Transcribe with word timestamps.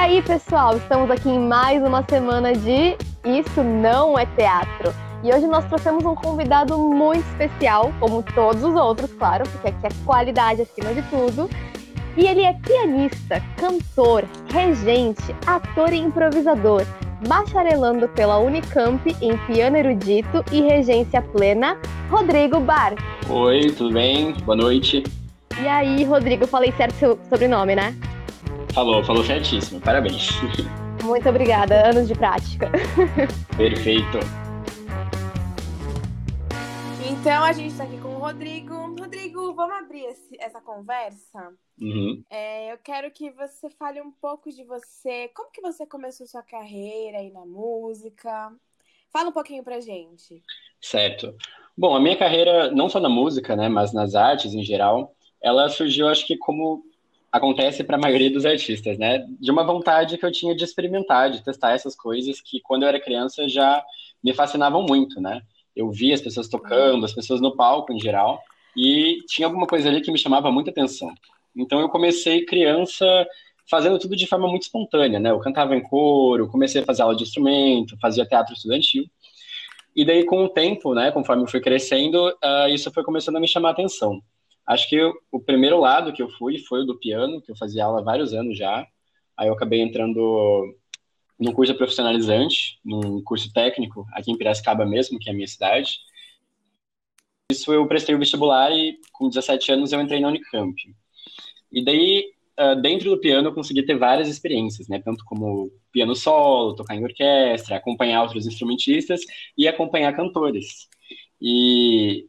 aí, 0.00 0.22
pessoal, 0.22 0.78
estamos 0.78 1.10
aqui 1.10 1.28
em 1.28 1.38
mais 1.38 1.82
uma 1.82 2.02
semana 2.08 2.54
de 2.54 2.96
Isso 3.22 3.62
Não 3.62 4.18
é 4.18 4.24
Teatro. 4.24 4.94
E 5.22 5.30
hoje 5.30 5.46
nós 5.46 5.66
trouxemos 5.66 6.02
um 6.06 6.14
convidado 6.14 6.78
muito 6.78 7.22
especial, 7.32 7.92
como 8.00 8.22
todos 8.22 8.64
os 8.64 8.74
outros, 8.74 9.12
claro, 9.12 9.46
porque 9.50 9.68
aqui 9.68 9.86
é 9.86 9.90
qualidade 10.06 10.62
acima 10.62 10.94
de 10.94 11.02
tudo. 11.02 11.50
E 12.16 12.26
ele 12.26 12.40
é 12.40 12.54
pianista, 12.54 13.42
cantor, 13.58 14.24
regente, 14.50 15.36
ator 15.46 15.92
e 15.92 15.98
improvisador, 15.98 16.82
bacharelando 17.28 18.08
pela 18.08 18.38
Unicamp 18.38 19.14
em 19.20 19.36
piano 19.46 19.76
erudito 19.76 20.42
e 20.50 20.62
regência 20.62 21.20
plena, 21.20 21.76
Rodrigo 22.08 22.58
Bar. 22.58 22.94
Oi, 23.28 23.70
tudo 23.76 23.92
bem? 23.92 24.32
Boa 24.46 24.56
noite. 24.56 25.04
E 25.62 25.68
aí, 25.68 26.04
Rodrigo, 26.04 26.46
falei 26.46 26.72
certo 26.72 26.94
seu 26.94 27.18
sobrenome, 27.28 27.74
né? 27.76 27.94
Falou, 28.72 29.02
falou 29.04 29.24
certíssimo. 29.24 29.80
Parabéns. 29.80 30.28
Muito 31.02 31.28
obrigada. 31.28 31.88
Anos 31.88 32.06
de 32.06 32.14
prática. 32.14 32.70
Perfeito. 33.56 34.18
Então 37.10 37.42
a 37.42 37.52
gente 37.52 37.72
está 37.72 37.84
aqui 37.84 37.98
com 37.98 38.14
o 38.14 38.18
Rodrigo. 38.18 38.74
Rodrigo, 38.98 39.52
vamos 39.54 39.76
abrir 39.76 40.04
esse, 40.04 40.36
essa 40.38 40.60
conversa? 40.60 41.52
Uhum. 41.80 42.22
É, 42.30 42.72
eu 42.72 42.78
quero 42.78 43.10
que 43.10 43.30
você 43.30 43.68
fale 43.70 44.00
um 44.00 44.12
pouco 44.12 44.50
de 44.50 44.64
você. 44.64 45.28
Como 45.34 45.50
que 45.50 45.60
você 45.60 45.84
começou 45.84 46.26
sua 46.26 46.42
carreira 46.42 47.18
aí 47.18 47.30
na 47.30 47.44
música? 47.44 48.52
Fala 49.12 49.30
um 49.30 49.32
pouquinho 49.32 49.64
pra 49.64 49.80
gente. 49.80 50.42
Certo. 50.80 51.34
Bom, 51.76 51.96
a 51.96 52.00
minha 52.00 52.16
carreira, 52.16 52.70
não 52.70 52.88
só 52.88 53.00
na 53.00 53.08
música, 53.08 53.56
né, 53.56 53.68
mas 53.68 53.92
nas 53.92 54.14
artes 54.14 54.54
em 54.54 54.62
geral, 54.62 55.14
ela 55.42 55.68
surgiu, 55.68 56.08
acho 56.08 56.26
que 56.26 56.36
como 56.36 56.84
acontece 57.32 57.84
para 57.84 57.96
a 57.96 58.00
maioria 58.00 58.30
dos 58.30 58.44
artistas, 58.44 58.98
né? 58.98 59.24
De 59.40 59.50
uma 59.50 59.64
vontade 59.64 60.18
que 60.18 60.26
eu 60.26 60.32
tinha 60.32 60.54
de 60.54 60.64
experimentar, 60.64 61.30
de 61.30 61.42
testar 61.42 61.72
essas 61.72 61.94
coisas 61.94 62.40
que 62.40 62.60
quando 62.60 62.82
eu 62.82 62.88
era 62.88 63.00
criança 63.00 63.48
já 63.48 63.82
me 64.22 64.34
fascinavam 64.34 64.82
muito, 64.82 65.20
né? 65.20 65.40
Eu 65.74 65.90
via 65.90 66.14
as 66.14 66.20
pessoas 66.20 66.48
tocando, 66.48 67.04
as 67.04 67.14
pessoas 67.14 67.40
no 67.40 67.56
palco 67.56 67.92
em 67.92 68.00
geral, 68.00 68.42
e 68.76 69.18
tinha 69.28 69.46
alguma 69.46 69.66
coisa 69.66 69.88
ali 69.88 70.00
que 70.00 70.10
me 70.10 70.18
chamava 70.18 70.50
muita 70.50 70.70
atenção. 70.70 71.12
Então 71.56 71.80
eu 71.80 71.88
comecei 71.88 72.44
criança 72.44 73.06
fazendo 73.68 73.98
tudo 73.98 74.16
de 74.16 74.26
forma 74.26 74.48
muito 74.48 74.62
espontânea, 74.62 75.20
né? 75.20 75.30
Eu 75.30 75.38
cantava 75.38 75.76
em 75.76 75.82
coro, 75.82 76.48
comecei 76.48 76.82
a 76.82 76.84
fazer 76.84 77.02
aula 77.02 77.14
de 77.14 77.22
instrumento, 77.22 77.96
fazia 78.00 78.26
teatro 78.26 78.52
estudantil. 78.54 79.04
E 79.94 80.04
daí 80.04 80.24
com 80.24 80.44
o 80.44 80.48
tempo, 80.48 80.94
né, 80.94 81.10
conforme 81.12 81.42
eu 81.42 81.48
fui 81.48 81.60
crescendo, 81.60 82.28
uh, 82.28 82.68
isso 82.70 82.90
foi 82.92 83.04
começando 83.04 83.36
a 83.36 83.40
me 83.40 83.48
chamar 83.48 83.70
a 83.70 83.72
atenção. 83.72 84.20
Acho 84.70 84.88
que 84.88 85.02
o 85.32 85.40
primeiro 85.40 85.80
lado 85.80 86.12
que 86.12 86.22
eu 86.22 86.30
fui 86.30 86.58
foi 86.58 86.82
o 86.82 86.84
do 86.84 86.96
piano, 86.96 87.42
que 87.42 87.50
eu 87.50 87.56
fazia 87.56 87.84
aula 87.84 87.98
há 87.98 88.04
vários 88.04 88.32
anos 88.32 88.56
já. 88.56 88.86
Aí 89.36 89.48
eu 89.48 89.52
acabei 89.52 89.80
entrando 89.80 90.76
num 91.36 91.52
curso 91.52 91.74
profissionalizante, 91.74 92.78
num 92.84 93.20
curso 93.24 93.52
técnico 93.52 94.06
aqui 94.12 94.30
em 94.30 94.38
Piracicaba 94.38 94.86
mesmo, 94.86 95.18
que 95.18 95.28
é 95.28 95.32
a 95.32 95.34
minha 95.34 95.48
cidade. 95.48 95.98
Isso 97.50 97.72
eu 97.72 97.84
prestei 97.88 98.14
o 98.14 98.18
vestibular 98.18 98.70
e 98.70 98.96
com 99.12 99.28
17 99.28 99.72
anos 99.72 99.90
eu 99.90 100.00
entrei 100.00 100.20
na 100.20 100.28
Unicamp. 100.28 100.76
E 101.72 101.84
daí, 101.84 102.32
dentro 102.80 103.10
do 103.10 103.18
piano, 103.18 103.48
eu 103.48 103.54
consegui 103.54 103.82
ter 103.82 103.98
várias 103.98 104.28
experiências, 104.28 104.86
né? 104.86 105.00
Tanto 105.04 105.24
como 105.24 105.72
piano 105.90 106.14
solo, 106.14 106.76
tocar 106.76 106.94
em 106.94 107.02
orquestra, 107.02 107.74
acompanhar 107.74 108.22
outros 108.22 108.46
instrumentistas 108.46 109.22
e 109.58 109.66
acompanhar 109.66 110.14
cantores. 110.14 110.88
E 111.42 112.28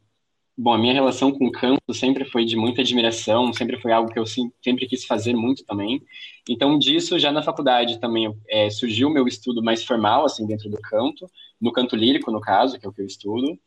Bom, 0.64 0.73
a 0.73 0.78
minha 0.78 0.94
relação 0.94 1.31
com 1.31 1.48
o 1.48 1.52
canto 1.52 1.92
sempre 1.92 2.23
foi 2.23 2.45
de 2.45 2.56
muita 2.56 2.81
admiração, 2.81 3.52
sempre 3.52 3.81
foi 3.81 3.92
algo 3.92 4.14
que 4.14 4.20
eu 4.20 4.28
sempre 4.28 4.86
quis 4.86 5.06
fazer 5.06 5.34
muito 5.34 5.66
também. 5.66 6.03
Então, 6.48 6.78
disso, 6.78 7.18
já 7.18 7.31
na 7.31 7.42
faculdade 7.42 8.00
também 8.00 8.31
é, 8.48 8.70
surgiu 8.70 9.08
o 9.08 9.12
meu 9.12 9.28
estudo 9.28 9.64
mais 9.64 9.84
formal, 9.84 10.23
assim, 10.23 10.45
dentro 10.45 10.70
do 10.70 10.80
canto, 10.80 11.28
no 11.59 11.72
canto 11.72 11.95
lírico, 11.95 12.30
no 12.30 12.40
caso, 12.40 12.80
que 12.80 12.85
é 12.85 12.90
o 12.90 12.94
que 12.94 13.02
eu 13.02 13.08
estudo. 13.08 13.58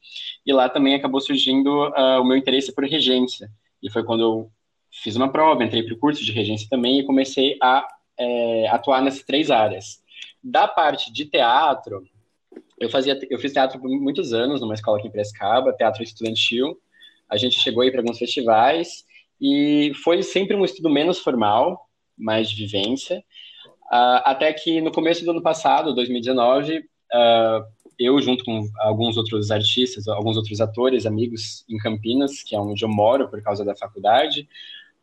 E 0.47 0.53
lá 0.53 0.69
também 0.69 0.95
acabou 0.95 1.21
surgindo 1.21 1.89
uh, 1.89 2.21
o 2.21 2.25
meu 2.25 2.37
interesse 2.37 2.73
por 2.73 2.85
regência. 2.85 3.51
E 3.83 3.91
foi 3.91 4.05
quando 4.05 4.21
eu 4.21 4.51
fiz 4.93 5.17
uma 5.17 5.33
prova, 5.33 5.65
entrei 5.65 5.83
para 5.83 5.95
o 5.95 5.99
curso 5.99 6.25
de 6.25 6.31
regência 6.31 6.69
também 6.71 7.01
e 7.01 7.05
comecei 7.05 7.59
a 7.61 7.85
é, 8.17 8.69
atuar 8.69 9.03
nessas 9.03 9.25
três 9.25 9.51
áreas. 9.51 10.01
Da 10.41 10.69
parte 10.69 11.13
de 11.13 11.25
teatro, 11.25 12.05
eu 12.79 12.89
fazia, 12.89 13.19
eu 13.29 13.39
fiz 13.41 13.53
teatro 13.53 13.81
por 13.81 13.91
muitos 13.91 14.33
anos 14.33 14.61
numa 14.61 14.75
escola 14.75 14.99
aqui 14.99 15.09
em 15.09 15.11
Prescaba, 15.11 15.73
teatro 15.73 16.01
estudantil. 16.01 16.79
A 17.35 17.37
gente 17.37 17.59
chegou 17.59 17.83
aí 17.83 17.91
para 17.91 18.01
alguns 18.01 18.19
festivais 18.19 19.05
e 19.41 19.91
foi 20.05 20.23
sempre 20.23 20.55
um 20.55 20.65
estudo 20.65 20.89
menos 20.89 21.19
formal, 21.19 21.89
mais 22.17 22.49
de 22.49 22.65
vivência. 22.65 23.19
Uh, 23.87 24.23
até 24.25 24.53
que 24.53 24.81
no 24.81 24.93
começo 24.93 25.25
do 25.25 25.33
ano 25.33 25.43
passado, 25.43 25.93
2019, 25.97 26.79
uh, 26.79 26.83
ah, 27.13 27.65
eu 27.99 28.21
junto 28.23 28.45
com 28.45 28.69
alguns 28.79 29.17
outros 29.17 29.51
artistas, 29.51 30.07
alguns 30.07 30.37
outros 30.37 30.61
atores, 30.61 31.07
amigos 31.07 31.65
em 31.69 31.77
Campinas, 31.79 32.41
que 32.45 32.55
é 32.55 32.61
onde 32.61 32.85
eu 32.85 32.89
moro 32.89 33.29
por 33.29 33.43
causa 33.43 33.65
da 33.65 33.75
faculdade, 33.75 34.49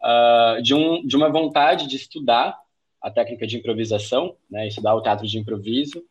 uh, 0.02 0.62
de, 0.62 0.74
um, 0.74 1.06
de 1.06 1.18
uma 1.18 1.30
vontade 1.30 1.86
de 1.86 1.98
estudar 1.98 2.58
a 3.02 3.12
técnica 3.12 3.46
de 3.46 3.58
improvisação, 3.58 4.38
né, 4.50 4.68
estudar 4.68 4.96
o 4.96 5.02
teatro 5.02 5.28
de 5.28 5.38
improviso, 5.38 6.02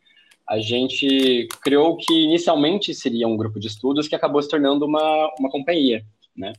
a 0.50 0.58
gente 0.58 1.46
criou 1.62 1.92
o 1.92 1.96
que 1.96 2.12
inicialmente 2.12 2.92
seria 2.92 3.28
um 3.28 3.36
grupo 3.36 3.60
de 3.60 3.68
estudos 3.68 4.08
que 4.08 4.16
acabou 4.16 4.42
se 4.42 4.48
tornando 4.48 4.84
uma, 4.84 5.32
uma 5.38 5.48
companhia, 5.48 6.04
né? 6.36 6.52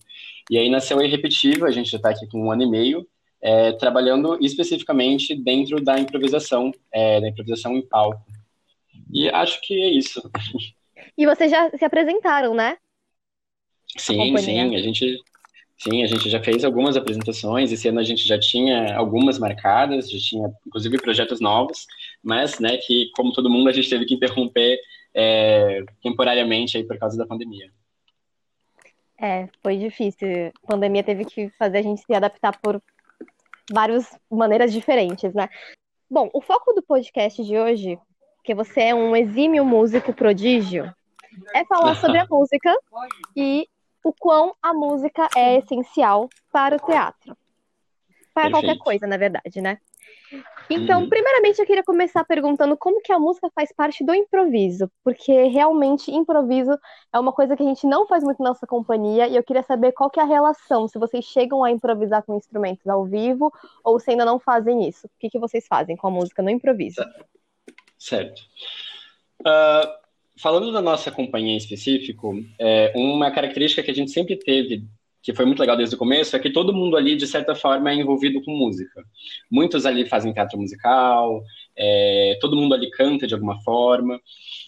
E 0.49 0.57
aí 0.57 0.69
nasceu 0.69 0.97
a 0.97 1.05
Irrepetível, 1.05 1.65
a 1.65 1.71
gente 1.71 1.91
já 1.91 1.97
está 1.97 2.09
aqui 2.09 2.25
com 2.27 2.41
um 2.41 2.51
ano 2.51 2.63
e 2.63 2.69
meio, 2.69 3.05
é, 3.41 3.73
trabalhando 3.73 4.37
especificamente 4.41 5.35
dentro 5.35 5.83
da 5.83 5.99
improvisação, 5.99 6.71
é, 6.89 7.19
da 7.19 7.27
improvisação 7.27 7.75
em 7.75 7.85
palco. 7.85 8.25
E 9.11 9.27
acho 9.29 9.59
que 9.61 9.73
é 9.73 9.89
isso. 9.89 10.21
E 11.17 11.25
vocês 11.25 11.51
já 11.51 11.69
se 11.71 11.83
apresentaram, 11.83 12.53
né? 12.53 12.77
Sim, 13.97 14.37
sim, 14.37 14.75
a 14.75 14.79
gente 14.79 15.19
Sim, 15.83 16.03
a 16.03 16.05
gente 16.05 16.29
já 16.29 16.39
fez 16.39 16.63
algumas 16.63 16.95
apresentações, 16.95 17.71
esse 17.71 17.87
ano 17.87 17.99
a 17.99 18.03
gente 18.03 18.23
já 18.23 18.37
tinha 18.39 18.95
algumas 18.95 19.39
marcadas, 19.39 20.11
já 20.11 20.19
tinha 20.19 20.51
inclusive 20.67 21.01
projetos 21.01 21.41
novos, 21.41 21.87
mas, 22.23 22.59
né, 22.59 22.77
que 22.77 23.09
como 23.15 23.33
todo 23.33 23.49
mundo 23.49 23.69
a 23.69 23.73
gente 23.73 23.89
teve 23.89 24.05
que 24.05 24.15
interromper 24.15 24.77
é, 25.13 25.83
temporariamente 26.01 26.77
aí 26.77 26.83
por 26.83 26.97
causa 26.97 27.17
da 27.17 27.25
pandemia. 27.25 27.71
É, 29.19 29.47
foi 29.61 29.77
difícil. 29.77 30.51
A 30.63 30.67
pandemia 30.67 31.03
teve 31.03 31.25
que 31.25 31.49
fazer 31.51 31.79
a 31.79 31.81
gente 31.81 32.01
se 32.01 32.13
adaptar 32.13 32.59
por 32.59 32.81
várias 33.71 34.17
maneiras 34.29 34.73
diferentes, 34.73 35.33
né? 35.33 35.47
Bom, 36.09 36.29
o 36.33 36.41
foco 36.41 36.73
do 36.73 36.81
podcast 36.81 37.43
de 37.43 37.57
hoje, 37.57 37.99
que 38.43 38.55
você 38.55 38.81
é 38.81 38.95
um 38.95 39.15
exímio 39.15 39.63
músico 39.63 40.13
prodígio, 40.13 40.93
é 41.53 41.63
falar 41.65 41.95
sobre 41.95 42.17
a 42.17 42.25
música 42.29 42.75
e 43.35 43.67
o 44.03 44.11
quão 44.11 44.55
a 44.61 44.73
música 44.73 45.29
é 45.37 45.57
essencial 45.57 46.27
para 46.51 46.75
o 46.75 46.79
teatro. 46.79 47.37
Para 48.33 48.49
Perfeito. 48.49 48.51
qualquer 48.51 48.77
coisa, 48.79 49.07
na 49.07 49.17
verdade, 49.17 49.61
né? 49.61 49.77
Então, 50.69 51.01
uhum. 51.01 51.09
primeiramente, 51.09 51.59
eu 51.59 51.65
queria 51.65 51.83
começar 51.83 52.23
perguntando 52.23 52.77
como 52.77 53.01
que 53.01 53.11
a 53.11 53.19
música 53.19 53.49
faz 53.53 53.71
parte 53.73 54.05
do 54.05 54.15
improviso, 54.15 54.89
porque 55.03 55.43
realmente 55.47 56.09
improviso 56.11 56.71
é 57.13 57.19
uma 57.19 57.33
coisa 57.33 57.55
que 57.55 57.63
a 57.63 57.65
gente 57.65 57.85
não 57.85 58.07
faz 58.07 58.23
muito 58.23 58.41
na 58.41 58.49
nossa 58.49 58.65
companhia, 58.65 59.27
e 59.27 59.35
eu 59.35 59.43
queria 59.43 59.63
saber 59.63 59.91
qual 59.91 60.09
que 60.09 60.19
é 60.19 60.23
a 60.23 60.25
relação, 60.25 60.87
se 60.87 60.97
vocês 60.97 61.25
chegam 61.25 61.63
a 61.63 61.71
improvisar 61.71 62.23
com 62.23 62.37
instrumentos 62.37 62.87
ao 62.87 63.05
vivo, 63.05 63.51
ou 63.83 63.99
se 63.99 64.11
ainda 64.11 64.23
não 64.23 64.39
fazem 64.39 64.87
isso. 64.87 65.07
O 65.07 65.09
que, 65.19 65.29
que 65.29 65.39
vocês 65.39 65.67
fazem 65.67 65.97
com 65.97 66.07
a 66.07 66.11
música 66.11 66.41
no 66.41 66.49
improviso? 66.49 67.03
Certo. 67.97 68.41
Uh, 69.41 70.01
falando 70.41 70.71
da 70.71 70.81
nossa 70.81 71.11
companhia 71.11 71.53
em 71.53 71.57
específico, 71.57 72.33
é, 72.57 72.93
uma 72.95 73.31
característica 73.31 73.83
que 73.83 73.91
a 73.91 73.93
gente 73.93 74.11
sempre 74.11 74.37
teve, 74.37 74.85
que 75.21 75.33
foi 75.33 75.45
muito 75.45 75.59
legal 75.59 75.77
desde 75.77 75.95
o 75.95 75.97
começo, 75.97 76.35
é 76.35 76.39
que 76.39 76.49
todo 76.49 76.73
mundo 76.73 76.97
ali, 76.97 77.15
de 77.15 77.27
certa 77.27 77.53
forma, 77.53 77.91
é 77.91 77.95
envolvido 77.95 78.41
com 78.43 78.51
música. 78.51 79.03
Muitos 79.49 79.85
ali 79.85 80.05
fazem 80.05 80.33
teatro 80.33 80.59
musical, 80.59 81.43
é, 81.77 82.37
todo 82.41 82.55
mundo 82.55 82.73
ali 82.73 82.89
canta 82.89 83.27
de 83.27 83.33
alguma 83.33 83.61
forma. 83.61 84.19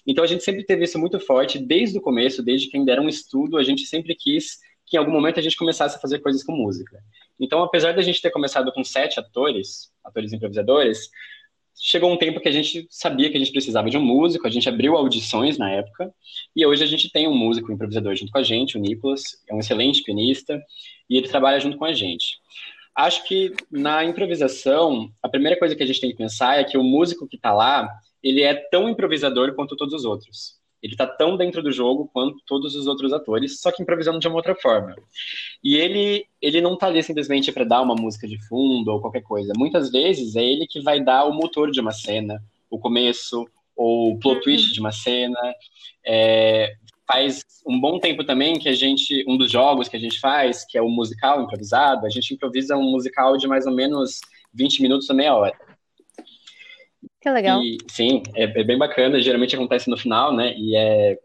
Então 0.05 0.23
a 0.23 0.27
gente 0.27 0.43
sempre 0.43 0.63
teve 0.63 0.83
isso 0.83 0.99
muito 0.99 1.19
forte, 1.19 1.57
desde 1.57 1.97
o 1.97 2.01
começo, 2.01 2.43
desde 2.43 2.69
que 2.69 2.77
ainda 2.77 2.91
era 2.91 3.01
um 3.01 3.09
estudo, 3.09 3.57
a 3.57 3.63
gente 3.63 3.85
sempre 3.85 4.15
quis 4.15 4.59
que 4.85 4.97
em 4.97 4.99
algum 4.99 5.11
momento 5.11 5.39
a 5.39 5.43
gente 5.43 5.55
começasse 5.55 5.97
a 5.97 5.99
fazer 5.99 6.19
coisas 6.19 6.43
com 6.43 6.51
música. 6.55 6.99
Então, 7.39 7.63
apesar 7.63 7.93
da 7.93 8.01
gente 8.01 8.21
ter 8.21 8.29
começado 8.29 8.71
com 8.71 8.83
sete 8.83 9.19
atores, 9.19 9.91
atores 10.03 10.33
improvisadores, 10.33 11.09
chegou 11.79 12.11
um 12.11 12.17
tempo 12.17 12.39
que 12.39 12.47
a 12.47 12.51
gente 12.51 12.87
sabia 12.89 13.29
que 13.29 13.37
a 13.37 13.39
gente 13.39 13.51
precisava 13.51 13.89
de 13.89 13.97
um 13.97 14.01
músico, 14.01 14.47
a 14.47 14.49
gente 14.49 14.67
abriu 14.69 14.95
audições 14.95 15.57
na 15.57 15.69
época, 15.69 16.13
e 16.55 16.65
hoje 16.65 16.83
a 16.83 16.87
gente 16.87 17.11
tem 17.11 17.27
um 17.27 17.35
músico 17.35 17.71
um 17.71 17.75
improvisador 17.75 18.15
junto 18.15 18.31
com 18.31 18.37
a 18.37 18.43
gente, 18.43 18.77
o 18.77 18.81
Nicolas, 18.81 19.23
é 19.49 19.53
um 19.53 19.59
excelente 19.59 20.03
pianista, 20.03 20.61
e 21.09 21.17
ele 21.17 21.27
trabalha 21.27 21.59
junto 21.59 21.77
com 21.77 21.85
a 21.85 21.93
gente. 21.93 22.37
Acho 22.95 23.23
que 23.23 23.53
na 23.71 24.03
improvisação, 24.03 25.11
a 25.21 25.27
primeira 25.27 25.57
coisa 25.57 25.75
que 25.75 25.81
a 25.81 25.85
gente 25.85 25.99
tem 25.99 26.11
que 26.11 26.17
pensar 26.17 26.59
é 26.59 26.63
que 26.63 26.77
o 26.77 26.83
músico 26.83 27.27
que 27.27 27.35
está 27.35 27.51
lá, 27.51 27.89
ele 28.21 28.41
é 28.41 28.53
tão 28.53 28.87
improvisador 28.87 29.53
quanto 29.55 29.75
todos 29.75 29.93
os 29.93 30.05
outros. 30.05 30.62
Ele 30.83 30.97
tá 30.97 31.07
tão 31.07 31.37
dentro 31.37 31.63
do 31.63 31.71
jogo 31.71 32.09
quanto 32.11 32.43
todos 32.45 32.75
os 32.75 32.87
outros 32.87 33.13
atores, 33.13 33.61
só 33.61 33.71
que 33.71 33.81
improvisando 33.81 34.19
de 34.19 34.27
uma 34.27 34.35
outra 34.35 34.53
forma. 34.53 34.93
E 35.63 35.77
ele, 35.77 36.25
ele 36.41 36.59
não 36.59 36.77
tá 36.77 36.87
ali 36.87 37.01
simplesmente 37.01 37.53
para 37.53 37.63
dar 37.63 37.81
uma 37.81 37.95
música 37.95 38.27
de 38.27 38.37
fundo 38.47 38.91
ou 38.91 38.99
qualquer 38.99 39.21
coisa. 39.21 39.53
Muitas 39.55 39.89
vezes 39.89 40.35
é 40.35 40.43
ele 40.43 40.67
que 40.67 40.81
vai 40.81 41.01
dar 41.01 41.23
o 41.23 41.33
motor 41.33 41.71
de 41.71 41.79
uma 41.79 41.93
cena, 41.93 42.43
o 42.69 42.77
começo, 42.77 43.47
ou 43.77 44.11
o 44.11 44.19
plot 44.19 44.41
twist 44.41 44.67
uhum. 44.67 44.73
de 44.73 44.79
uma 44.81 44.91
cena. 44.91 45.39
É, 46.05 46.73
faz 47.07 47.43
um 47.65 47.79
bom 47.79 47.97
tempo 47.97 48.25
também 48.25 48.59
que 48.59 48.67
a 48.67 48.73
gente, 48.73 49.23
um 49.25 49.37
dos 49.37 49.49
jogos 49.49 49.87
que 49.87 49.95
a 49.95 49.99
gente 49.99 50.19
faz, 50.19 50.65
que 50.65 50.77
é 50.77 50.81
o 50.81 50.89
musical 50.89 51.41
improvisado, 51.41 52.05
a 52.05 52.09
gente 52.09 52.33
improvisa 52.33 52.75
um 52.75 52.91
musical 52.91 53.37
de 53.37 53.47
mais 53.47 53.65
ou 53.65 53.73
menos 53.73 54.19
20 54.53 54.81
minutos 54.81 55.09
a 55.09 55.13
meia 55.13 55.33
hora. 55.33 55.55
Que 57.23 57.29
legal. 57.29 57.63
E, 57.63 57.77
sim, 57.87 58.21
é, 58.35 58.43
é, 58.43 58.63
bem 58.65 58.77
bacana, 58.77 59.21
geralmente 59.21 59.55
acontece 59.55 59.89
no 59.89 59.95
final, 59.95 60.35
né? 60.35 60.53
E 60.57 60.75
é, 60.75 61.17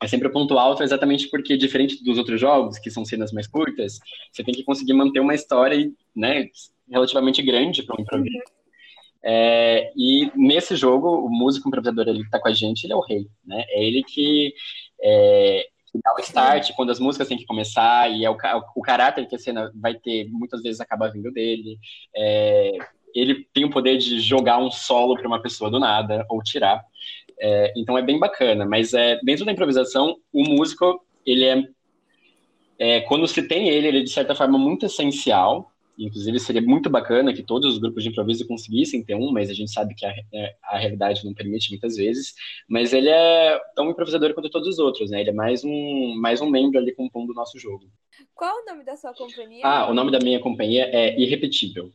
é 0.00 0.06
sempre 0.06 0.28
o 0.28 0.32
ponto 0.32 0.56
alto, 0.56 0.84
exatamente 0.84 1.28
porque, 1.28 1.56
diferente 1.56 2.04
dos 2.04 2.18
outros 2.18 2.40
jogos, 2.40 2.78
que 2.78 2.88
são 2.88 3.04
cenas 3.04 3.32
mais 3.32 3.48
curtas, 3.48 3.98
você 4.30 4.44
tem 4.44 4.54
que 4.54 4.62
conseguir 4.62 4.92
manter 4.92 5.18
uma 5.18 5.34
história, 5.34 5.90
né, 6.14 6.46
relativamente 6.88 7.42
grande 7.42 7.82
para 7.82 7.96
um 7.98 8.02
improviso. 8.02 8.36
Uhum. 8.36 8.54
É, 9.24 9.90
e 9.96 10.30
nesse 10.36 10.76
jogo, 10.76 11.08
o 11.26 11.28
músico 11.28 11.66
improvisador 11.66 12.06
ele 12.06 12.22
que 12.22 12.30
tá 12.30 12.38
com 12.38 12.46
a 12.46 12.52
gente, 12.54 12.84
ele 12.84 12.92
é 12.92 12.96
o 12.96 13.00
rei, 13.00 13.26
né? 13.44 13.64
É 13.70 13.84
ele 13.84 14.04
que, 14.04 14.54
é, 15.02 15.66
que 15.90 15.98
dá 16.00 16.14
o 16.16 16.20
start 16.20 16.70
quando 16.76 16.90
as 16.90 17.00
músicas 17.00 17.26
têm 17.26 17.38
que 17.38 17.46
começar, 17.46 18.08
e 18.08 18.24
é 18.24 18.30
o, 18.30 18.36
o 18.76 18.82
caráter 18.82 19.26
que 19.26 19.34
a 19.34 19.38
cena 19.38 19.72
vai 19.74 19.96
ter, 19.96 20.28
muitas 20.30 20.62
vezes 20.62 20.80
acaba 20.80 21.10
vindo 21.10 21.32
dele. 21.32 21.76
É, 22.14 22.78
ele 23.14 23.46
tem 23.52 23.64
o 23.64 23.70
poder 23.70 23.96
de 23.98 24.20
jogar 24.20 24.58
um 24.58 24.70
solo 24.70 25.14
para 25.16 25.28
uma 25.28 25.40
pessoa 25.40 25.70
do 25.70 25.78
nada, 25.78 26.26
ou 26.28 26.42
tirar. 26.42 26.82
É, 27.38 27.72
então 27.76 27.96
é 27.96 28.02
bem 28.02 28.18
bacana, 28.18 28.64
mas 28.64 28.94
é, 28.94 29.18
dentro 29.22 29.44
da 29.44 29.52
improvisação, 29.52 30.16
o 30.32 30.42
músico, 30.42 31.04
ele 31.26 31.44
é, 31.44 31.62
é, 32.78 33.00
quando 33.02 33.26
se 33.26 33.46
tem 33.46 33.68
ele, 33.68 33.88
ele 33.88 33.98
é 33.98 34.02
de 34.02 34.10
certa 34.10 34.34
forma 34.34 34.58
muito 34.58 34.86
essencial, 34.86 35.70
Inclusive, 35.98 36.40
seria 36.40 36.62
muito 36.62 36.90
bacana 36.90 37.32
que 37.32 37.42
todos 37.42 37.74
os 37.74 37.78
grupos 37.78 38.02
de 38.02 38.08
improviso 38.10 38.46
conseguissem 38.46 39.02
ter 39.02 39.14
um, 39.14 39.30
mas 39.30 39.48
a 39.48 39.54
gente 39.54 39.70
sabe 39.70 39.94
que 39.94 40.04
a, 40.04 40.12
é, 40.32 40.56
a 40.64 40.78
realidade 40.78 41.24
não 41.24 41.32
permite 41.32 41.70
muitas 41.70 41.96
vezes. 41.96 42.34
Mas 42.68 42.92
ele 42.92 43.08
é 43.08 43.60
tão 43.76 43.90
improvisador 43.90 44.34
quanto 44.34 44.50
todos 44.50 44.68
os 44.68 44.78
outros, 44.78 45.10
né? 45.10 45.20
Ele 45.20 45.30
é 45.30 45.32
mais 45.32 45.62
um, 45.64 46.14
mais 46.16 46.40
um 46.40 46.50
membro 46.50 46.78
ali 46.78 46.92
compondo 46.92 47.30
o 47.30 47.34
nosso 47.34 47.58
jogo. 47.58 47.84
Qual 48.34 48.62
o 48.62 48.64
nome 48.64 48.84
da 48.84 48.96
sua 48.96 49.14
companhia? 49.14 49.64
Ah, 49.64 49.88
o 49.88 49.94
nome 49.94 50.10
da 50.10 50.18
minha 50.18 50.40
companhia 50.40 50.88
é 50.92 51.18
Irrepetível. 51.20 51.92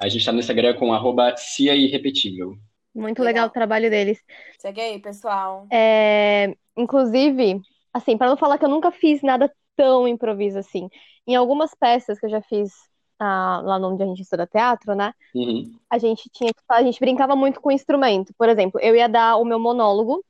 A 0.00 0.08
gente 0.08 0.20
está 0.20 0.32
no 0.32 0.38
Instagram 0.38 0.74
com 0.74 0.94
arroba 0.94 1.36
Cia 1.36 1.74
Irrepetível. 1.74 2.56
Muito 2.94 3.18
legal. 3.18 3.44
legal 3.44 3.46
o 3.48 3.52
trabalho 3.52 3.90
deles. 3.90 4.18
Segue 4.58 4.80
aí, 4.80 4.98
pessoal. 4.98 5.66
É, 5.70 6.56
inclusive, 6.74 7.60
assim, 7.92 8.16
para 8.16 8.28
não 8.28 8.36
falar 8.36 8.56
que 8.56 8.64
eu 8.64 8.68
nunca 8.68 8.90
fiz 8.90 9.20
nada 9.22 9.52
tão 9.76 10.08
improviso 10.08 10.58
assim. 10.58 10.88
Em 11.26 11.36
algumas 11.36 11.74
peças 11.74 12.18
que 12.18 12.24
eu 12.24 12.30
já 12.30 12.40
fiz 12.40 12.72
ah, 13.18 13.60
lá 13.62 13.76
onde 13.76 14.02
a 14.02 14.06
gente 14.06 14.22
estuda 14.22 14.46
teatro, 14.46 14.94
né? 14.94 15.12
Uhum. 15.34 15.70
A 15.90 15.98
gente 15.98 16.30
tinha 16.32 16.50
a 16.70 16.82
gente 16.82 16.98
brincava 16.98 17.36
muito 17.36 17.60
com 17.60 17.68
o 17.68 17.72
instrumento. 17.72 18.32
Por 18.38 18.48
exemplo, 18.48 18.80
eu 18.80 18.96
ia 18.96 19.08
dar 19.08 19.36
o 19.36 19.44
meu 19.44 19.58
monólogo, 19.58 20.24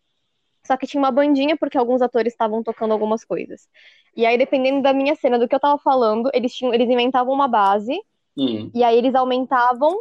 só 0.67 0.77
que 0.77 0.87
tinha 0.87 1.01
uma 1.01 1.13
bandinha 1.13 1.57
porque 1.57 1.79
alguns 1.79 2.03
atores 2.03 2.33
estavam 2.33 2.63
tocando 2.63 2.91
algumas 2.91 3.25
coisas. 3.25 3.69
E 4.17 4.27
aí, 4.27 4.37
dependendo 4.37 4.83
da 4.83 4.93
minha 4.93 5.15
cena, 5.15 5.39
do 5.39 5.47
que 5.47 5.55
eu 5.55 5.61
tava 5.61 5.79
falando, 5.79 6.29
eles 6.35 6.53
tinham, 6.53 6.75
eles 6.75 6.89
inventavam 6.89 7.33
uma 7.33 7.47
base 7.47 7.97
uhum. 8.43 8.71
e 8.75 8.83
aí 8.83 8.97
eles 8.97 9.15
aumentavam 9.15 9.97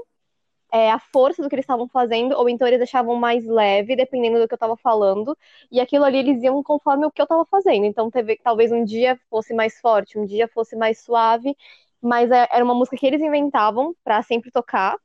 é, 0.71 0.91
a 0.91 0.99
força 0.99 1.41
do 1.41 1.49
que 1.49 1.55
eles 1.55 1.63
estavam 1.63 1.87
fazendo, 1.87 2.35
ou 2.35 2.47
então 2.47 2.67
eles 2.67 2.79
deixavam 2.79 3.15
mais 3.15 3.45
leve, 3.45 3.95
dependendo 3.95 4.39
do 4.39 4.47
que 4.47 4.53
eu 4.53 4.57
tava 4.57 4.77
falando, 4.77 5.37
e 5.71 5.79
aquilo 5.79 6.05
ali 6.05 6.19
eles 6.19 6.43
iam 6.43 6.61
conforme 6.61 7.05
o 7.05 7.11
que 7.11 7.21
eu 7.21 7.27
tava 7.27 7.45
fazendo. 7.45 7.85
Então, 7.85 8.09
teve, 8.09 8.39
talvez 8.43 8.71
um 8.71 8.83
dia 8.83 9.19
fosse 9.29 9.53
mais 9.53 9.79
forte, 9.79 10.17
um 10.17 10.25
dia 10.25 10.47
fosse 10.47 10.75
mais 10.75 11.03
suave, 11.03 11.55
mas 12.01 12.31
é, 12.31 12.47
era 12.51 12.63
uma 12.63 12.75
música 12.75 12.97
que 12.97 13.05
eles 13.05 13.21
inventavam 13.21 13.95
para 14.03 14.21
sempre 14.21 14.51
tocar. 14.51 14.95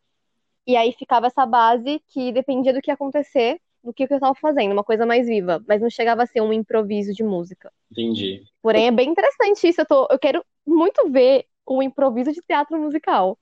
E 0.67 0.77
aí 0.77 0.93
ficava 0.93 1.27
essa 1.27 1.45
base 1.45 2.01
que 2.09 2.33
dependia 2.33 2.73
do 2.73 2.81
que 2.81 2.91
ia 2.91 2.95
acontecer, 2.95 3.61
do 3.83 3.93
que 3.93 4.05
eu 4.05 4.09
estava 4.15 4.35
fazendo, 4.35 4.73
uma 4.73 4.85
coisa 4.85 5.05
mais 5.05 5.27
viva, 5.27 5.63
mas 5.69 5.83
não 5.83 5.91
chegava 5.91 6.23
a 6.23 6.27
ser 6.27 6.41
um 6.41 6.53
improviso 6.53 7.13
de 7.13 7.23
música. 7.23 7.71
Entendi. 7.93 8.43
Porém, 8.63 8.87
é 8.87 8.91
bem 8.91 9.11
interessante 9.11 9.69
isso. 9.69 9.83
Eu, 9.83 9.87
tô, 9.87 10.09
eu 10.11 10.19
quero 10.19 10.43
muito 10.67 11.11
ver 11.11 11.45
o 11.67 11.83
improviso 11.83 12.33
de 12.33 12.41
teatro 12.43 12.79
musical. 12.79 13.39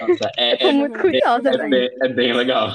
Nossa, 0.00 0.30
é, 0.36 0.54
eu 0.54 0.58
tô 0.58 0.72
muito 0.72 0.98
curiosa. 0.98 1.50
É, 1.50 1.54
é, 1.54 1.68
bem, 1.68 1.90
é 2.02 2.08
bem 2.08 2.32
legal. 2.32 2.72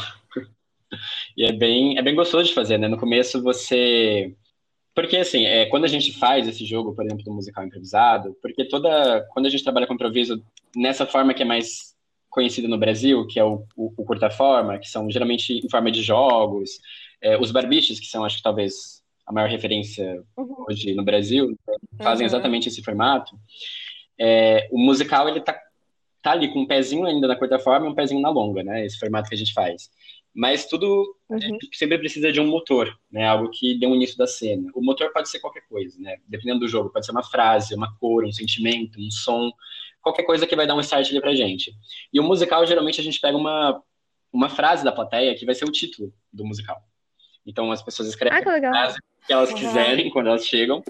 E 1.35 1.45
é 1.45 1.51
bem, 1.51 1.97
é 1.97 2.01
bem 2.01 2.15
gostoso 2.15 2.47
de 2.47 2.53
fazer, 2.53 2.77
né? 2.77 2.87
No 2.87 2.97
começo 2.97 3.41
você 3.43 4.35
porque, 4.97 5.17
assim, 5.17 5.45
é, 5.45 5.67
quando 5.67 5.83
a 5.83 5.87
gente 5.87 6.11
faz 6.11 6.47
esse 6.47 6.65
jogo, 6.65 6.95
por 6.95 7.05
exemplo, 7.05 7.23
do 7.23 7.31
musical 7.31 7.63
improvisado, 7.63 8.35
porque 8.41 8.67
toda. 8.67 9.23
Quando 9.31 9.45
a 9.45 9.49
gente 9.49 9.63
trabalha 9.63 9.85
com 9.85 9.93
improviso 9.93 10.43
nessa 10.75 11.05
forma 11.05 11.35
que 11.35 11.43
é 11.43 11.45
mais 11.45 11.95
conhecida 12.31 12.67
no 12.67 12.79
Brasil, 12.79 13.27
que 13.27 13.39
é 13.39 13.43
o, 13.43 13.63
o, 13.75 13.93
o 13.95 14.03
curta-forma, 14.03 14.79
que 14.79 14.89
são 14.89 15.07
geralmente 15.11 15.53
em 15.53 15.69
forma 15.69 15.91
de 15.91 16.01
jogos, 16.01 16.79
é, 17.21 17.37
os 17.37 17.51
barbiches, 17.51 17.99
que 17.99 18.07
são, 18.07 18.25
acho 18.25 18.37
que 18.37 18.41
talvez 18.41 19.03
a 19.27 19.31
maior 19.31 19.47
referência 19.47 20.23
uhum. 20.35 20.65
hoje 20.67 20.95
no 20.95 21.03
Brasil, 21.03 21.55
fazem 22.01 22.25
uhum. 22.25 22.29
exatamente 22.29 22.67
esse 22.67 22.81
formato. 22.81 23.37
É, 24.19 24.67
o 24.71 24.77
musical, 24.77 25.27
ele 25.27 25.41
tá, 25.41 25.59
tá 26.21 26.31
ali 26.31 26.51
com 26.51 26.61
um 26.61 26.67
pezinho 26.67 27.05
ainda 27.05 27.27
na 27.27 27.35
curta-forma 27.35 27.85
e 27.85 27.89
um 27.89 27.95
pezinho 27.95 28.21
na 28.21 28.29
longa, 28.29 28.63
né? 28.63 28.85
Esse 28.85 28.97
formato 28.99 29.29
que 29.29 29.35
a 29.35 29.37
gente 29.37 29.53
faz. 29.53 29.89
Mas 30.33 30.65
tudo 30.65 31.15
uhum. 31.29 31.57
sempre 31.73 31.97
precisa 31.97 32.31
de 32.31 32.39
um 32.39 32.45
motor, 32.47 32.95
né? 33.11 33.25
Algo 33.25 33.49
que 33.49 33.77
dê 33.79 33.87
um 33.87 33.95
início 33.95 34.17
da 34.17 34.27
cena. 34.27 34.69
O 34.75 34.83
motor 34.83 35.11
pode 35.11 35.29
ser 35.29 35.39
qualquer 35.39 35.61
coisa, 35.67 35.99
né? 35.99 36.17
Dependendo 36.27 36.59
do 36.59 36.67
jogo, 36.67 36.91
pode 36.91 37.05
ser 37.05 37.11
uma 37.11 37.23
frase, 37.23 37.73
uma 37.73 37.95
cor, 37.97 38.23
um 38.23 38.31
sentimento, 38.31 38.99
um 38.99 39.09
som, 39.09 39.51
qualquer 39.99 40.23
coisa 40.23 40.45
que 40.45 40.55
vai 40.55 40.67
dar 40.67 40.75
um 40.75 40.79
start 40.79 41.09
ali 41.09 41.19
pra 41.19 41.33
gente. 41.33 41.73
E 42.13 42.19
o 42.19 42.23
musical, 42.23 42.65
geralmente, 42.65 43.01
a 43.01 43.03
gente 43.03 43.19
pega 43.19 43.35
uma, 43.35 43.81
uma 44.31 44.47
frase 44.47 44.83
da 44.83 44.91
plateia 44.91 45.35
que 45.35 45.45
vai 45.45 45.55
ser 45.55 45.65
o 45.65 45.71
título 45.71 46.13
do 46.31 46.45
musical. 46.45 46.81
Então 47.47 47.71
as 47.71 47.81
pessoas 47.81 48.09
escrevem 48.09 48.37
ah, 48.37 48.41
a 48.41 48.71
frase 48.71 48.97
que 49.25 49.33
elas 49.33 49.53
quiserem 49.53 50.09
quando 50.09 50.27
elas 50.27 50.45
chegam. 50.45 50.83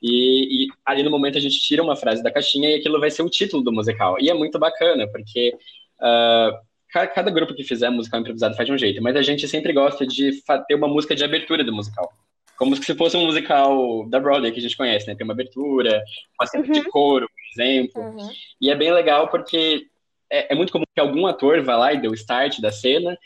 E, 0.00 0.64
e, 0.64 0.68
ali 0.84 1.02
no 1.02 1.10
momento 1.10 1.38
a 1.38 1.40
gente 1.40 1.60
tira 1.60 1.82
uma 1.82 1.96
frase 1.96 2.22
da 2.22 2.30
caixinha 2.30 2.70
e 2.70 2.74
aquilo 2.74 3.00
vai 3.00 3.10
ser 3.10 3.22
o 3.22 3.30
título 3.30 3.62
do 3.62 3.72
musical. 3.72 4.16
E 4.20 4.30
é 4.30 4.34
muito 4.34 4.58
bacana, 4.58 5.06
porque. 5.08 5.54
Uh, 5.98 6.74
cada 7.02 7.28
grupo 7.30 7.54
que 7.54 7.64
fizer 7.64 7.90
musical 7.90 8.20
improvisado 8.20 8.54
faz 8.54 8.66
de 8.66 8.72
um 8.72 8.78
jeito, 8.78 9.02
mas 9.02 9.16
a 9.16 9.22
gente 9.22 9.48
sempre 9.48 9.72
gosta 9.72 10.06
de 10.06 10.40
ter 10.68 10.74
uma 10.76 10.86
música 10.86 11.14
de 11.14 11.24
abertura 11.24 11.64
do 11.64 11.72
musical. 11.72 12.08
Como 12.56 12.76
se 12.76 12.94
fosse 12.94 13.16
um 13.16 13.26
musical 13.26 14.08
da 14.08 14.20
Broadway 14.20 14.52
que 14.52 14.60
a 14.60 14.62
gente 14.62 14.76
conhece, 14.76 15.06
né? 15.08 15.16
Tem 15.16 15.24
uma 15.24 15.32
abertura, 15.32 16.02
uma 16.38 16.46
cena 16.46 16.64
uhum. 16.64 16.70
de 16.70 16.84
coro, 16.84 17.28
por 17.28 17.62
exemplo. 17.62 18.00
Uhum. 18.00 18.30
E 18.60 18.70
é 18.70 18.76
bem 18.76 18.92
legal 18.92 19.28
porque 19.28 19.88
é, 20.30 20.52
é, 20.52 20.54
muito 20.54 20.72
comum 20.72 20.84
que 20.94 21.00
algum 21.00 21.26
ator 21.26 21.62
vá 21.62 21.76
lá 21.76 21.92
e 21.92 22.00
dê 22.00 22.06
o 22.06 22.14
start 22.14 22.60
da 22.60 22.70
cena 22.70 23.18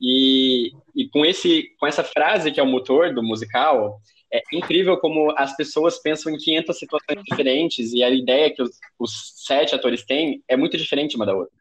e, 0.00 0.72
e 0.94 1.08
com, 1.08 1.24
esse, 1.24 1.68
com 1.78 1.86
essa 1.86 2.04
frase 2.04 2.50
que 2.50 2.60
é 2.60 2.62
o 2.62 2.66
motor 2.66 3.14
do 3.14 3.22
musical, 3.22 4.00
é 4.32 4.42
incrível 4.52 4.96
como 4.98 5.32
as 5.36 5.56
pessoas 5.56 6.00
pensam 6.00 6.32
em 6.32 6.36
500 6.36 6.78
situações 6.78 7.22
diferentes 7.24 7.92
e 7.92 8.02
a 8.02 8.10
ideia 8.10 8.52
que 8.52 8.62
os, 8.62 8.70
os 8.98 9.32
sete 9.46 9.74
atores 9.74 10.04
têm 10.04 10.42
é 10.48 10.56
muito 10.56 10.76
diferente 10.76 11.16
uma 11.16 11.24
da 11.24 11.34
outra. 11.34 11.54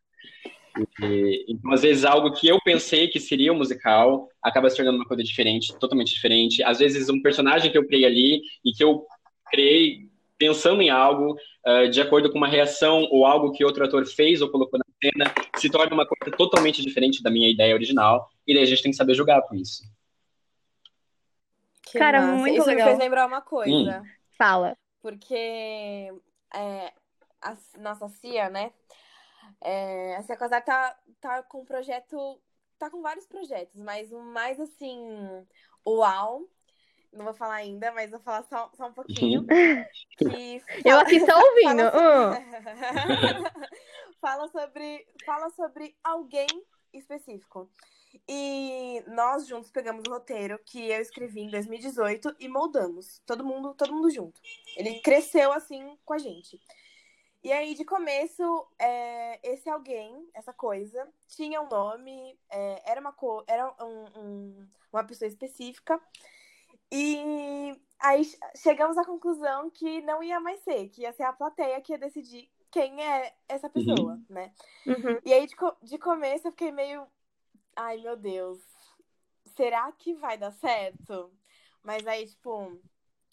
E, 1.04 1.46
então, 1.48 1.72
às 1.72 1.84
vezes, 1.84 2.04
algo 2.04 2.32
que 2.32 2.48
eu 2.48 2.58
pensei 2.64 3.08
que 3.08 3.20
seria 3.20 3.54
um 3.54 3.58
musical 3.58 4.28
acaba 4.42 4.70
se 4.70 4.76
tornando 4.76 4.98
uma 4.98 5.08
coisa 5.08 5.24
diferente, 5.24 5.78
totalmente 5.78 6.14
diferente. 6.14 6.64
Às 6.64 6.80
vezes, 6.80 7.10
um 7.10 7.22
personagem 7.22 7.72
que 7.72 7.78
eu 7.78 7.86
criei 7.86 8.06
ali 8.06 8.42
e 8.66 8.72
que 8.72 8.84
eu 8.84 9.06
criei 9.52 10.10
pensando 10.38 10.82
em 10.82 10.90
algo 10.90 11.36
uh, 11.66 11.88
de 11.90 12.02
acordo 12.02 12.32
com 12.32 12.38
uma 12.38 12.48
reação 12.48 13.08
ou 13.12 13.26
algo 13.26 13.52
que 13.52 13.64
outro 13.64 13.86
ator 13.86 14.06
fez 14.06 14.42
ou 14.42 14.50
colocou 14.50 14.80
cena, 15.04 15.34
se 15.58 15.70
torna 15.70 15.94
uma 15.94 16.06
coisa 16.06 16.36
totalmente 16.36 16.82
diferente 16.82 17.22
da 17.22 17.30
minha 17.30 17.50
ideia 17.50 17.74
original. 17.74 18.30
E 18.48 18.54
daí 18.54 18.64
a 18.64 18.66
gente 18.66 18.82
tem 18.82 18.92
que 18.92 18.98
saber 18.98 19.14
jogar 19.14 19.42
com 19.42 19.56
isso. 19.56 19.84
Que 21.82 22.00
Cara, 22.00 22.22
massa. 22.22 22.38
muito 22.38 22.58
isso 22.58 22.68
legal. 22.68 22.86
me 22.86 22.92
fez 22.92 23.04
lembrar 23.04 23.28
uma 23.28 23.42
coisa. 23.42 24.02
Hum. 24.02 24.04
Fala. 24.38 24.78
Porque 25.02 26.14
é, 26.54 26.94
a 27.42 27.58
nossa 27.80 28.08
Cia, 28.08 28.50
né? 28.50 28.72
É, 29.62 30.16
a 30.16 30.24
Secosar 30.24 30.64
tá, 30.64 30.98
tá 31.20 31.44
com 31.44 31.62
um 31.62 31.66
projeto. 31.66 32.40
Tá 32.80 32.90
com 32.90 33.02
vários 33.02 33.26
projetos, 33.26 33.76
mas 33.76 34.12
o 34.12 34.20
mais 34.20 34.60
assim. 34.60 35.46
Uau! 35.86 36.48
Não 37.12 37.26
vou 37.26 37.34
falar 37.34 37.56
ainda, 37.56 37.92
mas 37.92 38.10
vou 38.10 38.20
falar 38.20 38.44
só, 38.44 38.72
só 38.74 38.88
um 38.88 38.94
pouquinho. 38.94 39.46
que 40.18 40.60
fala, 40.82 40.82
Eu 40.84 41.00
aqui 41.00 41.18
estou 41.18 41.36
ouvindo. 41.38 41.92
Fala, 41.92 42.40
uh. 42.40 43.54
Fala, 44.24 44.48
sobre, 44.48 45.06
fala 45.26 45.50
sobre 45.50 45.94
alguém 46.02 46.48
específico. 46.94 47.70
E 48.26 49.04
nós 49.08 49.46
juntos 49.46 49.70
pegamos 49.70 50.06
o 50.08 50.12
roteiro 50.12 50.58
que 50.66 50.90
eu 50.90 51.02
escrevi 51.02 51.42
em 51.42 51.50
2018 51.50 52.38
e 52.40 52.48
moldamos. 52.48 53.22
Todo 53.26 53.44
mundo, 53.44 53.74
todo 53.74 53.94
mundo 53.94 54.10
junto. 54.10 54.40
Ele 54.78 55.02
cresceu 55.02 55.52
assim 55.52 55.98
com 56.06 56.14
a 56.14 56.18
gente. 56.18 56.58
E 57.44 57.52
aí, 57.52 57.76
de 57.76 57.84
começo, 57.84 58.66
é, 58.80 59.40
esse 59.44 59.70
alguém, 59.70 60.30
essa 60.34 60.54
coisa, 60.54 61.06
tinha 61.28 61.62
um 61.62 61.68
nome, 61.68 62.40
é, 62.50 62.82
era, 62.90 63.02
uma, 63.02 63.14
era 63.46 63.76
um, 63.84 64.06
um, 64.18 64.68
uma 64.94 65.04
pessoa 65.04 65.28
específica. 65.28 66.00
E 66.90 67.76
aí 68.00 68.22
chegamos 68.56 68.98
à 68.98 69.04
conclusão 69.04 69.70
que 69.70 70.02
não 70.04 70.24
ia 70.24 70.40
mais 70.40 70.62
ser, 70.62 70.88
que 70.88 71.02
ia 71.02 71.12
ser 71.12 71.24
a 71.24 71.34
plateia 71.34 71.82
que 71.82 71.92
ia 71.92 71.98
decidir 71.98 72.50
quem 72.74 73.06
é 73.06 73.32
essa 73.48 73.68
uhum. 73.68 73.74
pessoa, 73.74 74.14
uhum. 74.14 74.26
né? 74.28 74.52
Uhum. 74.88 75.20
E 75.24 75.32
aí, 75.32 75.46
de, 75.46 75.56
de 75.84 75.98
começo, 76.00 76.48
eu 76.48 76.52
fiquei 76.52 76.72
meio. 76.72 77.06
Ai, 77.76 77.98
meu 77.98 78.18
Deus. 78.18 78.60
Será 79.56 79.92
que 79.92 80.16
vai 80.16 80.40
dar 80.40 80.52
certo? 80.54 81.32
Mas 81.84 82.06
aí, 82.08 82.26
tipo, 82.26 82.82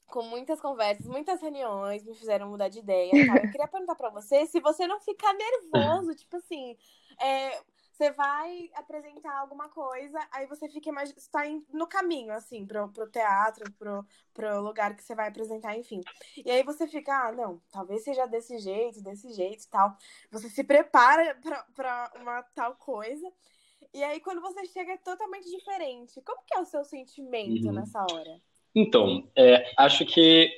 com 0.06 0.22
muitas 0.24 0.60
conversas, 0.60 1.06
muitas 1.06 1.40
reuniões, 1.40 2.04
me 2.04 2.14
fizeram 2.14 2.50
mudar 2.50 2.68
de 2.68 2.80
ideia. 2.80 3.10
Tá? 3.10 3.36
Eu 3.42 3.50
queria 3.50 3.66
perguntar 3.66 3.94
para 3.94 4.10
você 4.10 4.44
se 4.44 4.60
você 4.60 4.86
não 4.86 5.00
ficar 5.00 5.32
nervoso, 5.32 6.14
tipo 6.14 6.36
assim, 6.36 6.76
é, 7.18 7.62
você 8.00 8.10
vai 8.12 8.70
apresentar 8.74 9.38
alguma 9.40 9.68
coisa, 9.68 10.18
aí 10.32 10.46
você 10.46 10.66
fica 10.70 10.90
mais 10.90 11.14
está 11.14 11.42
no 11.70 11.86
caminho, 11.86 12.32
assim, 12.32 12.66
pro, 12.66 12.88
pro 12.88 13.10
teatro, 13.10 13.70
pro, 13.72 14.06
pro 14.32 14.62
lugar 14.62 14.96
que 14.96 15.04
você 15.04 15.14
vai 15.14 15.28
apresentar, 15.28 15.76
enfim. 15.76 16.00
E 16.42 16.50
aí 16.50 16.62
você 16.62 16.88
fica, 16.88 17.12
ah, 17.12 17.32
não, 17.32 17.60
talvez 17.70 18.02
seja 18.02 18.24
desse 18.24 18.58
jeito, 18.58 19.02
desse 19.02 19.30
jeito 19.34 19.64
e 19.64 19.68
tal. 19.68 19.94
Você 20.30 20.48
se 20.48 20.64
prepara 20.64 21.38
para 21.74 22.10
uma 22.18 22.42
tal 22.54 22.74
coisa. 22.76 23.30
E 23.92 24.02
aí, 24.02 24.18
quando 24.20 24.40
você 24.40 24.64
chega, 24.64 24.92
é 24.92 24.96
totalmente 24.96 25.50
diferente. 25.50 26.22
Como 26.22 26.42
que 26.46 26.56
é 26.56 26.60
o 26.60 26.64
seu 26.64 26.84
sentimento 26.84 27.66
uhum. 27.66 27.72
nessa 27.72 28.00
hora? 28.00 28.40
Então, 28.74 29.28
é, 29.36 29.70
acho 29.76 30.06
que 30.06 30.48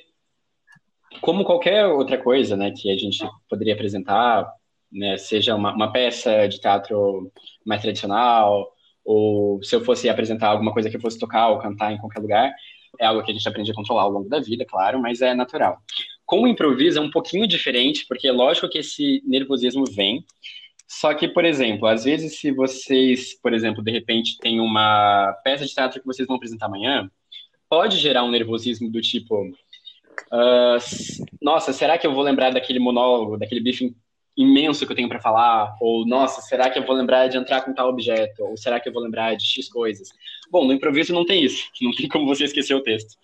como 1.19 1.43
qualquer 1.43 1.87
outra 1.87 2.17
coisa, 2.21 2.55
né, 2.55 2.71
que 2.71 2.89
a 2.89 2.97
gente 2.97 3.19
poderia 3.49 3.73
apresentar, 3.73 4.49
né, 4.93 5.17
seja 5.17 5.55
uma, 5.55 5.73
uma, 5.73 5.91
peça 5.91 6.47
de 6.47 6.59
teatro 6.59 7.31
mais 7.65 7.81
tradicional, 7.81 8.71
ou 9.03 9.61
se 9.63 9.75
eu 9.75 9.83
fosse 9.83 10.07
apresentar 10.07 10.47
alguma 10.47 10.71
coisa 10.71 10.89
que 10.89 10.95
eu 10.95 11.01
fosse 11.01 11.19
tocar 11.19 11.49
ou 11.49 11.59
cantar 11.59 11.91
em 11.91 11.97
qualquer 11.97 12.19
lugar, 12.19 12.53
é 12.99 13.05
algo 13.05 13.23
que 13.23 13.31
a 13.31 13.33
gente 13.33 13.47
aprende 13.49 13.71
a 13.71 13.75
controlar 13.75 14.03
ao 14.03 14.11
longo 14.11 14.29
da 14.29 14.39
vida, 14.39 14.65
claro, 14.65 15.01
mas 15.01 15.21
é 15.21 15.33
natural. 15.33 15.77
Com 16.25 16.43
o 16.43 16.47
improviso 16.47 16.99
é 16.99 17.01
um 17.01 17.09
pouquinho 17.09 17.47
diferente, 17.47 18.05
porque 18.07 18.27
é 18.27 18.31
lógico 18.31 18.69
que 18.69 18.77
esse 18.77 19.21
nervosismo 19.25 19.83
vem, 19.85 20.23
só 20.87 21.13
que, 21.13 21.27
por 21.27 21.43
exemplo, 21.43 21.87
às 21.87 22.03
vezes 22.03 22.39
se 22.39 22.51
vocês, 22.51 23.39
por 23.41 23.53
exemplo, 23.53 23.83
de 23.83 23.91
repente 23.91 24.37
tem 24.37 24.59
uma 24.59 25.33
peça 25.43 25.65
de 25.65 25.73
teatro 25.73 25.99
que 25.99 26.05
vocês 26.05 26.27
vão 26.27 26.37
apresentar 26.37 26.67
amanhã, 26.67 27.09
pode 27.67 27.97
gerar 27.97 28.23
um 28.23 28.29
nervosismo 28.29 28.91
do 28.91 29.01
tipo, 29.01 29.43
uh, 29.43 30.77
nossa, 31.41 31.73
será 31.73 31.97
que 31.97 32.05
eu 32.05 32.13
vou 32.13 32.23
lembrar 32.23 32.51
daquele 32.51 32.79
monólogo, 32.79 33.37
daquele 33.37 33.61
briefing 33.61 33.95
imenso 34.35 34.85
que 34.85 34.91
eu 34.91 34.95
tenho 34.95 35.09
para 35.09 35.21
falar? 35.21 35.75
Ou, 35.79 36.05
nossa, 36.05 36.41
será 36.41 36.69
que 36.69 36.77
eu 36.77 36.85
vou 36.85 36.95
lembrar 36.95 37.27
de 37.27 37.37
entrar 37.37 37.61
com 37.61 37.73
tal 37.73 37.89
objeto? 37.89 38.43
Ou 38.43 38.57
será 38.57 38.79
que 38.79 38.89
eu 38.89 38.93
vou 38.93 39.01
lembrar 39.01 39.35
de 39.35 39.45
X 39.45 39.69
coisas? 39.69 40.09
Bom, 40.51 40.65
no 40.65 40.73
improviso 40.73 41.13
não 41.13 41.25
tem 41.25 41.43
isso. 41.43 41.67
Não 41.81 41.91
tem 41.91 42.07
como 42.07 42.25
você 42.25 42.45
esquecer 42.45 42.73
o 42.73 42.83
texto. 42.83 43.15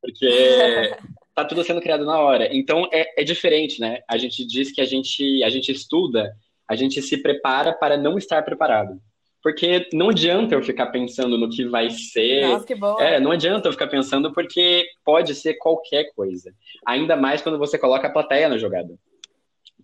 Porque 0.00 0.28
tá 1.34 1.44
tudo 1.44 1.64
sendo 1.64 1.80
criado 1.80 2.04
na 2.04 2.18
hora. 2.18 2.48
Então, 2.54 2.88
é, 2.92 3.20
é 3.20 3.24
diferente, 3.24 3.80
né? 3.80 4.00
A 4.08 4.16
gente 4.16 4.46
diz 4.46 4.72
que 4.72 4.80
a 4.80 4.84
gente, 4.84 5.42
a 5.42 5.50
gente 5.50 5.72
estuda, 5.72 6.32
a 6.68 6.74
gente 6.76 7.00
se 7.02 7.16
prepara 7.18 7.72
para 7.72 7.96
não 7.96 8.18
estar 8.18 8.42
preparado. 8.42 9.00
Porque 9.40 9.88
não 9.92 10.10
adianta 10.10 10.54
eu 10.54 10.62
ficar 10.62 10.86
pensando 10.86 11.38
no 11.38 11.48
que 11.48 11.64
vai 11.64 11.90
ser. 11.90 12.42
Nossa, 12.42 12.66
que 12.66 12.74
bom. 12.74 13.00
É, 13.00 13.20
não 13.20 13.30
adianta 13.30 13.68
eu 13.68 13.72
ficar 13.72 13.86
pensando 13.86 14.32
porque 14.32 14.84
pode 15.04 15.34
ser 15.34 15.54
qualquer 15.54 16.12
coisa. 16.14 16.52
Ainda 16.84 17.16
mais 17.16 17.40
quando 17.40 17.56
você 17.56 17.78
coloca 17.78 18.08
a 18.08 18.12
plateia 18.12 18.48
na 18.48 18.58
jogada 18.58 18.98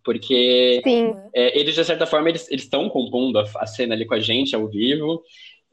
porque 0.05 0.83
é, 1.35 1.59
eles, 1.59 1.75
de 1.75 1.85
certa 1.85 2.07
forma, 2.07 2.29
eles 2.29 2.49
estão 2.51 2.89
compondo 2.91 3.39
a, 3.39 3.45
a, 3.57 3.67
cena 3.67 3.95
ali 3.95 4.05
com 4.05 4.15
a 4.15 4.21
gente, 4.21 4.55
ao 4.55 4.69
vivo, 4.69 5.23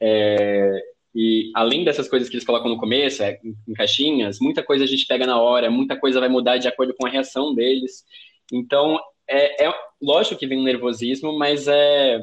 é, 0.00 0.82
e 1.14 1.50
além 1.54 1.84
dessas 1.84 2.08
coisas 2.08 2.28
que 2.28 2.36
eles 2.36 2.46
colocam 2.46 2.70
no 2.70 2.78
começo, 2.78 3.22
é, 3.22 3.38
em, 3.44 3.74
caixinhas, 3.74 4.38
muita 4.40 4.62
coisa 4.62 4.84
a 4.84 4.86
gente 4.86 5.06
pega 5.06 5.26
na 5.26 5.40
hora, 5.40 5.70
muita 5.70 5.96
coisa 5.96 6.18
vai 6.18 6.30
mudar 6.30 6.56
de 6.56 6.66
acordo 6.66 6.94
com 6.94 7.06
a 7.06 7.10
reação 7.10 7.54
deles, 7.54 8.04
então, 8.50 8.98
é, 9.28 9.66
é 9.66 9.74
lógico 10.00 10.38
que 10.38 10.46
vem 10.46 10.58
um 10.58 10.64
nervosismo, 10.64 11.38
mas 11.38 11.68
é 11.68 12.20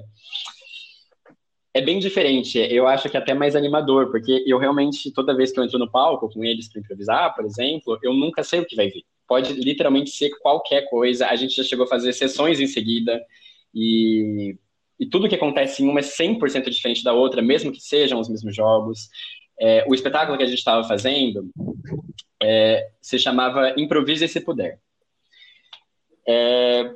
é 1.72 1.82
bem 1.82 2.00
diferente. 2.00 2.58
Eu 2.58 2.88
acho 2.88 3.08
que 3.10 3.16
é 3.16 3.20
até 3.20 3.32
mais 3.34 3.56
animador, 3.56 4.10
porque 4.10 4.44
eu 4.48 4.58
realmente, 4.58 5.12
toda 5.14 5.36
vez 5.36 5.52
que 5.52 5.60
eu 5.60 5.64
entro 5.64 5.78
no 5.78 5.90
palco 5.90 6.28
com 6.28 6.44
eles 6.44 6.68
para 6.68 6.82
improvisar, 6.82 7.34
por 7.36 7.46
exemplo, 7.46 7.98
eu 8.02 8.12
nunca 8.12 8.44
sei 8.44 8.60
o 8.60 8.66
que 8.66 8.76
vai 8.76 8.90
vir 8.90 9.06
pode 9.30 9.54
literalmente 9.54 10.10
ser 10.10 10.32
qualquer 10.40 10.90
coisa. 10.90 11.28
A 11.28 11.36
gente 11.36 11.56
já 11.56 11.64
chegou 11.64 11.86
a 11.86 11.88
fazer 11.88 12.12
sessões 12.14 12.60
em 12.60 12.66
seguida 12.66 13.24
e, 13.74 14.58
e 15.00 15.06
tudo 15.06 15.30
que 15.30 15.36
acontece 15.36 15.84
em 15.84 15.88
uma 15.88 16.00
é 16.00 16.04
100% 16.04 16.68
diferente 16.70 17.04
da 17.04 17.14
outra, 17.14 17.40
mesmo 17.40 17.72
que 17.72 17.80
sejam 17.80 18.20
os 18.20 18.28
mesmos 18.28 18.56
jogos. 18.56 19.08
É, 19.60 19.86
o 19.88 19.94
espetáculo 19.94 20.36
que 20.36 20.44
a 20.44 20.48
gente 20.48 20.58
estava 20.58 20.84
fazendo 20.84 21.48
é, 22.42 22.90
se 23.00 23.20
chamava 23.20 23.74
Improvise 23.78 24.28
se 24.28 24.42
puder. 24.42 24.80
É, 26.28 26.92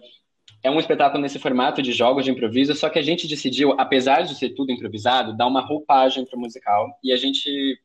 é 0.64 0.72
um 0.72 0.80
espetáculo 0.80 1.22
nesse 1.22 1.38
formato 1.38 1.84
de 1.84 1.92
jogos 1.92 2.26
de 2.26 2.32
improviso, 2.32 2.74
só 2.74 2.90
que 2.90 2.98
a 2.98 3.04
gente 3.04 3.28
decidiu, 3.28 3.74
apesar 3.80 4.22
de 4.22 4.34
ser 4.34 4.50
tudo 4.52 4.72
improvisado, 4.72 5.38
dar 5.38 5.46
uma 5.46 5.62
roupagem 5.62 6.26
para 6.26 6.38
o 6.38 6.40
musical 6.40 6.98
e 7.04 7.12
a 7.12 7.18
gente 7.18 7.80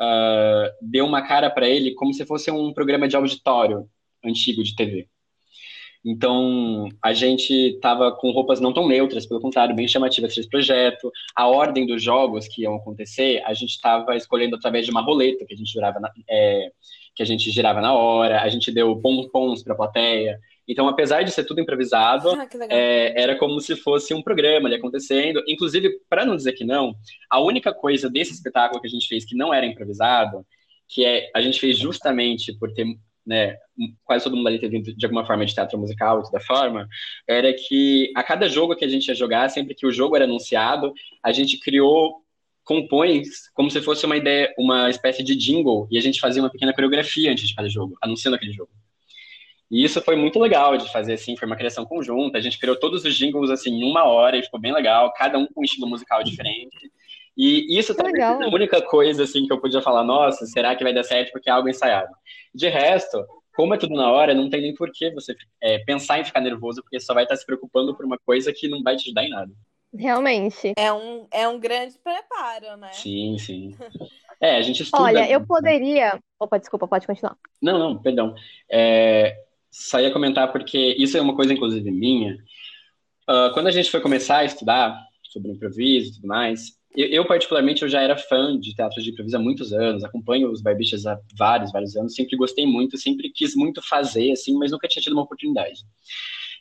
uh, 0.00 0.70
deu 0.80 1.04
uma 1.04 1.22
cara 1.22 1.50
para 1.50 1.68
ele 1.68 1.94
como 1.94 2.12
se 2.12 2.24
fosse 2.24 2.50
um 2.50 2.72
programa 2.72 3.08
de 3.08 3.16
auditório 3.16 3.88
antigo 4.24 4.62
de 4.62 4.74
TV. 4.74 5.08
Então, 6.08 6.88
a 7.02 7.12
gente 7.12 7.52
estava 7.52 8.12
com 8.12 8.30
roupas 8.30 8.60
não 8.60 8.72
tão 8.72 8.86
neutras, 8.86 9.26
pelo 9.26 9.40
contrário, 9.40 9.74
bem 9.74 9.88
chamativas 9.88 10.32
para 10.32 10.40
esse 10.40 10.48
projeto. 10.48 11.10
A 11.34 11.48
ordem 11.48 11.84
dos 11.84 12.00
jogos 12.00 12.46
que 12.46 12.62
iam 12.62 12.76
acontecer, 12.76 13.42
a 13.44 13.52
gente 13.52 13.70
estava 13.70 14.14
escolhendo 14.14 14.54
através 14.54 14.84
de 14.84 14.92
uma 14.92 15.00
roleta 15.00 15.44
que 15.44 15.52
a 15.52 15.56
gente 15.56 15.72
girava 15.72 15.98
na, 15.98 16.12
é, 16.30 16.70
que 17.12 17.24
a 17.24 17.26
gente 17.26 17.50
girava 17.50 17.80
na 17.80 17.92
hora. 17.92 18.40
A 18.40 18.48
gente 18.48 18.70
deu 18.70 18.94
pompons 19.00 19.64
para 19.64 19.72
a 19.72 19.76
plateia. 19.76 20.38
Então, 20.68 20.88
apesar 20.88 21.22
de 21.22 21.30
ser 21.30 21.44
tudo 21.44 21.60
improvisado, 21.60 22.30
ah, 22.30 22.48
é, 22.70 23.20
era 23.20 23.36
como 23.36 23.60
se 23.60 23.76
fosse 23.76 24.12
um 24.12 24.22
programa 24.22 24.68
ali 24.68 24.76
acontecendo. 24.76 25.42
Inclusive, 25.46 26.00
para 26.08 26.24
não 26.24 26.36
dizer 26.36 26.52
que 26.52 26.64
não, 26.64 26.94
a 27.30 27.40
única 27.40 27.72
coisa 27.72 28.10
desse 28.10 28.32
espetáculo 28.32 28.80
que 28.80 28.88
a 28.88 28.90
gente 28.90 29.06
fez 29.06 29.24
que 29.24 29.36
não 29.36 29.54
era 29.54 29.64
improvisado, 29.64 30.44
que 30.88 31.04
é 31.04 31.30
a 31.34 31.40
gente 31.40 31.60
fez 31.60 31.78
justamente 31.78 32.52
por 32.58 32.72
ter, 32.72 32.86
né, 33.24 33.56
quase 34.04 34.24
todo 34.24 34.36
mundo 34.36 34.48
ali 34.48 34.58
ter 34.58 34.68
vindo 34.68 34.94
de 34.94 35.06
alguma 35.06 35.24
forma 35.24 35.46
de 35.46 35.54
teatro 35.54 35.78
musical 35.78 36.20
e 36.20 36.22
toda 36.24 36.40
forma, 36.40 36.88
era 37.28 37.52
que 37.52 38.12
a 38.16 38.22
cada 38.22 38.48
jogo 38.48 38.74
que 38.74 38.84
a 38.84 38.88
gente 38.88 39.06
ia 39.08 39.14
jogar, 39.14 39.48
sempre 39.50 39.74
que 39.74 39.86
o 39.86 39.92
jogo 39.92 40.16
era 40.16 40.24
anunciado, 40.24 40.92
a 41.22 41.32
gente 41.32 41.58
criou 41.60 42.24
compõe 42.64 43.22
como 43.54 43.70
se 43.70 43.80
fosse 43.80 44.04
uma 44.04 44.16
ideia, 44.16 44.52
uma 44.58 44.90
espécie 44.90 45.22
de 45.22 45.36
jingle, 45.36 45.86
e 45.88 45.96
a 45.96 46.00
gente 46.00 46.18
fazia 46.18 46.42
uma 46.42 46.50
pequena 46.50 46.74
coreografia 46.74 47.30
antes 47.30 47.48
de 47.48 47.54
cada 47.54 47.68
jogo, 47.68 47.96
anunciando 48.02 48.34
aquele 48.34 48.52
jogo. 48.52 48.70
E 49.70 49.84
isso 49.84 50.00
foi 50.00 50.14
muito 50.14 50.38
legal 50.38 50.76
de 50.76 50.90
fazer, 50.92 51.14
assim, 51.14 51.36
foi 51.36 51.46
uma 51.46 51.56
criação 51.56 51.84
conjunta. 51.84 52.38
A 52.38 52.40
gente 52.40 52.58
criou 52.58 52.76
todos 52.76 53.04
os 53.04 53.14
jingles, 53.14 53.50
assim, 53.50 53.70
em 53.70 53.84
uma 53.84 54.04
hora 54.04 54.36
e 54.36 54.42
ficou 54.42 54.60
bem 54.60 54.72
legal, 54.72 55.12
cada 55.12 55.38
um 55.38 55.46
com 55.46 55.60
um 55.60 55.64
estilo 55.64 55.88
musical 55.88 56.22
diferente. 56.22 56.90
E 57.36 57.78
isso 57.78 57.94
também 57.94 58.22
é 58.22 58.24
a 58.24 58.48
única 58.48 58.80
coisa, 58.80 59.24
assim, 59.24 59.46
que 59.46 59.52
eu 59.52 59.60
podia 59.60 59.82
falar, 59.82 60.04
nossa, 60.04 60.46
será 60.46 60.74
que 60.74 60.84
vai 60.84 60.94
dar 60.94 61.02
certo 61.02 61.32
porque 61.32 61.50
é 61.50 61.52
algo 61.52 61.68
ensaiado? 61.68 62.12
De 62.54 62.68
resto, 62.68 63.22
como 63.54 63.74
é 63.74 63.78
tudo 63.78 63.94
na 63.94 64.10
hora, 64.10 64.34
não 64.34 64.48
tem 64.48 64.62
nem 64.62 64.74
por 64.74 64.90
que 64.90 65.10
você 65.10 65.34
é, 65.60 65.78
pensar 65.78 66.18
em 66.18 66.24
ficar 66.24 66.40
nervoso, 66.40 66.80
porque 66.82 67.00
só 67.00 67.12
vai 67.12 67.24
estar 67.24 67.36
se 67.36 67.44
preocupando 67.44 67.94
por 67.94 68.06
uma 68.06 68.18
coisa 68.18 68.52
que 68.52 68.68
não 68.68 68.82
vai 68.82 68.96
te 68.96 69.06
ajudar 69.06 69.24
em 69.24 69.30
nada. 69.30 69.52
Realmente. 69.94 70.72
É 70.76 70.92
um, 70.92 71.26
é 71.30 71.48
um 71.48 71.58
grande 71.58 71.98
preparo, 71.98 72.76
né? 72.76 72.90
Sim, 72.92 73.36
sim. 73.38 73.76
É, 74.40 74.56
a 74.56 74.62
gente 74.62 74.82
estuda. 74.82 75.04
Olha, 75.04 75.30
eu 75.30 75.46
poderia. 75.46 76.18
Opa, 76.38 76.58
desculpa, 76.58 76.86
pode 76.86 77.06
continuar. 77.06 77.36
Não, 77.60 77.78
não, 77.78 77.98
perdão. 77.98 78.34
É, 78.70 79.45
só 79.78 80.00
ia 80.00 80.10
comentar 80.10 80.50
porque 80.50 80.96
isso 80.98 81.18
é 81.18 81.20
uma 81.20 81.36
coisa, 81.36 81.52
inclusive, 81.52 81.90
minha. 81.90 82.38
Uh, 83.28 83.52
quando 83.52 83.66
a 83.66 83.70
gente 83.70 83.90
foi 83.90 84.00
começar 84.00 84.38
a 84.38 84.44
estudar 84.44 84.98
sobre 85.22 85.50
improviso 85.50 86.10
e 86.10 86.14
tudo 86.14 86.28
mais, 86.28 86.76
eu, 86.96 87.06
eu, 87.08 87.26
particularmente, 87.26 87.82
eu 87.82 87.88
já 87.88 88.00
era 88.00 88.16
fã 88.16 88.58
de 88.58 88.74
teatro 88.74 89.02
de 89.02 89.10
improviso 89.10 89.36
há 89.36 89.40
muitos 89.40 89.72
anos, 89.74 90.02
acompanho 90.02 90.50
os 90.50 90.62
barbichas 90.62 91.04
há 91.06 91.20
vários, 91.36 91.70
vários 91.70 91.94
anos, 91.94 92.14
sempre 92.14 92.36
gostei 92.36 92.64
muito, 92.64 92.96
sempre 92.96 93.30
quis 93.30 93.54
muito 93.54 93.82
fazer, 93.82 94.32
assim, 94.32 94.56
mas 94.56 94.70
nunca 94.70 94.88
tinha 94.88 95.02
tido 95.02 95.12
uma 95.12 95.22
oportunidade. 95.22 95.82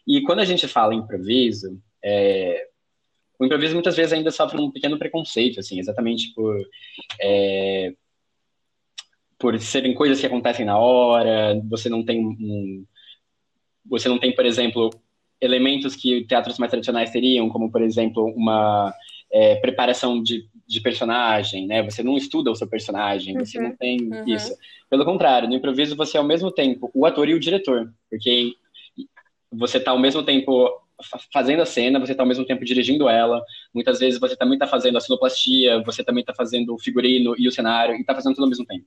E 0.05 0.21
quando 0.23 0.39
a 0.39 0.45
gente 0.45 0.67
fala 0.67 0.93
em 0.93 0.97
improviso, 0.97 1.79
é, 2.03 2.67
o 3.39 3.45
improviso 3.45 3.73
muitas 3.75 3.95
vezes 3.95 4.11
ainda 4.11 4.29
sofre 4.29 4.59
um 4.59 4.71
pequeno 4.71 4.99
preconceito, 4.99 5.61
assim, 5.61 5.79
exatamente 5.79 6.33
por 6.33 6.61
é, 7.21 7.93
por 9.37 9.59
serem 9.59 9.93
coisas 9.93 10.19
que 10.19 10.25
acontecem 10.25 10.65
na 10.65 10.77
hora, 10.77 11.61
você 11.69 11.89
não 11.89 12.03
tem 12.03 12.19
um, 12.19 12.85
você 13.85 14.09
não 14.09 14.19
tem, 14.19 14.33
por 14.33 14.45
exemplo, 14.45 14.89
elementos 15.39 15.95
que 15.95 16.25
teatros 16.25 16.57
mais 16.57 16.71
tradicionais 16.71 17.11
teriam, 17.11 17.49
como, 17.49 17.71
por 17.71 17.81
exemplo, 17.81 18.25
uma 18.35 18.93
é, 19.31 19.55
preparação 19.55 20.21
de, 20.21 20.47
de, 20.67 20.81
personagem, 20.81 21.67
né? 21.67 21.83
Você 21.83 22.01
não 22.01 22.17
estuda 22.17 22.51
o 22.51 22.55
seu 22.55 22.67
personagem, 22.67 23.37
uhum, 23.37 23.45
você 23.45 23.59
não 23.59 23.75
tem 23.75 24.01
uhum. 24.01 24.27
isso. 24.27 24.55
Pelo 24.89 25.05
contrário, 25.05 25.47
no 25.47 25.55
improviso 25.55 25.95
você 25.95 26.17
é 26.17 26.19
ao 26.19 26.25
mesmo 26.25 26.51
tempo 26.51 26.89
o 26.93 27.05
ator 27.05 27.27
e 27.27 27.33
o 27.33 27.39
diretor, 27.39 27.91
porque 28.09 28.53
você 29.51 29.77
está 29.77 29.91
ao 29.91 29.99
mesmo 29.99 30.23
tempo 30.23 30.81
fazendo 31.33 31.61
a 31.61 31.65
cena, 31.65 31.99
você 31.99 32.13
está 32.13 32.23
ao 32.23 32.27
mesmo 32.27 32.45
tempo 32.45 32.63
dirigindo 32.63 33.09
ela. 33.09 33.43
Muitas 33.73 33.99
vezes 33.99 34.19
você 34.19 34.35
também 34.35 34.55
está 34.55 34.67
fazendo 34.67 34.97
a 34.97 35.01
sonoplastia, 35.01 35.83
você 35.83 36.03
também 36.03 36.21
está 36.21 36.33
fazendo 36.33 36.73
o 36.73 36.79
figurino 36.79 37.35
e 37.37 37.47
o 37.47 37.51
cenário, 37.51 37.95
e 37.95 38.01
está 38.01 38.15
fazendo 38.15 38.35
tudo 38.35 38.45
ao 38.45 38.49
mesmo 38.49 38.65
tempo. 38.65 38.85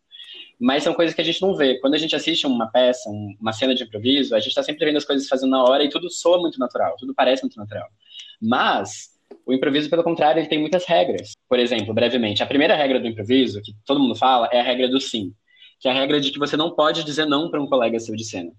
Mas 0.60 0.82
são 0.82 0.92
coisas 0.92 1.14
que 1.14 1.20
a 1.20 1.24
gente 1.24 1.40
não 1.40 1.54
vê. 1.54 1.78
Quando 1.78 1.94
a 1.94 1.98
gente 1.98 2.16
assiste 2.16 2.46
uma 2.46 2.66
peça, 2.70 3.08
uma 3.40 3.52
cena 3.52 3.74
de 3.74 3.84
improviso, 3.84 4.34
a 4.34 4.40
gente 4.40 4.48
está 4.48 4.62
sempre 4.62 4.84
vendo 4.84 4.96
as 4.96 5.04
coisas 5.04 5.28
fazendo 5.28 5.50
na 5.50 5.62
hora 5.62 5.84
e 5.84 5.88
tudo 5.88 6.10
soa 6.10 6.40
muito 6.40 6.58
natural, 6.58 6.96
tudo 6.98 7.14
parece 7.14 7.42
muito 7.42 7.56
natural. 7.56 7.86
Mas 8.42 9.10
o 9.46 9.52
improviso, 9.52 9.88
pelo 9.88 10.02
contrário, 10.02 10.40
ele 10.40 10.48
tem 10.48 10.58
muitas 10.58 10.84
regras. 10.84 11.32
Por 11.48 11.58
exemplo, 11.58 11.94
brevemente, 11.94 12.42
a 12.42 12.46
primeira 12.46 12.74
regra 12.74 12.98
do 12.98 13.06
improviso, 13.06 13.62
que 13.62 13.72
todo 13.86 14.00
mundo 14.00 14.16
fala, 14.16 14.48
é 14.52 14.60
a 14.60 14.64
regra 14.64 14.88
do 14.88 15.00
sim, 15.00 15.32
que 15.80 15.88
é 15.88 15.92
a 15.92 15.94
regra 15.94 16.20
de 16.20 16.32
que 16.32 16.38
você 16.38 16.56
não 16.56 16.74
pode 16.74 17.04
dizer 17.04 17.26
não 17.26 17.50
para 17.50 17.62
um 17.62 17.66
colega 17.66 18.00
seu 18.00 18.16
de 18.16 18.24
cena. 18.24 18.50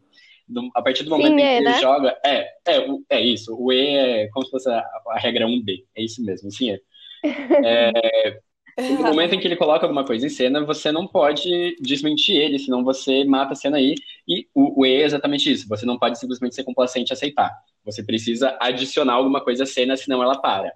Do, 0.47 0.69
a 0.73 0.81
partir 0.81 1.03
do 1.03 1.11
momento 1.11 1.27
sim, 1.27 1.33
em 1.33 1.37
que 1.37 1.43
é, 1.43 1.57
ele 1.57 1.65
né? 1.65 1.79
joga. 1.79 2.17
É, 2.25 2.47
é, 2.67 2.87
é 3.09 3.21
isso. 3.21 3.55
O 3.55 3.71
E 3.71 3.97
é 3.97 4.27
como 4.29 4.45
se 4.45 4.51
fosse 4.51 4.69
a, 4.69 4.83
a 5.09 5.19
regra 5.19 5.45
1B. 5.45 5.83
É 5.95 6.03
isso 6.03 6.23
mesmo, 6.23 6.49
sim 6.49 6.71
é. 6.71 6.79
é 7.93 8.39
no 8.81 9.03
momento 9.03 9.35
em 9.35 9.39
que 9.39 9.47
ele 9.47 9.55
coloca 9.55 9.85
alguma 9.85 10.05
coisa 10.05 10.25
em 10.25 10.29
cena, 10.29 10.63
você 10.63 10.91
não 10.91 11.07
pode 11.07 11.75
desmentir 11.79 12.35
ele, 12.35 12.59
senão 12.59 12.83
você 12.83 13.23
mata 13.23 13.53
a 13.53 13.55
cena 13.55 13.77
aí. 13.77 13.95
E 14.27 14.47
o, 14.53 14.81
o 14.81 14.85
E 14.85 14.95
é 14.95 15.03
exatamente 15.03 15.51
isso. 15.51 15.67
Você 15.67 15.85
não 15.85 15.97
pode 15.97 16.19
simplesmente 16.19 16.55
ser 16.55 16.63
complacente 16.63 17.11
e 17.11 17.13
aceitar. 17.13 17.51
Você 17.85 18.03
precisa 18.03 18.57
adicionar 18.59 19.13
alguma 19.13 19.41
coisa 19.41 19.63
à 19.63 19.67
cena, 19.67 19.97
senão 19.97 20.21
ela 20.21 20.39
para. 20.39 20.71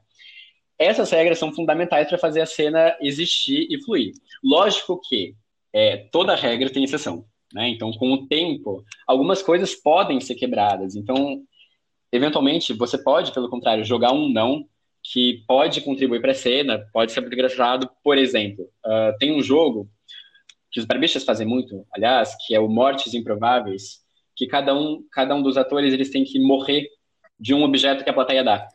Essas 0.78 1.12
regras 1.12 1.38
são 1.38 1.54
fundamentais 1.54 2.08
para 2.08 2.18
fazer 2.18 2.42
a 2.42 2.46
cena 2.46 2.96
existir 3.00 3.68
e 3.70 3.82
fluir. 3.84 4.14
Lógico 4.44 5.00
que 5.08 5.36
é, 5.72 5.98
toda 6.12 6.36
regra 6.36 6.70
tem 6.70 6.84
exceção. 6.84 7.26
Né? 7.54 7.70
Então, 7.70 7.92
com 7.92 8.12
o 8.14 8.28
tempo, 8.28 8.84
algumas 9.06 9.42
coisas 9.42 9.76
podem 9.76 10.20
ser 10.20 10.36
quebradas. 10.36 10.96
Então, 10.96 11.44
eventualmente, 12.12 12.74
você 12.74 12.98
pode, 12.98 13.32
pelo 13.32 13.50
contrário, 13.50 13.86
jogar 13.86 14.12
um 14.12 14.28
não 14.28 14.66
que 15.04 15.44
pode 15.48 15.82
contribuir 15.82 16.22
para 16.22 16.32
a 16.32 16.36
cena, 16.36 16.88
pode 16.94 17.12
ser 17.12 17.22
muito 17.22 17.34
engraçado. 17.34 17.90
Por 18.04 18.18
exemplo, 18.18 18.66
uh, 18.86 19.18
tem 19.20 19.36
um 19.36 19.42
jogo 19.42 19.90
que 20.72 20.80
os 20.80 20.86
barbixas 20.86 21.24
fazem 21.24 21.46
muito, 21.46 21.86
aliás, 21.94 22.36
que 22.46 22.56
é 22.56 22.60
o 22.60 22.68
Mortes 22.68 23.14
Improváveis, 23.14 24.02
que 24.36 24.48
cada 24.48 24.74
um, 24.74 25.04
cada 25.12 25.36
um 25.36 25.44
dos 25.44 25.58
atores 25.58 25.94
eles 25.94 26.10
têm 26.10 26.24
que 26.24 26.40
morrer 26.40 26.88
de 27.40 27.54
um 27.54 27.64
objeto 27.64 28.04
que 28.04 28.10
a 28.10 28.14
plateia 28.14 28.44
dá. 28.44 28.68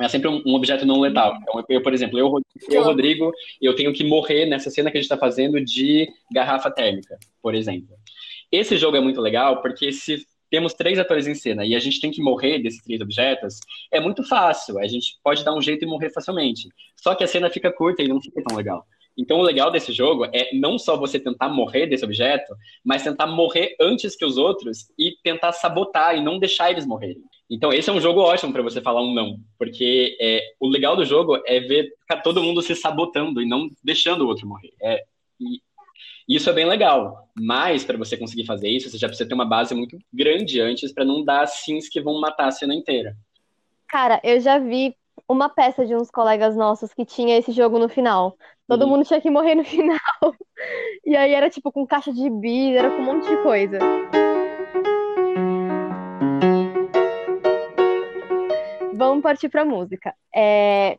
É 0.00 0.08
sempre 0.08 0.28
um, 0.28 0.42
um 0.46 0.54
objeto 0.54 0.86
não 0.86 1.00
letal. 1.00 1.36
Então, 1.42 1.64
eu, 1.68 1.82
por 1.82 1.92
exemplo, 1.92 2.18
eu, 2.18 2.32
eu, 2.68 2.82
Rodrigo, 2.84 3.32
eu 3.60 3.74
tenho 3.74 3.92
que 3.92 4.04
morrer 4.04 4.46
nessa 4.46 4.70
cena 4.70 4.90
que 4.90 4.98
a 4.98 5.00
gente 5.00 5.10
está 5.10 5.16
fazendo 5.16 5.60
de 5.64 6.08
garrafa 6.32 6.70
térmica, 6.70 7.18
por 7.42 7.54
exemplo. 7.54 7.96
Esse 8.50 8.76
jogo 8.76 8.96
é 8.96 9.00
muito 9.00 9.20
legal 9.20 9.60
porque 9.60 9.92
se 9.92 10.24
temos 10.50 10.74
três 10.74 10.98
atores 10.98 11.26
em 11.26 11.34
cena 11.34 11.64
e 11.64 11.74
a 11.74 11.78
gente 11.78 12.00
tem 12.00 12.10
que 12.10 12.22
morrer 12.22 12.58
desses 12.58 12.82
três 12.82 13.00
objetos, 13.00 13.60
é 13.90 14.00
muito 14.00 14.22
fácil. 14.22 14.78
A 14.78 14.86
gente 14.86 15.18
pode 15.22 15.44
dar 15.44 15.54
um 15.54 15.62
jeito 15.62 15.84
e 15.84 15.88
morrer 15.88 16.10
facilmente. 16.10 16.68
Só 16.96 17.14
que 17.14 17.24
a 17.24 17.26
cena 17.26 17.50
fica 17.50 17.72
curta 17.72 18.02
e 18.02 18.08
não 18.08 18.20
fica 18.20 18.42
tão 18.42 18.56
legal. 18.56 18.86
Então, 19.18 19.38
o 19.40 19.42
legal 19.42 19.68
desse 19.68 19.92
jogo 19.92 20.26
é 20.26 20.54
não 20.54 20.78
só 20.78 20.96
você 20.96 21.18
tentar 21.18 21.48
morrer 21.48 21.88
desse 21.88 22.04
objeto, 22.04 22.54
mas 22.84 23.02
tentar 23.02 23.26
morrer 23.26 23.74
antes 23.80 24.14
que 24.14 24.24
os 24.24 24.38
outros 24.38 24.86
e 24.96 25.16
tentar 25.24 25.50
sabotar 25.50 26.16
e 26.16 26.22
não 26.22 26.38
deixar 26.38 26.70
eles 26.70 26.86
morrerem. 26.86 27.20
Então, 27.50 27.72
esse 27.72 27.90
é 27.90 27.92
um 27.92 28.00
jogo 28.00 28.20
ótimo 28.20 28.52
para 28.52 28.62
você 28.62 28.80
falar 28.80 29.02
um 29.02 29.12
não, 29.12 29.40
porque 29.58 30.16
é, 30.20 30.40
o 30.60 30.68
legal 30.68 30.94
do 30.94 31.04
jogo 31.04 31.36
é 31.46 31.58
ver 31.58 31.92
todo 32.22 32.42
mundo 32.42 32.62
se 32.62 32.76
sabotando 32.76 33.42
e 33.42 33.46
não 33.46 33.68
deixando 33.82 34.22
o 34.22 34.28
outro 34.28 34.46
morrer. 34.46 34.72
É, 34.80 35.02
e 35.40 35.60
isso 36.28 36.50
é 36.50 36.52
bem 36.52 36.66
legal, 36.66 37.26
mas 37.38 37.84
para 37.84 37.96
você 37.96 38.16
conseguir 38.16 38.44
fazer 38.44 38.68
isso, 38.68 38.90
você 38.90 38.98
já 38.98 39.08
precisa 39.08 39.26
ter 39.26 39.34
uma 39.34 39.48
base 39.48 39.74
muito 39.74 39.96
grande 40.12 40.60
antes 40.60 40.92
para 40.92 41.04
não 41.04 41.24
dar 41.24 41.46
sims 41.46 41.88
que 41.88 42.00
vão 42.00 42.20
matar 42.20 42.48
a 42.48 42.50
cena 42.50 42.74
inteira. 42.74 43.16
Cara, 43.88 44.20
eu 44.22 44.38
já 44.38 44.58
vi 44.58 44.94
uma 45.26 45.48
peça 45.48 45.86
de 45.86 45.96
uns 45.96 46.10
colegas 46.10 46.54
nossos 46.54 46.92
que 46.92 47.04
tinha 47.04 47.38
esse 47.38 47.50
jogo 47.52 47.78
no 47.78 47.88
final. 47.88 48.36
Todo 48.66 48.82
uhum. 48.82 48.90
mundo 48.90 49.06
tinha 49.06 49.20
que 49.20 49.30
morrer 49.30 49.54
no 49.54 49.64
final. 49.64 50.34
E 51.06 51.16
aí 51.16 51.32
era 51.32 51.48
tipo 51.48 51.72
com 51.72 51.86
caixa 51.86 52.12
de 52.12 52.28
bis, 52.28 52.76
era 52.76 52.90
com 52.90 52.98
um 52.98 53.04
monte 53.04 53.26
de 53.26 53.42
coisa. 53.42 53.78
Vamos 58.94 59.22
partir 59.22 59.48
pra 59.48 59.64
música. 59.64 60.14
É... 60.34 60.98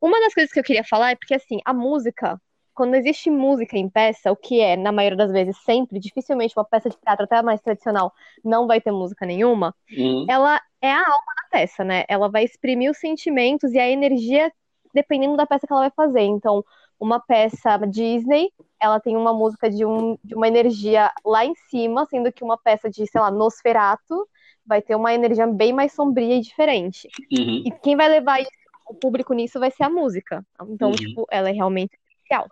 Uma 0.00 0.20
das 0.20 0.34
coisas 0.34 0.52
que 0.52 0.60
eu 0.60 0.64
queria 0.64 0.84
falar 0.84 1.12
é 1.12 1.16
porque, 1.16 1.34
assim, 1.34 1.60
a 1.64 1.72
música, 1.72 2.38
quando 2.74 2.94
existe 2.94 3.30
música 3.30 3.76
em 3.76 3.88
peça, 3.88 4.32
o 4.32 4.36
que 4.36 4.60
é, 4.60 4.76
na 4.76 4.92
maioria 4.92 5.16
das 5.16 5.30
vezes, 5.30 5.56
sempre, 5.58 5.98
dificilmente 5.98 6.54
uma 6.56 6.64
peça 6.64 6.88
de 6.88 6.96
teatro 6.96 7.24
até 7.24 7.42
mais 7.42 7.60
tradicional 7.60 8.12
não 8.44 8.66
vai 8.66 8.80
ter 8.80 8.90
música 8.90 9.26
nenhuma, 9.26 9.74
uhum. 9.96 10.26
ela 10.28 10.60
é 10.80 10.90
a 10.90 10.98
alma 10.98 11.32
da 11.36 11.48
peça, 11.50 11.84
né? 11.84 12.04
Ela 12.08 12.28
vai 12.28 12.44
exprimir 12.44 12.90
os 12.90 12.98
sentimentos 12.98 13.72
e 13.72 13.78
a 13.78 13.88
energia 13.88 14.50
dependendo 14.94 15.36
da 15.36 15.46
peça 15.46 15.66
que 15.66 15.72
ela 15.72 15.82
vai 15.82 15.92
fazer. 15.94 16.22
Então, 16.22 16.64
uma 16.98 17.18
peça 17.18 17.78
Disney, 17.88 18.50
ela 18.80 19.00
tem 19.00 19.16
uma 19.16 19.32
música 19.32 19.68
de, 19.68 19.84
um, 19.84 20.18
de 20.22 20.34
uma 20.34 20.46
energia 20.46 21.10
lá 21.24 21.44
em 21.44 21.54
cima, 21.68 22.06
sendo 22.06 22.32
que 22.32 22.44
uma 22.44 22.58
peça 22.58 22.88
de, 22.90 23.06
sei 23.06 23.20
lá, 23.20 23.30
Nosferato 23.30 24.28
vai 24.64 24.80
ter 24.80 24.94
uma 24.94 25.12
energia 25.12 25.46
bem 25.46 25.72
mais 25.72 25.92
sombria 25.92 26.36
e 26.36 26.40
diferente. 26.40 27.08
Uhum. 27.32 27.62
E 27.66 27.70
quem 27.82 27.96
vai 27.96 28.08
levar 28.08 28.40
isso, 28.40 28.50
o 28.88 28.94
público 28.94 29.32
nisso 29.34 29.58
vai 29.58 29.70
ser 29.70 29.84
a 29.84 29.90
música. 29.90 30.44
Então, 30.68 30.90
uhum. 30.90 30.94
tipo, 30.94 31.26
ela 31.30 31.48
é 31.48 31.52
realmente 31.52 31.98
especial. 32.08 32.48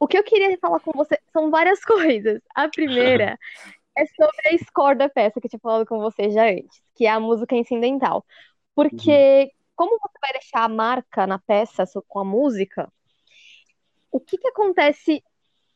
O 0.00 0.08
que 0.08 0.16
eu 0.16 0.24
queria 0.24 0.58
falar 0.58 0.80
com 0.80 0.92
você 0.92 1.18
são 1.30 1.50
várias 1.50 1.84
coisas. 1.84 2.40
A 2.54 2.68
primeira 2.68 3.38
é 3.96 4.06
sobre 4.06 4.48
a 4.48 4.58
score 4.64 4.96
da 4.96 5.10
peça 5.10 5.38
que 5.38 5.46
eu 5.46 5.50
tinha 5.50 5.60
falado 5.60 5.86
com 5.86 5.98
você 5.98 6.30
já 6.30 6.46
antes, 6.46 6.82
que 6.94 7.04
é 7.04 7.10
a 7.10 7.20
música 7.20 7.54
incidental. 7.54 8.24
Porque, 8.74 9.42
uhum. 9.42 9.50
como 9.76 9.98
você 9.98 10.18
vai 10.20 10.32
deixar 10.32 10.64
a 10.64 10.68
marca 10.68 11.26
na 11.26 11.38
peça 11.38 11.84
com 12.08 12.18
a 12.18 12.24
música, 12.24 12.90
o 14.10 14.18
que, 14.18 14.38
que 14.38 14.48
acontece 14.48 15.22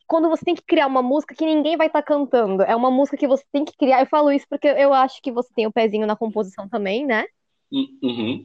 quando 0.07 0.27
você 0.29 0.43
tem 0.43 0.55
que 0.55 0.63
criar 0.63 0.87
uma 0.87 1.03
música 1.03 1.35
que 1.35 1.45
ninguém 1.45 1.77
vai 1.77 1.87
estar 1.87 2.01
tá 2.01 2.07
cantando? 2.07 2.63
É 2.63 2.75
uma 2.75 2.89
música 2.89 3.17
que 3.17 3.27
você 3.27 3.43
tem 3.51 3.63
que 3.63 3.77
criar. 3.77 4.01
Eu 4.01 4.07
falo 4.07 4.31
isso 4.31 4.47
porque 4.49 4.67
eu 4.67 4.91
acho 4.91 5.21
que 5.21 5.31
você 5.31 5.53
tem 5.53 5.67
o 5.67 5.69
um 5.69 5.71
pezinho 5.71 6.07
na 6.07 6.15
composição 6.15 6.67
também, 6.67 7.05
né? 7.05 7.25
Uhum. 7.71 8.43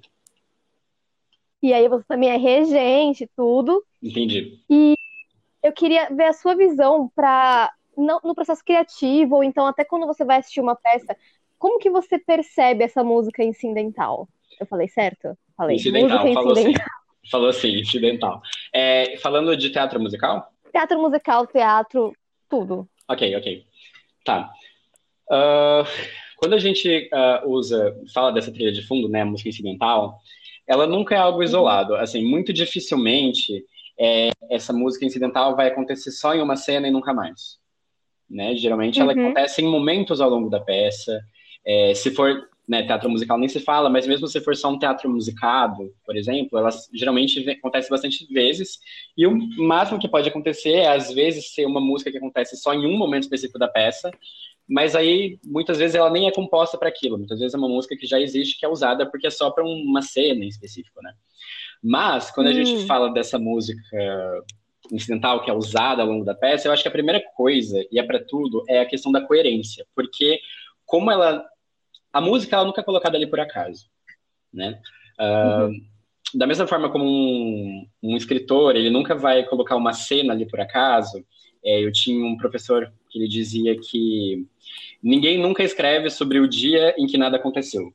E 1.63 1.73
aí 1.73 1.89
você 1.89 2.05
também 2.07 2.31
é 2.31 2.37
regente, 2.37 3.31
tudo. 3.37 3.85
Entendi. 4.03 4.63
E 4.69 4.95
eu 5.63 5.73
queria 5.73 6.09
ver 6.11 6.25
a 6.25 6.33
sua 6.33 6.55
visão 6.55 7.11
para 7.15 7.73
no 7.97 8.35
processo 8.35 8.65
criativo, 8.65 9.37
ou 9.37 9.45
então 9.45 9.67
até 9.67 9.85
quando 9.85 10.07
você 10.07 10.25
vai 10.25 10.39
assistir 10.39 10.61
uma 10.61 10.75
peça, 10.75 11.15
como 11.59 11.79
que 11.79 11.91
você 11.91 12.19
percebe 12.19 12.83
essa 12.83 13.05
música 13.05 13.45
incidental? 13.45 14.27
Eu 14.59 14.67
falei 14.67 14.89
certo? 14.89 15.37
Falei. 15.57 15.77
Incidental, 15.77 16.21
música 16.21 16.35
falou 16.35 16.53
incidental. 16.53 16.87
Assim. 16.87 17.31
Falou 17.31 17.49
assim, 17.49 17.69
incidental. 17.81 18.43
É, 18.73 19.19
falando 19.19 19.55
de 19.55 19.69
teatro 19.71 20.01
musical? 20.01 20.51
Teatro 20.73 20.99
musical, 21.01 21.47
teatro, 21.47 22.15
tudo. 22.49 22.89
Ok, 23.07 23.37
ok. 23.37 23.67
Tá. 24.25 24.51
Uh, 25.31 25.85
quando 26.37 26.55
a 26.55 26.59
gente 26.59 27.11
uh, 27.13 27.49
usa, 27.49 27.95
fala 28.15 28.33
dessa 28.33 28.51
trilha 28.51 28.73
de 28.73 28.87
fundo, 28.87 29.09
né, 29.09 29.23
música 29.25 29.51
incidental, 29.51 30.19
ela 30.67 30.87
nunca 30.87 31.15
é 31.15 31.19
algo 31.19 31.43
isolado. 31.43 31.95
Assim, 31.97 32.25
muito 32.25 32.53
dificilmente 32.53 33.65
é, 34.01 34.31
essa 34.51 34.73
música 34.73 35.05
incidental 35.05 35.55
vai 35.55 35.69
acontecer 35.69 36.11
só 36.11 36.35
em 36.35 36.41
uma 36.41 36.57
cena 36.57 36.89
e 36.89 36.91
nunca 36.91 37.13
mais. 37.13 37.59
Né? 38.29 38.57
Geralmente 38.57 38.99
uhum. 38.99 39.11
ela 39.11 39.13
acontece 39.13 39.61
em 39.61 39.69
momentos 39.69 40.21
ao 40.21 40.31
longo 40.31 40.49
da 40.49 40.59
peça. 40.59 41.21
É, 41.67 41.93
se 41.95 42.11
for 42.13 42.49
né, 42.67 42.85
teatro 42.85 43.11
musical 43.11 43.37
nem 43.37 43.49
se 43.49 43.61
fala, 43.61 43.91
mas 43.91 44.07
mesmo 44.07 44.27
se 44.27 44.41
for 44.41 44.57
só 44.57 44.71
um 44.71 44.79
teatro 44.79 45.11
musicado, 45.11 45.93
por 46.07 46.17
exemplo, 46.17 46.59
ela 46.59 46.71
geralmente 46.95 47.51
acontece 47.51 47.91
bastante 47.91 48.25
vezes. 48.33 48.79
E 49.17 49.27
o 49.27 49.37
máximo 49.59 49.99
que 49.99 50.09
pode 50.09 50.29
acontecer 50.29 50.73
é, 50.73 50.89
às 50.89 51.13
vezes, 51.13 51.53
ser 51.53 51.67
uma 51.67 51.81
música 51.81 52.11
que 52.11 52.17
acontece 52.17 52.57
só 52.57 52.73
em 52.73 52.87
um 52.87 52.97
momento 52.97 53.25
específico 53.25 53.59
da 53.59 53.69
peça, 53.69 54.11
mas 54.67 54.95
aí 54.95 55.39
muitas 55.45 55.79
vezes 55.79 55.97
ela 55.97 56.09
nem 56.09 56.29
é 56.29 56.33
composta 56.33 56.79
para 56.79 56.89
aquilo. 56.89 57.19
Muitas 57.19 57.41
vezes 57.41 57.55
é 57.55 57.59
uma 57.59 57.69
música 57.69 57.97
que 57.97 58.07
já 58.07 58.21
existe, 58.21 58.59
que 58.59 58.65
é 58.65 58.69
usada 58.69 59.05
porque 59.05 59.27
é 59.27 59.31
só 59.31 59.51
para 59.51 59.65
uma 59.65 60.01
cena 60.01 60.45
em 60.45 60.49
específico, 60.49 61.03
né? 61.03 61.13
Mas, 61.83 62.31
quando 62.31 62.49
a 62.49 62.53
gente 62.53 62.73
hum. 62.73 62.87
fala 62.87 63.13
dessa 63.13 63.39
música 63.39 63.81
incidental 64.93 65.43
que 65.43 65.51
é 65.51 65.55
usada 65.55 66.03
ao 66.03 66.09
longo 66.09 66.25
da 66.25 66.35
peça, 66.35 66.69
eu 66.69 66.73
acho 66.73 66.83
que 66.83 66.89
a 66.89 66.93
primeira 66.93 67.23
coisa, 67.37 67.85
e 67.91 67.99
é 67.99 68.03
para 68.03 68.23
tudo, 68.23 68.65
é 68.69 68.81
a 68.81 68.87
questão 68.87 69.11
da 69.11 69.21
coerência. 69.21 69.87
Porque, 69.95 70.41
como 70.85 71.11
ela. 71.11 71.45
A 72.13 72.21
música 72.21 72.57
ela 72.57 72.65
nunca 72.65 72.81
é 72.81 72.85
colocada 72.85 73.17
ali 73.17 73.27
por 73.27 73.39
acaso. 73.39 73.87
Né? 74.53 74.81
Uh, 75.19 75.67
uhum. 75.67 75.81
Da 76.35 76.47
mesma 76.47 76.67
forma 76.67 76.91
como 76.91 77.05
um, 77.05 77.87
um, 78.03 78.17
escritor, 78.17 78.75
ele 78.75 78.91
nunca 78.91 79.15
vai 79.15 79.45
colocar 79.45 79.77
uma 79.77 79.93
cena 79.93 80.33
ali 80.33 80.45
por 80.45 80.61
acaso. 80.61 81.25
É, 81.65 81.85
eu 81.85 81.93
tinha 81.93 82.25
um 82.25 82.37
professor 82.37 82.93
que 83.09 83.19
ele 83.19 83.29
dizia 83.29 83.77
que 83.79 84.45
ninguém 85.03 85.39
nunca 85.39 85.63
escreve 85.63 86.11
sobre 86.11 86.41
o 86.41 86.49
dia 86.49 86.95
em 86.99 87.07
que 87.07 87.19
nada 87.19 87.37
aconteceu. 87.37 87.93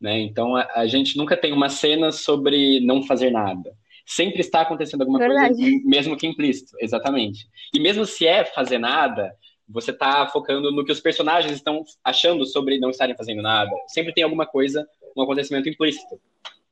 Né? 0.00 0.20
Então 0.20 0.54
a, 0.54 0.68
a, 0.74 0.86
gente 0.86 1.16
nunca 1.16 1.36
tem 1.36 1.52
uma 1.52 1.68
cena 1.68 2.12
sobre 2.12 2.80
não 2.80 3.02
fazer 3.02 3.30
nada. 3.30 3.72
Sempre 4.04 4.40
está 4.40 4.60
acontecendo 4.60 5.00
alguma 5.00 5.18
Verdade. 5.18 5.54
coisa, 5.54 5.82
mesmo 5.84 6.16
que 6.16 6.26
implícito, 6.26 6.76
exatamente. 6.80 7.48
E 7.74 7.80
mesmo 7.80 8.04
se 8.06 8.26
é 8.26 8.44
fazer 8.44 8.78
nada, 8.78 9.34
você 9.68 9.90
está 9.90 10.26
focando 10.28 10.70
no 10.70 10.84
que 10.84 10.92
os 10.92 11.00
personagens 11.00 11.52
estão 11.52 11.82
achando 12.04 12.46
sobre 12.46 12.78
não 12.78 12.90
estarem 12.90 13.16
fazendo 13.16 13.42
nada. 13.42 13.70
Sempre 13.88 14.12
tem 14.12 14.22
alguma 14.22 14.46
coisa, 14.46 14.86
um 15.16 15.22
acontecimento 15.22 15.68
implícito. 15.68 16.20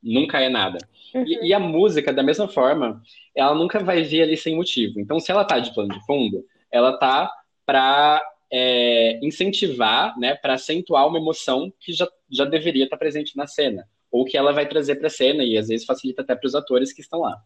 nunca 0.03 0.39
é 0.39 0.49
nada. 0.49 0.79
Uhum. 1.15 1.25
E, 1.27 1.49
e, 1.49 1.55
a 1.55 1.59
música, 1.59 2.13
da 2.13 2.23
mesma 2.23 2.47
forma, 2.47 3.03
ela 3.35 3.55
nunca 3.55 3.83
vai 3.83 4.03
vir 4.03 4.23
ali 4.23 4.37
sem 4.37 4.55
motivo. 4.55 5.01
Então, 5.01 5.19
se 5.19 5.33
ela 5.33 5.45
tá 5.45 5.59
de 5.59 5.73
plano 5.73 5.95
de 5.95 6.05
fundo, 6.05 6.45
ela 6.71 6.99
tá 6.99 7.33
para 7.65 8.23
é, 8.53 9.19
incentivar, 9.25 10.19
né, 10.19 10.35
para 10.35 10.55
acentuar 10.55 11.07
uma 11.07 11.19
emoção 11.19 11.73
que 11.81 11.93
já, 11.93 12.09
já 12.31 12.45
deveria 12.45 12.85
estar 12.85 12.97
tá 12.97 13.01
presente 13.01 13.37
na 13.37 13.47
cena, 13.47 13.87
ou 14.11 14.25
que 14.25 14.37
ela 14.37 14.53
vai 14.53 14.69
trazer 14.69 14.97
para 14.97 15.09
a 15.09 15.11
cena 15.11 15.45
e 15.45 15.57
às 15.59 15.69
vezes 15.69 15.87
facilita 15.87 16.23
até 16.23 16.35
para 16.35 16.47
os 16.47 16.55
atores 16.55 16.93
que 16.93 17.01
estão 17.01 17.21
lá. 17.21 17.37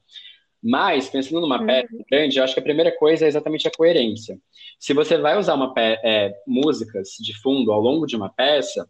Mas, 0.63 1.09
pensando 1.09 1.41
numa 1.41 1.61
uhum. 1.61 1.67
peça 1.67 1.89
grande, 2.11 2.39
eu 2.39 2.45
acho 2.45 2.55
que 2.55 2.61
a 2.61 2.65
primeira 2.65 2.91
coisa 2.97 3.25
é 3.25 3.29
exatamente 3.29 3.69
a 3.69 3.71
coerência. 3.71 4.39
Se 4.79 4.93
você 4.93 5.17
vai 5.17 5.39
usar 5.39 5.55
uma 5.55 5.73
é, 5.77 6.35
músicas 6.47 7.11
de 7.21 7.33
fundo 7.41 7.73
ao 7.73 7.81
longo 7.81 8.07
de 8.07 8.17
uma 8.17 8.29
peça, 8.29 8.89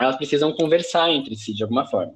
elas 0.00 0.16
precisam 0.16 0.52
conversar 0.52 1.10
entre 1.10 1.34
si 1.36 1.52
de 1.52 1.62
alguma 1.62 1.86
forma. 1.86 2.14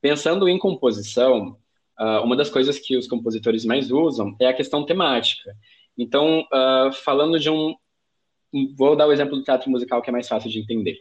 Pensando 0.00 0.48
em 0.48 0.58
composição, 0.58 1.56
uh, 1.98 2.22
uma 2.22 2.36
das 2.36 2.50
coisas 2.50 2.78
que 2.78 2.96
os 2.96 3.08
compositores 3.08 3.64
mais 3.64 3.90
usam 3.90 4.36
é 4.40 4.46
a 4.46 4.54
questão 4.54 4.84
temática. 4.84 5.54
Então, 5.96 6.40
uh, 6.52 6.92
falando 6.92 7.38
de 7.38 7.50
um. 7.50 7.74
Vou 8.76 8.96
dar 8.96 9.06
o 9.06 9.12
exemplo 9.12 9.36
do 9.36 9.42
teatro 9.42 9.70
musical 9.70 10.02
que 10.02 10.10
é 10.10 10.12
mais 10.12 10.28
fácil 10.28 10.50
de 10.50 10.60
entender. 10.60 10.98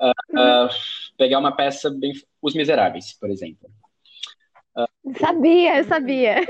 Uh, 0.00 0.68
pegar 1.16 1.38
uma 1.38 1.52
peça 1.52 1.90
bem. 1.90 2.12
Os 2.40 2.54
Miseráveis, 2.54 3.12
por 3.18 3.30
exemplo. 3.30 3.68
Sabia, 5.18 5.78
eu 5.78 5.84
sabia. 5.84 6.36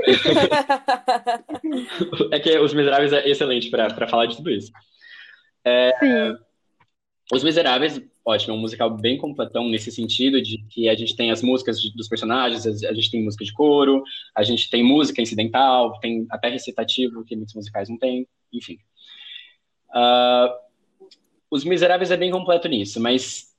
é 2.33 2.41
que 2.41 2.59
Os 2.59 2.75
Miseráveis 2.75 3.13
é 3.13 3.29
excelente 3.29 3.71
para 3.71 4.09
falar 4.09 4.27
de 4.27 4.37
tudo 4.37 4.51
isso. 4.51 4.73
É, 5.65 5.93
Sim. 6.01 6.37
Os 7.33 7.45
Miseráveis, 7.45 8.01
ótimo, 8.25 8.55
é 8.55 8.57
um 8.57 8.61
musical 8.61 8.91
bem 8.97 9.19
completão 9.19 9.69
nesse 9.69 9.93
sentido 9.93 10.41
de 10.41 10.59
que 10.71 10.89
a 10.89 10.95
gente 10.95 11.15
tem 11.15 11.31
as 11.31 11.43
músicas 11.43 11.81
de, 11.81 11.95
dos 11.95 12.09
personagens, 12.09 12.67
a 12.67 12.95
gente 12.95 13.11
tem 13.11 13.23
música 13.23 13.45
de 13.45 13.53
coro, 13.53 14.03
a 14.35 14.43
gente 14.43 14.71
tem 14.71 14.83
música 14.83 15.21
incidental, 15.21 15.99
tem 16.01 16.27
até 16.31 16.49
recitativo, 16.49 17.25
que 17.25 17.37
muitos 17.37 17.55
musicais 17.55 17.89
não 17.89 17.99
têm, 17.99 18.27
enfim. 18.53 18.79
Uh, 19.91 20.55
os 21.51 21.65
Miseráveis 21.65 22.11
é 22.11 22.17
bem 22.17 22.31
completo 22.31 22.69
nisso, 22.69 23.01
mas 23.01 23.55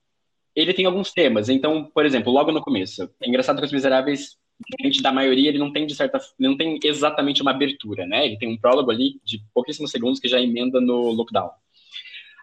ele 0.55 0.73
tem 0.73 0.85
alguns 0.85 1.11
temas. 1.11 1.49
Então, 1.49 1.85
por 1.85 2.05
exemplo, 2.05 2.31
logo 2.31 2.51
no 2.51 2.61
começo, 2.61 3.09
é 3.21 3.27
engraçado 3.27 3.59
que 3.59 3.65
os 3.65 3.71
Miseráveis, 3.71 4.37
diferente 4.67 5.01
da 5.01 5.11
maioria, 5.11 5.49
ele 5.49 5.57
não 5.57 5.71
tem 5.71 5.85
de 5.85 5.95
certa, 5.95 6.19
não 6.37 6.55
tem 6.57 6.79
exatamente 6.83 7.41
uma 7.41 7.51
abertura, 7.51 8.05
né? 8.05 8.25
Ele 8.25 8.37
tem 8.37 8.49
um 8.49 8.57
prólogo 8.57 8.91
ali 8.91 9.19
de 9.23 9.41
pouquíssimos 9.53 9.91
segundos 9.91 10.19
que 10.19 10.27
já 10.27 10.39
emenda 10.39 10.79
no 10.79 11.11
lockdown. 11.11 11.49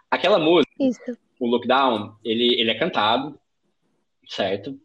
Aquela 0.09 0.39
música, 0.39 0.71
Isso. 0.79 1.17
o 1.39 1.47
Lockdown, 1.47 2.15
ele, 2.23 2.59
ele 2.59 2.71
é 2.71 2.75
cantado, 2.75 3.37
certo? 4.27 4.79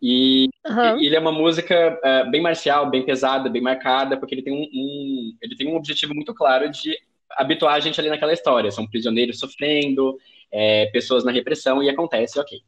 E, 0.00 0.48
uhum. 0.66 1.00
ele 1.00 1.14
é 1.14 1.20
uma 1.20 1.32
música 1.32 1.98
uh, 2.02 2.30
bem 2.30 2.40
marcial, 2.40 2.88
bem 2.88 3.04
pesada, 3.04 3.50
bem 3.50 3.60
marcada, 3.60 4.16
porque 4.16 4.34
ele 4.34 4.42
tem 4.42 4.52
um, 4.52 4.62
um, 4.62 5.36
ele 5.42 5.56
tem 5.56 5.68
um 5.68 5.76
objetivo 5.76 6.14
muito 6.14 6.32
claro 6.32 6.70
de 6.70 6.96
habituar 7.36 7.74
a 7.74 7.80
gente 7.80 8.00
ali 8.00 8.08
naquela 8.08 8.32
história. 8.32 8.70
São 8.70 8.86
prisioneiros 8.86 9.38
sofrendo, 9.38 10.16
é, 10.50 10.86
pessoas 10.86 11.24
na 11.24 11.32
repressão, 11.32 11.82
e 11.82 11.88
acontece, 11.88 12.38
ok. 12.38 12.58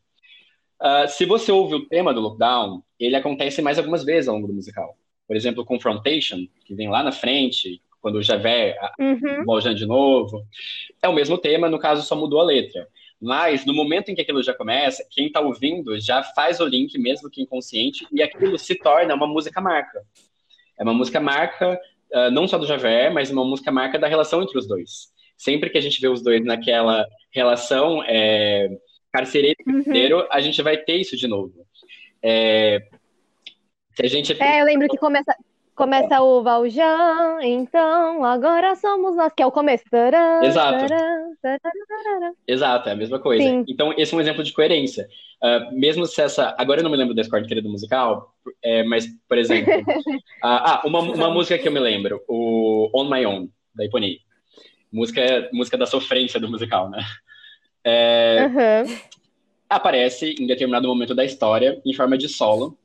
Uh, 0.80 1.08
se 1.08 1.24
você 1.24 1.52
ouve 1.52 1.76
o 1.76 1.86
tema 1.86 2.12
do 2.12 2.20
Lockdown, 2.20 2.82
ele 2.98 3.14
acontece 3.14 3.62
mais 3.62 3.78
algumas 3.78 4.04
vezes 4.04 4.28
ao 4.28 4.34
longo 4.34 4.48
do 4.48 4.54
musical. 4.54 4.96
Por 5.28 5.36
exemplo, 5.36 5.64
Confrontation, 5.64 6.38
que 6.64 6.74
vem 6.74 6.88
lá 6.88 7.02
na 7.04 7.12
frente, 7.12 7.80
quando 8.00 8.16
o 8.16 8.22
Javé 8.22 8.76
uhum. 8.98 9.44
Valjean 9.46 9.74
de 9.74 9.86
novo. 9.86 10.44
É 11.00 11.08
o 11.08 11.14
mesmo 11.14 11.38
tema, 11.38 11.70
no 11.70 11.78
caso 11.78 12.02
só 12.02 12.16
mudou 12.16 12.40
a 12.40 12.44
letra. 12.44 12.88
Mas 13.20 13.64
no 13.64 13.72
momento 13.72 14.10
em 14.10 14.16
que 14.16 14.20
aquilo 14.20 14.42
já 14.42 14.52
começa, 14.52 15.06
quem 15.08 15.28
está 15.28 15.40
ouvindo 15.40 15.98
já 16.00 16.24
faz 16.24 16.58
o 16.58 16.66
link, 16.66 16.98
mesmo 16.98 17.30
que 17.30 17.40
inconsciente, 17.40 18.04
e 18.12 18.20
aquilo 18.20 18.58
se 18.58 18.74
torna 18.74 19.14
uma 19.14 19.28
música 19.28 19.60
marca. 19.60 20.02
É 20.76 20.82
uma 20.82 20.92
música 20.92 21.20
marca, 21.20 21.80
uh, 22.14 22.30
não 22.30 22.46
só 22.46 22.58
do 22.58 22.66
Javé, 22.66 23.10
mas 23.10 23.30
uma 23.30 23.44
música 23.44 23.70
marca 23.70 23.98
da 23.98 24.08
relação 24.08 24.42
entre 24.42 24.58
os 24.58 24.66
dois. 24.66 25.12
Sempre 25.36 25.70
que 25.70 25.78
a 25.78 25.80
gente 25.80 26.00
vê 26.00 26.08
os 26.08 26.22
dois 26.22 26.44
naquela 26.44 27.06
relação 27.32 28.02
é, 28.04 28.68
carcereiro 29.12 29.56
uhum. 29.66 30.26
a 30.30 30.40
gente 30.40 30.62
vai 30.62 30.76
ter 30.76 30.96
isso 30.96 31.16
de 31.16 31.26
novo. 31.26 31.52
É, 32.22 32.82
se 33.94 34.04
a 34.04 34.08
gente... 34.08 34.40
É, 34.40 34.60
eu 34.60 34.64
lembro 34.64 34.88
que 34.88 34.96
começa, 34.96 35.34
Começa 35.74 36.20
o 36.20 36.42
Valjean, 36.42 37.38
então 37.42 38.22
agora 38.24 38.76
somos 38.76 39.16
nós, 39.16 39.32
que 39.34 39.42
é 39.42 39.46
o 39.46 39.50
começo. 39.50 39.84
Exato. 40.42 40.84
Exato, 42.46 42.88
é 42.90 42.92
a 42.92 42.96
mesma 42.96 43.18
coisa. 43.18 43.42
Sim. 43.42 43.64
Então, 43.66 43.94
esse 43.96 44.12
é 44.12 44.16
um 44.16 44.20
exemplo 44.20 44.44
de 44.44 44.52
coerência. 44.52 45.08
Uh, 45.42 45.74
mesmo 45.74 46.04
se 46.06 46.20
essa. 46.20 46.54
Agora 46.58 46.80
eu 46.80 46.84
não 46.84 46.90
me 46.90 46.96
lembro 46.96 47.14
da 47.14 47.24
score 47.24 47.42
inteira 47.42 47.62
do 47.62 47.70
musical, 47.70 48.34
é, 48.62 48.84
mas, 48.84 49.06
por 49.26 49.38
exemplo. 49.38 49.72
uh, 49.72 50.22
ah, 50.44 50.82
uma, 50.84 51.00
uma 51.00 51.30
música 51.30 51.58
que 51.58 51.66
eu 51.66 51.72
me 51.72 51.80
lembro, 51.80 52.22
o 52.28 52.90
On 52.94 53.08
My 53.08 53.24
Own, 53.24 53.48
da 53.74 53.84
Iponi. 53.84 54.20
Música, 54.92 55.48
música 55.54 55.78
da 55.78 55.86
sofrência 55.86 56.38
do 56.38 56.50
musical, 56.50 56.90
né? 56.90 57.02
É, 57.82 58.46
uhum. 58.46 58.98
Aparece 59.70 60.34
em 60.38 60.46
determinado 60.46 60.86
momento 60.86 61.14
da 61.14 61.24
história, 61.24 61.80
em 61.84 61.94
forma 61.94 62.18
de 62.18 62.28
solo, 62.28 62.76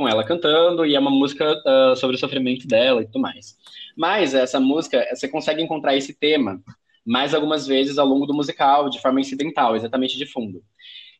com 0.00 0.08
ela 0.08 0.24
cantando 0.24 0.86
e 0.86 0.96
é 0.96 0.98
uma 0.98 1.10
música 1.10 1.52
uh, 1.52 1.94
sobre 1.94 2.16
o 2.16 2.18
sofrimento 2.18 2.66
dela 2.66 3.02
e 3.02 3.04
tudo 3.04 3.20
mais. 3.20 3.54
Mas 3.94 4.32
essa 4.34 4.58
música, 4.58 5.06
você 5.14 5.28
consegue 5.28 5.60
encontrar 5.60 5.94
esse 5.94 6.14
tema 6.14 6.58
mais 7.04 7.34
algumas 7.34 7.66
vezes 7.66 7.98
ao 7.98 8.06
longo 8.06 8.24
do 8.24 8.32
musical, 8.32 8.88
de 8.88 8.98
forma 8.98 9.20
incidental, 9.20 9.76
exatamente 9.76 10.16
de 10.16 10.24
fundo. 10.24 10.62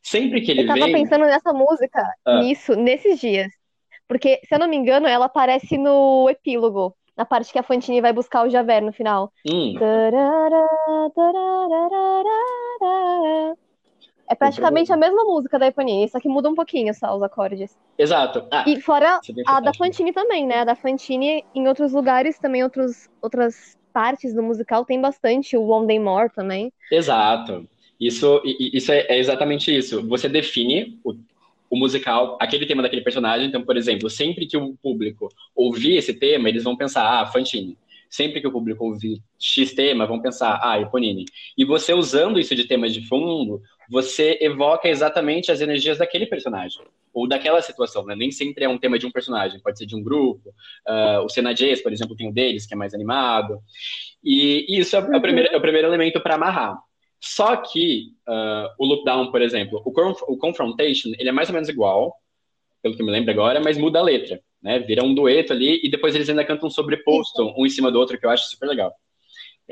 Sempre 0.01 0.41
que 0.41 0.49
ele 0.49 0.63
vem... 0.63 0.71
Eu 0.71 0.79
tava 0.79 0.91
vem... 0.91 1.03
pensando 1.03 1.25
nessa 1.25 1.53
música, 1.53 2.03
ah. 2.25 2.41
nisso, 2.41 2.75
nesses 2.75 3.19
dias. 3.19 3.51
Porque, 4.07 4.41
se 4.47 4.55
eu 4.55 4.57
não 4.57 4.67
me 4.67 4.77
engano, 4.77 5.07
ela 5.07 5.25
aparece 5.25 5.77
no 5.77 6.27
epílogo, 6.27 6.95
na 7.15 7.23
parte 7.23 7.51
que 7.51 7.59
a 7.59 7.63
Fantine 7.63 8.01
vai 8.01 8.11
buscar 8.11 8.47
o 8.47 8.49
Javert 8.49 8.83
no 8.83 8.91
final. 8.91 9.31
Hum. 9.47 9.75
Tarará, 9.77 10.67
tarará, 11.15 11.87
é 14.31 14.35
praticamente 14.35 14.93
a 14.93 14.95
mesma 14.95 15.25
música 15.25 15.59
da 15.59 15.67
Ipanini, 15.67 16.07
só 16.07 16.17
que 16.17 16.29
muda 16.29 16.49
um 16.49 16.55
pouquinho 16.55 16.93
só 16.93 17.13
os 17.13 17.21
acordes. 17.21 17.77
Exato. 17.97 18.47
Ah, 18.49 18.63
e 18.65 18.79
fora 18.79 19.19
a 19.45 19.59
da 19.59 19.73
Fantini 19.73 20.13
também, 20.13 20.47
né? 20.47 20.59
A 20.59 20.63
da 20.63 20.73
Fantini, 20.73 21.43
em 21.53 21.67
outros 21.67 21.91
lugares, 21.91 22.39
também 22.39 22.63
outros, 22.63 23.09
outras 23.21 23.77
partes 23.91 24.33
do 24.33 24.41
musical 24.41 24.85
tem 24.85 25.01
bastante, 25.01 25.57
o 25.57 25.67
One 25.67 25.85
Day 25.85 25.99
More 25.99 26.29
também. 26.33 26.71
Exato. 26.89 27.67
Isso, 27.99 28.41
isso 28.45 28.89
é, 28.93 29.01
é 29.09 29.19
exatamente 29.19 29.75
isso. 29.75 30.07
Você 30.07 30.29
define 30.29 30.97
o, 31.03 31.13
o 31.69 31.77
musical, 31.77 32.37
aquele 32.39 32.65
tema 32.65 32.81
daquele 32.81 33.01
personagem. 33.01 33.49
Então, 33.49 33.61
por 33.61 33.75
exemplo, 33.75 34.09
sempre 34.09 34.47
que 34.47 34.55
o 34.55 34.77
público 34.81 35.27
ouvir 35.53 35.97
esse 35.97 36.13
tema, 36.13 36.47
eles 36.47 36.63
vão 36.63 36.77
pensar, 36.77 37.19
ah, 37.19 37.25
Fantini 37.25 37.77
sempre 38.11 38.41
que 38.41 38.47
o 38.47 38.51
público 38.51 38.83
ouvir 38.85 39.23
X 39.39 39.73
tema, 39.73 40.05
vão 40.05 40.21
pensar, 40.21 40.59
ah, 40.61 40.79
Eponine. 40.79 41.23
E 41.57 41.63
você 41.63 41.93
usando 41.93 42.39
isso 42.39 42.53
de 42.53 42.65
tema 42.65 42.89
de 42.89 43.07
fundo, 43.07 43.61
você 43.91 44.37
evoca 44.41 44.87
exatamente 44.87 45.51
as 45.51 45.59
energias 45.59 45.97
daquele 45.97 46.25
personagem, 46.25 46.81
ou 47.13 47.27
daquela 47.27 47.61
situação, 47.61 48.05
né? 48.05 48.15
Nem 48.15 48.31
sempre 48.31 48.63
é 48.63 48.69
um 48.69 48.77
tema 48.77 48.97
de 48.97 49.05
um 49.05 49.11
personagem, 49.11 49.59
pode 49.59 49.77
ser 49.77 49.85
de 49.85 49.95
um 49.95 50.01
grupo. 50.01 50.49
Uh, 50.87 51.25
o 51.25 51.29
Senadies, 51.29 51.81
por 51.81 51.91
exemplo, 51.91 52.15
tem 52.15 52.29
o 52.29 52.33
deles, 52.33 52.65
que 52.65 52.73
é 52.73 52.77
mais 52.77 52.93
animado. 52.93 53.59
E, 54.23 54.65
e 54.69 54.79
isso 54.79 54.95
é, 54.95 54.99
uhum. 54.99 55.13
é, 55.13 55.17
o 55.17 55.21
primeiro, 55.21 55.53
é 55.53 55.57
o 55.57 55.61
primeiro 55.61 55.87
elemento 55.87 56.21
para 56.21 56.35
amarrar. 56.35 56.77
Só 57.19 57.57
que 57.57 58.13
uh, 58.27 58.69
o 58.79 58.85
lookdown, 58.85 59.29
por 59.29 59.41
exemplo, 59.41 59.81
o, 59.85 59.91
conf 59.91 60.21
o 60.27 60.37
confrontation, 60.37 61.11
ele 61.19 61.29
é 61.29 61.31
mais 61.31 61.49
ou 61.49 61.53
menos 61.53 61.69
igual, 61.69 62.15
pelo 62.81 62.95
que 62.95 63.01
eu 63.01 63.05
me 63.05 63.11
lembro 63.11 63.29
agora, 63.29 63.59
mas 63.59 63.77
muda 63.77 63.99
a 63.99 64.01
letra 64.01 64.41
né? 64.61 64.79
Vira 64.79 65.03
um 65.03 65.13
dueto 65.13 65.53
ali 65.53 65.81
e 65.83 65.89
depois 65.89 66.13
eles 66.13 66.29
ainda 66.29 66.45
cantam 66.45 66.69
sobreposto, 66.69 67.53
um 67.57 67.65
em 67.65 67.69
cima 67.69 67.91
do 67.91 67.99
outro, 67.99 68.17
que 68.19 68.25
eu 68.25 68.29
acho 68.29 68.49
super 68.49 68.67
legal. 68.67 68.93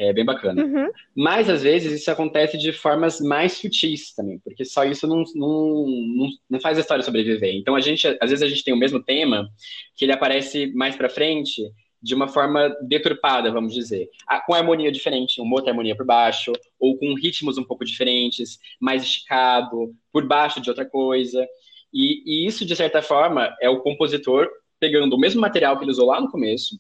É 0.02 0.14
bem 0.14 0.24
bacana. 0.24 0.64
Uhum. 0.64 0.90
Mas 1.14 1.50
às 1.50 1.62
vezes 1.62 1.92
isso 1.92 2.10
acontece 2.10 2.58
de 2.58 2.72
formas 2.72 3.20
mais 3.20 3.58
sutis 3.58 4.16
também, 4.16 4.40
porque 4.40 4.64
só 4.64 4.86
isso 4.86 5.06
não, 5.06 5.26
não, 5.36 5.86
não, 5.86 6.30
não, 6.52 6.62
faz 6.62 6.78
a 6.78 6.82
história 6.82 7.04
sobreviver. 7.04 7.54
Então 7.54 7.76
a 7.76 7.82
gente, 7.82 8.08
às 8.08 8.30
vezes 8.30 8.42
a 8.42 8.48
gente 8.48 8.64
tem 8.64 8.74
o 8.74 8.78
mesmo 8.78 9.04
tema 9.04 9.50
que 9.98 10.06
ele 10.06 10.14
aparece 10.14 10.68
mais 10.74 10.96
para 10.96 11.10
frente 11.10 11.62
de 12.02 12.16
uma 12.16 12.30
forma 12.30 12.74
deturpada, 12.88 13.52
vamos 13.52 13.74
dizer, 13.74 14.08
com 14.46 14.54
harmonia 14.54 14.90
diferente, 14.90 15.42
uma 15.42 15.58
outra 15.58 15.72
harmonia 15.72 15.98
por 15.98 16.06
baixo, 16.06 16.54
ou 16.80 16.98
com 16.98 17.14
ritmos 17.14 17.58
um 17.58 17.64
pouco 17.66 17.84
diferentes, 17.84 18.58
mais 18.80 19.04
esticado, 19.04 19.94
por 20.14 20.26
baixo 20.26 20.62
de 20.62 20.70
outra 20.70 20.86
coisa. 20.86 21.46
E, 21.94 22.24
e 22.26 22.48
isso, 22.48 22.66
de 22.66 22.74
certa 22.74 23.02
forma, 23.02 23.54
é 23.62 23.70
o 23.70 23.82
compositor 23.82 24.48
pegando 24.80 25.14
o 25.14 25.20
mesmo 25.20 25.42
material 25.42 25.78
que 25.78 25.84
ele 25.84 25.92
usou 25.92 26.08
lá 26.08 26.22
no 26.22 26.32
começo 26.32 26.80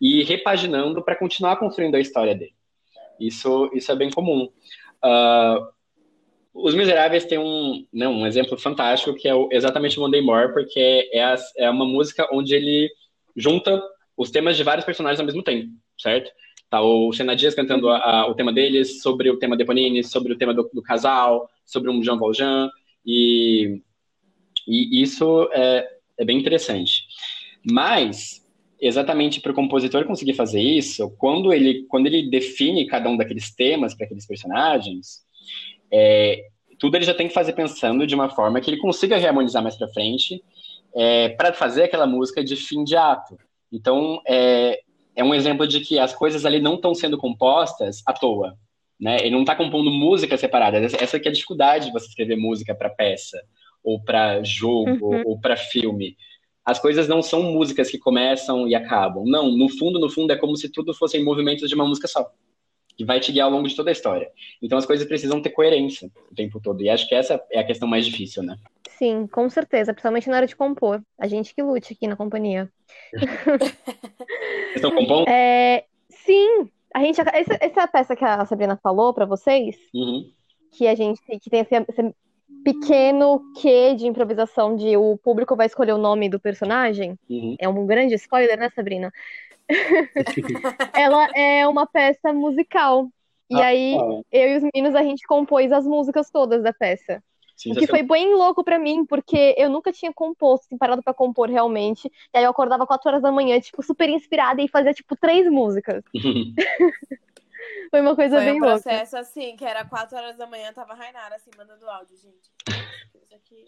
e 0.00 0.22
repaginando 0.22 1.02
para 1.02 1.16
continuar 1.16 1.56
construindo 1.56 1.94
a 1.94 2.00
história 2.00 2.34
dele. 2.34 2.54
Isso, 3.18 3.70
isso 3.74 3.90
é 3.90 3.96
bem 3.96 4.10
comum. 4.10 4.50
Uh, 5.04 5.66
os 6.54 6.74
Miseráveis 6.74 7.24
têm 7.24 7.38
um, 7.38 7.86
né, 7.92 8.08
um 8.08 8.26
exemplo 8.26 8.58
fantástico 8.58 9.14
que 9.14 9.28
é 9.28 9.34
o, 9.34 9.48
exatamente 9.52 9.98
o 9.98 10.02
Monday 10.02 10.22
More, 10.22 10.52
porque 10.52 11.08
é, 11.12 11.22
a, 11.22 11.36
é 11.58 11.70
uma 11.70 11.84
música 11.84 12.26
onde 12.32 12.54
ele 12.54 12.90
junta 13.36 13.82
os 14.16 14.30
temas 14.30 14.56
de 14.56 14.62
vários 14.62 14.84
personagens 14.84 15.20
ao 15.20 15.26
mesmo 15.26 15.42
tempo, 15.42 15.70
certo? 15.98 16.30
Tá 16.70 16.80
o 16.80 17.12
Senadias 17.12 17.54
cantando 17.54 17.88
a, 17.88 17.98
a, 17.98 18.26
o 18.26 18.34
tema 18.34 18.52
deles, 18.52 19.02
sobre 19.02 19.30
o 19.30 19.38
tema 19.38 19.56
de 19.56 19.62
Eponine, 19.62 20.02
sobre 20.02 20.32
o 20.32 20.38
tema 20.38 20.54
do, 20.54 20.68
do 20.72 20.82
casal, 20.82 21.48
sobre 21.64 21.90
um 21.90 22.02
Jean 22.02 22.18
Valjean, 22.18 22.70
e 23.04 23.82
E 24.66 25.00
isso 25.00 25.48
é, 25.52 25.86
é 26.18 26.24
bem 26.24 26.38
interessante. 26.38 27.04
Mas, 27.70 28.45
exatamente 28.80 29.40
para 29.40 29.52
o 29.52 29.54
compositor 29.54 30.04
conseguir 30.04 30.34
fazer 30.34 30.60
isso, 30.60 31.10
quando 31.18 31.52
ele, 31.52 31.84
quando 31.88 32.06
ele 32.06 32.28
define 32.28 32.86
cada 32.86 33.08
um 33.08 33.16
daqueles 33.16 33.54
temas 33.54 33.94
para 33.94 34.06
aqueles 34.06 34.26
personagens, 34.26 35.24
é, 35.90 36.44
tudo 36.78 36.96
ele 36.96 37.04
já 37.04 37.14
tem 37.14 37.28
que 37.28 37.34
fazer 37.34 37.52
pensando 37.52 38.06
de 38.06 38.14
uma 38.14 38.28
forma 38.28 38.60
que 38.60 38.70
ele 38.70 38.78
consiga 38.78 39.16
reharmonizar 39.16 39.62
mais 39.62 39.76
para 39.76 39.88
frente, 39.88 40.42
é, 40.94 41.30
para 41.30 41.52
fazer 41.52 41.84
aquela 41.84 42.06
música 42.06 42.42
de 42.44 42.56
fim 42.56 42.84
de 42.84 42.96
ato. 42.96 43.36
Então, 43.72 44.20
é, 44.26 44.80
é 45.14 45.24
um 45.24 45.34
exemplo 45.34 45.66
de 45.66 45.80
que 45.80 45.98
as 45.98 46.14
coisas 46.14 46.44
ali 46.44 46.60
não 46.60 46.74
estão 46.74 46.94
sendo 46.94 47.18
compostas 47.18 48.02
à 48.06 48.12
toa. 48.12 48.56
Né? 49.00 49.18
Ele 49.20 49.30
não 49.30 49.40
está 49.40 49.54
compondo 49.54 49.90
músicas 49.90 50.40
separadas. 50.40 50.94
Essa 50.94 51.20
que 51.20 51.28
é 51.28 51.30
a 51.30 51.34
dificuldade 51.34 51.86
de 51.86 51.92
você 51.92 52.06
escrever 52.06 52.36
música 52.36 52.74
para 52.74 52.90
peça, 52.90 53.38
ou 53.82 54.02
para 54.02 54.42
jogo, 54.42 55.14
uhum. 55.14 55.22
ou 55.26 55.40
para 55.40 55.56
filme. 55.56 56.16
As 56.66 56.80
coisas 56.80 57.06
não 57.06 57.22
são 57.22 57.44
músicas 57.44 57.88
que 57.88 57.96
começam 57.96 58.66
e 58.66 58.74
acabam. 58.74 59.24
Não, 59.24 59.50
no 59.52 59.68
fundo, 59.68 60.00
no 60.00 60.10
fundo, 60.10 60.32
é 60.32 60.36
como 60.36 60.56
se 60.56 60.68
tudo 60.68 60.92
fossem 60.92 61.24
movimentos 61.24 61.68
de 61.68 61.74
uma 61.76 61.86
música 61.86 62.08
só 62.08 62.28
que 62.96 63.04
vai 63.04 63.20
te 63.20 63.30
guiar 63.30 63.46
ao 63.46 63.52
longo 63.52 63.68
de 63.68 63.76
toda 63.76 63.90
a 63.90 63.92
história. 63.92 64.30
Então 64.60 64.78
as 64.78 64.86
coisas 64.86 65.06
precisam 65.06 65.40
ter 65.40 65.50
coerência 65.50 66.10
o 66.30 66.34
tempo 66.34 66.58
todo. 66.58 66.82
E 66.82 66.88
acho 66.88 67.06
que 67.06 67.14
essa 67.14 67.40
é 67.52 67.60
a 67.60 67.64
questão 67.64 67.86
mais 67.86 68.06
difícil, 68.06 68.42
né? 68.42 68.56
Sim, 68.88 69.26
com 69.26 69.48
certeza, 69.50 69.92
principalmente 69.92 70.28
na 70.28 70.36
hora 70.36 70.46
de 70.46 70.56
compor. 70.56 71.02
A 71.18 71.28
gente 71.28 71.54
que 71.54 71.62
lute 71.62 71.92
aqui 71.92 72.06
na 72.06 72.16
companhia. 72.16 72.72
Vocês 73.12 74.76
estão 74.76 74.90
compondo? 74.92 75.28
É, 75.28 75.84
sim, 76.08 76.70
a 76.94 77.00
gente 77.00 77.20
essa, 77.20 77.58
essa 77.60 77.86
peça 77.86 78.16
que 78.16 78.24
a 78.24 78.46
Sabrina 78.46 78.78
falou 78.82 79.12
para 79.12 79.26
vocês, 79.26 79.76
uhum. 79.92 80.30
que 80.72 80.86
a 80.86 80.94
gente 80.94 81.20
que 81.38 81.50
tem 81.50 81.60
esse 81.60 82.14
pequeno 82.64 83.42
quê 83.60 83.94
de 83.94 84.06
improvisação 84.06 84.76
de 84.76 84.96
o 84.96 85.16
público 85.16 85.56
vai 85.56 85.66
escolher 85.66 85.92
o 85.92 85.98
nome 85.98 86.28
do 86.28 86.40
personagem. 86.40 87.18
Uhum. 87.28 87.56
É 87.58 87.68
um 87.68 87.86
grande 87.86 88.14
spoiler, 88.14 88.58
né, 88.58 88.70
Sabrina? 88.70 89.12
ela 90.94 91.28
é 91.34 91.66
uma 91.66 91.86
peça 91.86 92.32
musical. 92.32 93.08
E 93.48 93.60
ah, 93.60 93.66
aí, 93.66 93.96
ah. 93.96 94.20
eu 94.32 94.48
e 94.48 94.56
os 94.56 94.62
meninos, 94.62 94.94
a 94.94 95.02
gente 95.02 95.26
compôs 95.26 95.70
as 95.70 95.86
músicas 95.86 96.30
todas 96.30 96.62
da 96.62 96.72
peça. 96.72 97.22
Sim, 97.56 97.72
o 97.72 97.76
que 97.76 97.86
foi 97.86 98.02
bem 98.02 98.34
louco 98.34 98.62
para 98.62 98.78
mim, 98.78 99.06
porque 99.06 99.54
eu 99.56 99.70
nunca 99.70 99.90
tinha 99.90 100.12
composto, 100.12 100.66
assim, 100.66 100.76
parado 100.76 101.02
pra 101.02 101.14
compor 101.14 101.48
realmente. 101.48 102.06
E 102.34 102.38
aí 102.38 102.44
eu 102.44 102.50
acordava 102.50 102.86
4 102.86 103.08
horas 103.08 103.22
da 103.22 103.32
manhã, 103.32 103.58
tipo, 103.58 103.82
super 103.82 104.10
inspirada 104.10 104.60
e 104.60 104.68
fazia, 104.68 104.92
tipo, 104.92 105.16
três 105.16 105.50
músicas. 105.50 106.04
foi 107.90 108.00
uma 108.00 108.16
coisa 108.16 108.36
foi 108.36 108.44
bem 108.44 108.60
louca. 108.60 108.66
Foi 108.66 108.78
um 108.78 108.82
processo, 108.82 109.16
louca. 109.16 109.28
assim, 109.28 109.56
que 109.56 109.64
era 109.64 109.84
4 109.84 110.16
horas 110.16 110.36
da 110.36 110.46
manhã, 110.46 110.72
tava 110.72 110.94
Rainara, 110.94 111.36
assim, 111.36 111.50
mandando 111.56 111.88
áudio, 111.88 112.16
gente. 112.16 112.50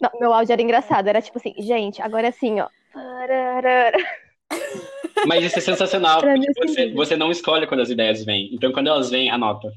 Não, 0.01 0.09
meu 0.19 0.33
áudio 0.33 0.53
era 0.53 0.61
engraçado, 0.61 1.07
era 1.07 1.21
tipo 1.21 1.37
assim, 1.37 1.53
gente, 1.57 2.01
agora 2.01 2.27
é 2.27 2.29
assim, 2.29 2.59
ó. 2.59 2.67
Mas 5.27 5.43
isso 5.43 5.59
é 5.59 5.61
sensacional, 5.61 6.21
porque 6.21 6.53
você, 6.57 6.93
você 6.93 7.15
não 7.15 7.31
escolhe 7.31 7.67
quando 7.67 7.81
as 7.81 7.89
ideias 7.89 8.23
vêm. 8.23 8.49
Então, 8.53 8.71
quando 8.71 8.87
elas 8.87 9.09
vêm, 9.09 9.29
anota. 9.29 9.71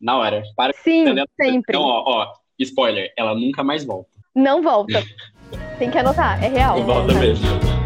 Na 0.00 0.16
hora. 0.16 0.42
Para 0.56 0.72
Sim, 0.74 1.06
sempre. 1.40 1.76
Então, 1.76 1.82
ó, 1.82 2.04
ó, 2.06 2.32
spoiler, 2.58 3.12
ela 3.16 3.34
nunca 3.34 3.64
mais 3.64 3.84
volta. 3.84 4.10
Não 4.34 4.62
volta. 4.62 5.02
Tem 5.78 5.90
que 5.90 5.98
anotar, 5.98 6.42
é 6.42 6.48
real. 6.48 6.78
Não 6.78 6.86
volta 6.86 7.14
mesmo. 7.14 7.77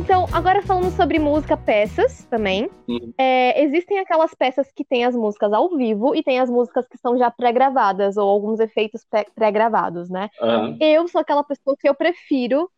Então, 0.00 0.26
agora 0.32 0.62
falando 0.62 0.90
sobre 0.96 1.18
música, 1.18 1.58
peças 1.58 2.24
também. 2.24 2.70
Uhum. 2.88 3.12
É, 3.18 3.62
existem 3.62 3.98
aquelas 3.98 4.34
peças 4.34 4.72
que 4.74 4.82
têm 4.82 5.04
as 5.04 5.14
músicas 5.14 5.52
ao 5.52 5.76
vivo 5.76 6.14
e 6.14 6.22
tem 6.22 6.40
as 6.40 6.48
músicas 6.48 6.88
que 6.88 6.96
são 6.96 7.18
já 7.18 7.30
pré-gravadas 7.30 8.16
ou 8.16 8.26
alguns 8.26 8.60
efeitos 8.60 9.06
pré-gravados, 9.34 10.08
né? 10.08 10.30
Uhum. 10.40 10.78
Eu 10.80 11.06
sou 11.06 11.20
aquela 11.20 11.44
pessoa 11.44 11.76
que 11.78 11.86
eu 11.86 11.94
prefiro 11.94 12.70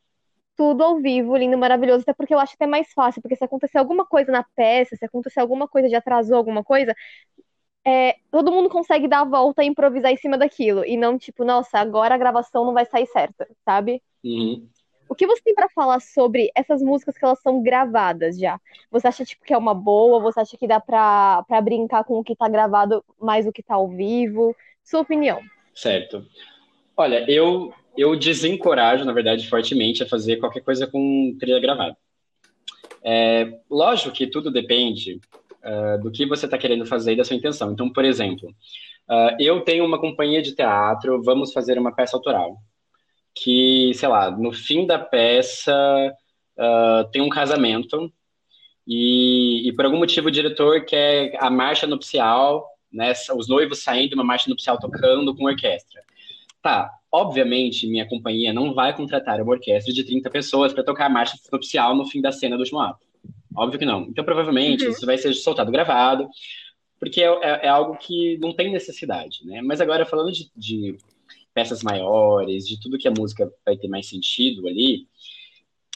tudo 0.56 0.82
ao 0.82 0.98
vivo, 0.98 1.36
lindo, 1.36 1.56
maravilhoso, 1.56 2.02
até 2.02 2.12
porque 2.12 2.34
eu 2.34 2.40
acho 2.40 2.54
até 2.54 2.66
mais 2.66 2.92
fácil, 2.92 3.22
porque 3.22 3.36
se 3.36 3.44
acontecer 3.44 3.78
alguma 3.78 4.04
coisa 4.04 4.32
na 4.32 4.44
peça, 4.56 4.96
se 4.96 5.04
acontecer 5.04 5.38
alguma 5.38 5.68
coisa 5.68 5.88
de 5.88 5.94
atrasou 5.94 6.36
alguma 6.36 6.64
coisa, 6.64 6.92
é, 7.86 8.16
todo 8.32 8.50
mundo 8.50 8.68
consegue 8.68 9.06
dar 9.06 9.20
a 9.20 9.24
volta 9.24 9.62
e 9.62 9.68
improvisar 9.68 10.10
em 10.10 10.16
cima 10.16 10.36
daquilo, 10.36 10.84
e 10.84 10.96
não 10.96 11.16
tipo, 11.16 11.44
nossa, 11.44 11.78
agora 11.78 12.16
a 12.16 12.18
gravação 12.18 12.64
não 12.64 12.74
vai 12.74 12.84
sair 12.84 13.06
certa, 13.06 13.48
sabe? 13.64 14.02
Uhum. 14.24 14.68
O 15.12 15.14
que 15.14 15.26
você 15.26 15.42
tem 15.42 15.54
para 15.54 15.68
falar 15.68 16.00
sobre 16.00 16.50
essas 16.56 16.80
músicas 16.80 17.18
que 17.18 17.22
elas 17.22 17.38
são 17.42 17.62
gravadas 17.62 18.38
já? 18.38 18.58
Você 18.90 19.06
acha 19.06 19.26
tipo 19.26 19.44
que 19.44 19.52
é 19.52 19.58
uma 19.58 19.74
boa? 19.74 20.18
Você 20.20 20.40
acha 20.40 20.56
que 20.56 20.66
dá 20.66 20.80
para 20.80 21.44
brincar 21.62 22.02
com 22.02 22.18
o 22.18 22.24
que 22.24 22.34
tá 22.34 22.48
gravado 22.48 23.04
mais 23.20 23.44
do 23.44 23.52
que 23.52 23.62
tá 23.62 23.74
ao 23.74 23.90
vivo? 23.90 24.56
Sua 24.82 25.00
opinião? 25.00 25.42
Certo. 25.74 26.26
Olha, 26.96 27.30
eu 27.30 27.74
eu 27.94 28.16
desencorajo, 28.16 29.04
na 29.04 29.12
verdade, 29.12 29.46
fortemente 29.50 30.02
a 30.02 30.08
fazer 30.08 30.38
qualquer 30.38 30.62
coisa 30.62 30.86
com 30.86 31.36
trilha 31.38 31.60
gravada. 31.60 31.94
É, 33.04 33.60
lógico 33.70 34.12
que 34.12 34.26
tudo 34.26 34.50
depende 34.50 35.20
uh, 35.62 36.02
do 36.02 36.10
que 36.10 36.24
você 36.24 36.46
está 36.46 36.56
querendo 36.56 36.86
fazer 36.86 37.12
e 37.12 37.16
da 37.16 37.24
sua 37.24 37.36
intenção. 37.36 37.70
Então, 37.70 37.92
por 37.92 38.06
exemplo, 38.06 38.48
uh, 39.10 39.36
eu 39.38 39.60
tenho 39.60 39.84
uma 39.84 40.00
companhia 40.00 40.40
de 40.40 40.54
teatro, 40.54 41.22
vamos 41.22 41.52
fazer 41.52 41.78
uma 41.78 41.94
peça 41.94 42.16
autoral 42.16 42.56
que, 43.34 43.92
sei 43.94 44.08
lá, 44.08 44.30
no 44.30 44.52
fim 44.52 44.86
da 44.86 44.98
peça 44.98 45.74
uh, 46.58 47.10
tem 47.10 47.22
um 47.22 47.28
casamento 47.28 48.12
e, 48.86 49.68
e, 49.68 49.72
por 49.72 49.84
algum 49.84 49.98
motivo 49.98 50.28
o 50.28 50.30
diretor 50.30 50.84
quer 50.84 51.36
a 51.38 51.48
marcha 51.48 51.86
nupcial, 51.86 52.66
né, 52.92 53.12
os 53.36 53.48
noivos 53.48 53.78
saindo 53.78 54.14
uma 54.14 54.24
marcha 54.24 54.50
nupcial 54.50 54.78
tocando 54.78 55.34
com 55.34 55.44
orquestra. 55.44 56.02
Tá, 56.60 56.90
obviamente 57.10 57.86
minha 57.86 58.08
companhia 58.08 58.52
não 58.52 58.74
vai 58.74 58.94
contratar 58.94 59.40
uma 59.40 59.52
orquestra 59.52 59.92
de 59.92 60.04
30 60.04 60.30
pessoas 60.30 60.72
para 60.72 60.84
tocar 60.84 61.06
a 61.06 61.10
marcha 61.10 61.36
nupcial 61.52 61.94
no 61.94 62.06
fim 62.06 62.20
da 62.20 62.32
cena 62.32 62.56
do 62.56 62.60
último 62.60 62.80
ato. 62.80 63.06
Óbvio 63.54 63.78
que 63.78 63.84
não. 63.84 64.02
Então 64.02 64.24
provavelmente 64.24 64.84
uhum. 64.84 64.90
isso 64.90 65.06
vai 65.06 65.18
ser 65.18 65.32
soltado 65.34 65.70
gravado, 65.70 66.28
porque 66.98 67.22
é, 67.22 67.26
é, 67.26 67.66
é, 67.66 67.68
algo 67.68 67.96
que 67.96 68.38
não 68.38 68.54
tem 68.54 68.70
necessidade, 68.70 69.44
né? 69.44 69.60
Mas 69.60 69.80
agora 69.80 70.06
falando 70.06 70.32
de, 70.32 70.50
de 70.56 70.96
peças 71.54 71.82
maiores, 71.82 72.66
de 72.66 72.80
tudo 72.80 72.98
que 72.98 73.08
a 73.08 73.12
música 73.16 73.50
vai 73.64 73.76
ter 73.76 73.88
mais 73.88 74.08
sentido 74.08 74.66
ali, 74.68 75.06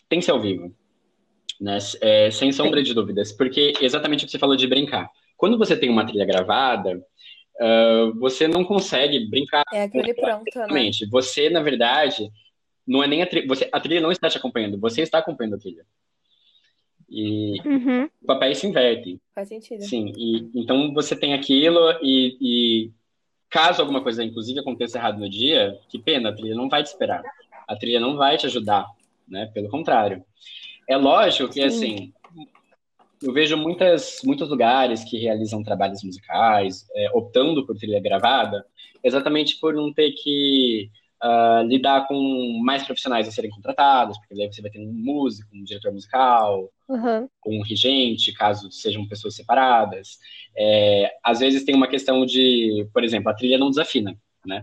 tem 0.08 0.18
que 0.18 0.24
ser 0.24 0.32
ao 0.32 0.40
vivo. 0.40 0.74
Né? 1.60 1.78
É, 2.00 2.30
sem 2.30 2.52
sombra 2.52 2.80
Sim. 2.80 2.84
de 2.84 2.94
dúvidas, 2.94 3.32
porque 3.32 3.72
exatamente 3.80 4.24
o 4.24 4.26
que 4.26 4.32
você 4.32 4.38
falou 4.38 4.56
de 4.56 4.66
brincar. 4.66 5.10
Quando 5.36 5.58
você 5.58 5.76
tem 5.76 5.90
uma 5.90 6.06
trilha 6.06 6.24
gravada, 6.24 6.98
uh, 7.60 8.18
você 8.18 8.46
não 8.48 8.64
consegue 8.64 9.28
brincar. 9.28 9.64
É 9.72 9.82
aquele 9.82 10.14
pronto, 10.14 10.58
né? 10.72 10.90
Você, 11.10 11.50
na 11.50 11.62
verdade, 11.62 12.30
não 12.86 13.02
é 13.02 13.06
nem 13.06 13.22
a 13.22 13.26
trilha. 13.26 13.46
Você, 13.46 13.68
a 13.72 13.80
trilha 13.80 14.00
não 14.00 14.12
está 14.12 14.28
te 14.28 14.38
acompanhando, 14.38 14.78
você 14.78 15.02
está 15.02 15.18
acompanhando 15.18 15.54
a 15.54 15.58
trilha. 15.58 15.84
E 17.08 17.60
uhum. 17.64 18.08
o 18.22 18.26
papel 18.26 18.54
se 18.54 18.66
inverte. 18.66 19.20
Faz 19.34 19.48
sentido. 19.48 19.82
Sim, 19.82 20.12
e, 20.16 20.50
então 20.54 20.92
você 20.92 21.14
tem 21.14 21.34
aquilo 21.34 21.78
e, 22.02 22.36
e 22.40 22.90
Caso 23.48 23.80
alguma 23.80 24.02
coisa, 24.02 24.24
inclusive, 24.24 24.60
aconteça 24.60 24.98
errado 24.98 25.18
no 25.18 25.28
dia, 25.28 25.78
que 25.88 25.98
pena, 25.98 26.30
a 26.30 26.32
trilha 26.34 26.54
não 26.54 26.68
vai 26.68 26.82
te 26.82 26.86
esperar. 26.86 27.22
A 27.66 27.76
trilha 27.76 28.00
não 28.00 28.16
vai 28.16 28.36
te 28.36 28.46
ajudar, 28.46 28.86
né? 29.26 29.46
Pelo 29.52 29.68
contrário. 29.68 30.24
É 30.88 30.96
lógico 30.96 31.52
que, 31.52 31.60
Sim. 31.60 31.66
assim, 31.66 32.12
eu 33.22 33.32
vejo 33.32 33.56
muitas, 33.56 34.20
muitos 34.24 34.48
lugares 34.48 35.04
que 35.04 35.18
realizam 35.18 35.62
trabalhos 35.62 36.02
musicais, 36.02 36.86
é, 36.94 37.10
optando 37.12 37.66
por 37.66 37.76
trilha 37.76 38.00
gravada, 38.00 38.64
exatamente 39.02 39.58
por 39.58 39.74
não 39.74 39.92
ter 39.92 40.12
que 40.12 40.90
uh, 41.22 41.66
lidar 41.66 42.06
com 42.06 42.60
mais 42.62 42.84
profissionais 42.84 43.28
a 43.28 43.30
serem 43.30 43.50
contratados, 43.50 44.18
porque 44.18 44.34
daí 44.34 44.52
você 44.52 44.62
vai 44.62 44.70
ter 44.70 44.80
um 44.80 44.92
músico, 44.92 45.48
um 45.54 45.64
diretor 45.64 45.92
musical, 45.92 46.70
uhum. 46.88 47.28
um 47.46 47.62
regente, 47.62 48.32
caso 48.32 48.70
sejam 48.70 49.06
pessoas 49.08 49.34
separadas. 49.34 50.18
É, 50.56 51.12
às 51.22 51.40
vezes 51.40 51.64
tem 51.64 51.74
uma 51.74 51.88
questão 51.88 52.24
de, 52.26 52.88
por 52.92 53.04
exemplo, 53.04 53.30
a 53.30 53.34
trilha 53.34 53.58
não 53.58 53.70
desafina, 53.70 54.16
né? 54.44 54.62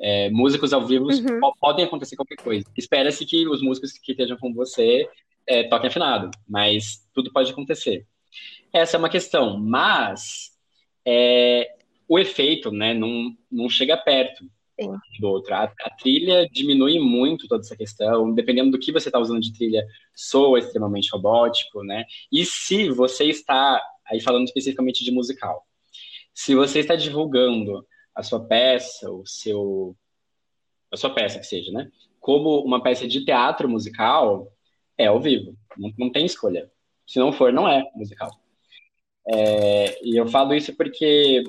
É, 0.00 0.28
músicos 0.30 0.72
ao 0.72 0.84
vivo 0.84 1.06
uhum. 1.06 1.40
podem 1.60 1.84
acontecer 1.84 2.16
qualquer 2.16 2.36
coisa. 2.36 2.66
Espera-se 2.76 3.24
que 3.24 3.46
os 3.46 3.62
músicos 3.62 3.92
que 3.92 4.12
estejam 4.12 4.36
com 4.36 4.52
você 4.52 5.08
é, 5.46 5.62
toquem 5.64 5.88
afinado, 5.88 6.30
mas 6.48 7.08
tudo 7.14 7.32
pode 7.32 7.52
acontecer. 7.52 8.06
Essa 8.72 8.96
é 8.96 8.98
uma 8.98 9.08
questão, 9.08 9.56
mas 9.56 10.50
é, 11.06 11.76
o 12.08 12.18
efeito 12.18 12.72
né, 12.72 12.92
não, 12.92 13.32
não 13.50 13.68
chega 13.68 13.96
perto 13.96 14.44
Sim. 14.80 14.92
do 15.20 15.28
outro. 15.28 15.54
A, 15.54 15.64
a, 15.64 15.90
trilha 15.90 16.48
diminui 16.50 16.98
muito 16.98 17.46
toda 17.46 17.62
essa 17.62 17.76
questão, 17.76 18.32
dependendo 18.34 18.72
do 18.72 18.78
que 18.78 18.92
você 18.92 19.08
está 19.08 19.18
usando 19.18 19.40
de 19.40 19.52
trilha, 19.52 19.86
soa 20.14 20.58
extremamente 20.58 21.10
robótico, 21.12 21.82
né? 21.82 22.04
E 22.30 22.44
se 22.44 22.90
você 22.90 23.24
está, 23.24 23.80
aí 24.06 24.20
falando 24.20 24.46
especificamente 24.46 25.04
de 25.04 25.10
musical, 25.10 25.64
se 26.34 26.54
você 26.54 26.80
está 26.80 26.96
divulgando 26.96 27.86
a 28.14 28.22
sua 28.22 28.44
peça, 28.44 29.10
o 29.10 29.24
seu, 29.24 29.96
a 30.90 30.96
sua 30.96 31.10
peça 31.10 31.38
que 31.38 31.46
seja, 31.46 31.70
né? 31.72 31.90
Como 32.18 32.60
uma 32.64 32.82
peça 32.82 33.06
de 33.06 33.24
teatro 33.24 33.68
musical, 33.68 34.50
é 34.98 35.06
ao 35.06 35.20
vivo, 35.20 35.56
não, 35.76 35.92
não 35.98 36.10
tem 36.10 36.24
escolha. 36.26 36.70
Se 37.06 37.18
não 37.18 37.32
for, 37.32 37.52
não 37.52 37.68
é 37.68 37.88
musical. 37.94 38.30
É, 39.26 40.04
e 40.04 40.16
eu 40.18 40.26
falo 40.26 40.54
isso 40.54 40.74
porque 40.74 41.44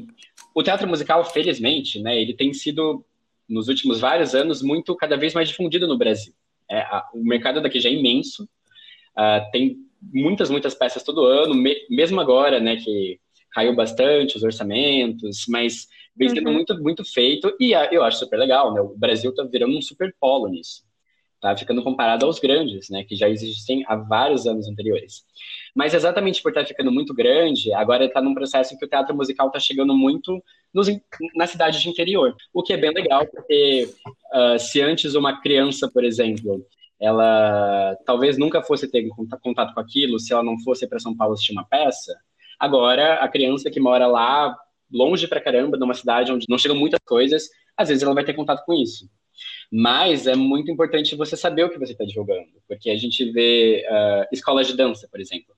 o 0.53 0.63
teatro 0.63 0.87
musical, 0.87 1.23
felizmente, 1.25 1.99
né, 2.01 2.19
ele 2.19 2.33
tem 2.33 2.53
sido, 2.53 3.05
nos 3.47 3.67
últimos 3.67 3.99
vários 3.99 4.33
anos, 4.33 4.61
muito, 4.61 4.95
cada 4.95 5.15
vez 5.15 5.33
mais 5.33 5.49
difundido 5.49 5.87
no 5.87 5.97
Brasil. 5.97 6.33
É, 6.69 6.79
a, 6.79 7.07
o 7.13 7.23
mercado 7.23 7.61
daqui 7.61 7.79
já 7.79 7.89
é 7.89 7.93
imenso, 7.93 8.43
uh, 9.17 9.51
tem 9.51 9.77
muitas, 10.01 10.49
muitas 10.49 10.73
peças 10.73 11.03
todo 11.03 11.25
ano, 11.25 11.53
me, 11.53 11.75
mesmo 11.89 12.19
agora, 12.19 12.59
né, 12.59 12.75
que 12.77 13.19
caiu 13.51 13.75
bastante 13.75 14.35
os 14.35 14.43
orçamentos, 14.43 15.45
mas 15.47 15.87
vem 16.15 16.29
sendo 16.29 16.47
uhum. 16.47 16.53
muito, 16.53 16.81
muito 16.81 17.03
feito, 17.03 17.55
e 17.59 17.73
eu 17.91 18.03
acho 18.03 18.19
super 18.19 18.37
legal, 18.37 18.73
né, 18.73 18.81
o 18.81 18.97
Brasil 18.97 19.29
está 19.29 19.43
virando 19.43 19.77
um 19.77 19.81
super 19.81 20.13
polo 20.19 20.47
nisso 20.47 20.85
tá 21.45 21.55
ficando 21.55 21.83
comparado 21.83 22.25
aos 22.25 22.39
grandes, 22.39 22.89
né, 22.89 23.03
que 23.03 23.15
já 23.15 23.29
existem 23.29 23.83
há 23.87 23.95
vários 23.95 24.47
anos 24.47 24.67
anteriores. 24.67 25.23
Mas 25.75 25.93
exatamente 25.93 26.41
por 26.41 26.49
estar 26.49 26.65
ficando 26.65 26.89
muito 26.89 27.13
grande, 27.13 27.73
agora 27.73 28.05
está 28.05 28.21
num 28.21 28.33
processo 28.33 28.73
em 28.73 28.77
que 28.77 28.85
o 28.85 28.87
teatro 28.87 29.13
musical 29.13 29.47
está 29.47 29.59
chegando 29.59 29.93
muito 29.93 30.41
nos, 30.73 30.87
na 31.35 31.45
cidade 31.45 31.81
de 31.81 31.89
interior, 31.89 32.33
o 32.53 32.63
que 32.63 32.71
é 32.71 32.77
bem 32.77 32.91
legal, 32.91 33.27
porque 33.27 33.89
uh, 34.33 34.57
se 34.57 34.81
antes 34.81 35.15
uma 35.15 35.41
criança, 35.41 35.91
por 35.91 36.05
exemplo, 36.05 36.65
ela 36.99 37.95
talvez 38.05 38.37
nunca 38.37 38.63
fosse 38.63 38.89
ter 38.89 39.05
contato 39.41 39.73
com 39.73 39.79
aquilo, 39.81 40.17
se 40.17 40.31
ela 40.31 40.43
não 40.43 40.57
fosse 40.61 40.87
para 40.87 40.99
São 40.99 41.15
Paulo 41.15 41.33
assistir 41.33 41.51
uma 41.51 41.65
peça, 41.65 42.15
agora 42.57 43.15
a 43.15 43.27
criança 43.27 43.69
que 43.69 43.79
mora 43.79 44.07
lá, 44.07 44.57
longe 44.91 45.27
pra 45.27 45.41
caramba, 45.41 45.77
numa 45.77 45.93
cidade 45.93 46.31
onde 46.31 46.45
não 46.47 46.57
chegam 46.57 46.77
muitas 46.77 47.01
coisas, 47.05 47.49
às 47.75 47.89
vezes 47.89 48.01
ela 48.01 48.13
vai 48.13 48.23
ter 48.23 48.33
contato 48.33 48.63
com 48.65 48.73
isso. 48.73 49.09
Mas 49.71 50.27
é 50.27 50.35
muito 50.35 50.71
importante 50.71 51.15
você 51.15 51.35
saber 51.35 51.65
o 51.65 51.69
que 51.69 51.79
você 51.79 51.91
está 51.91 52.05
divulgando, 52.05 52.47
porque 52.67 52.89
a 52.89 52.97
gente 52.97 53.31
vê 53.31 53.85
uh, 53.89 54.27
escolas 54.31 54.67
de 54.67 54.75
dança, 54.75 55.07
por 55.11 55.19
exemplo. 55.19 55.53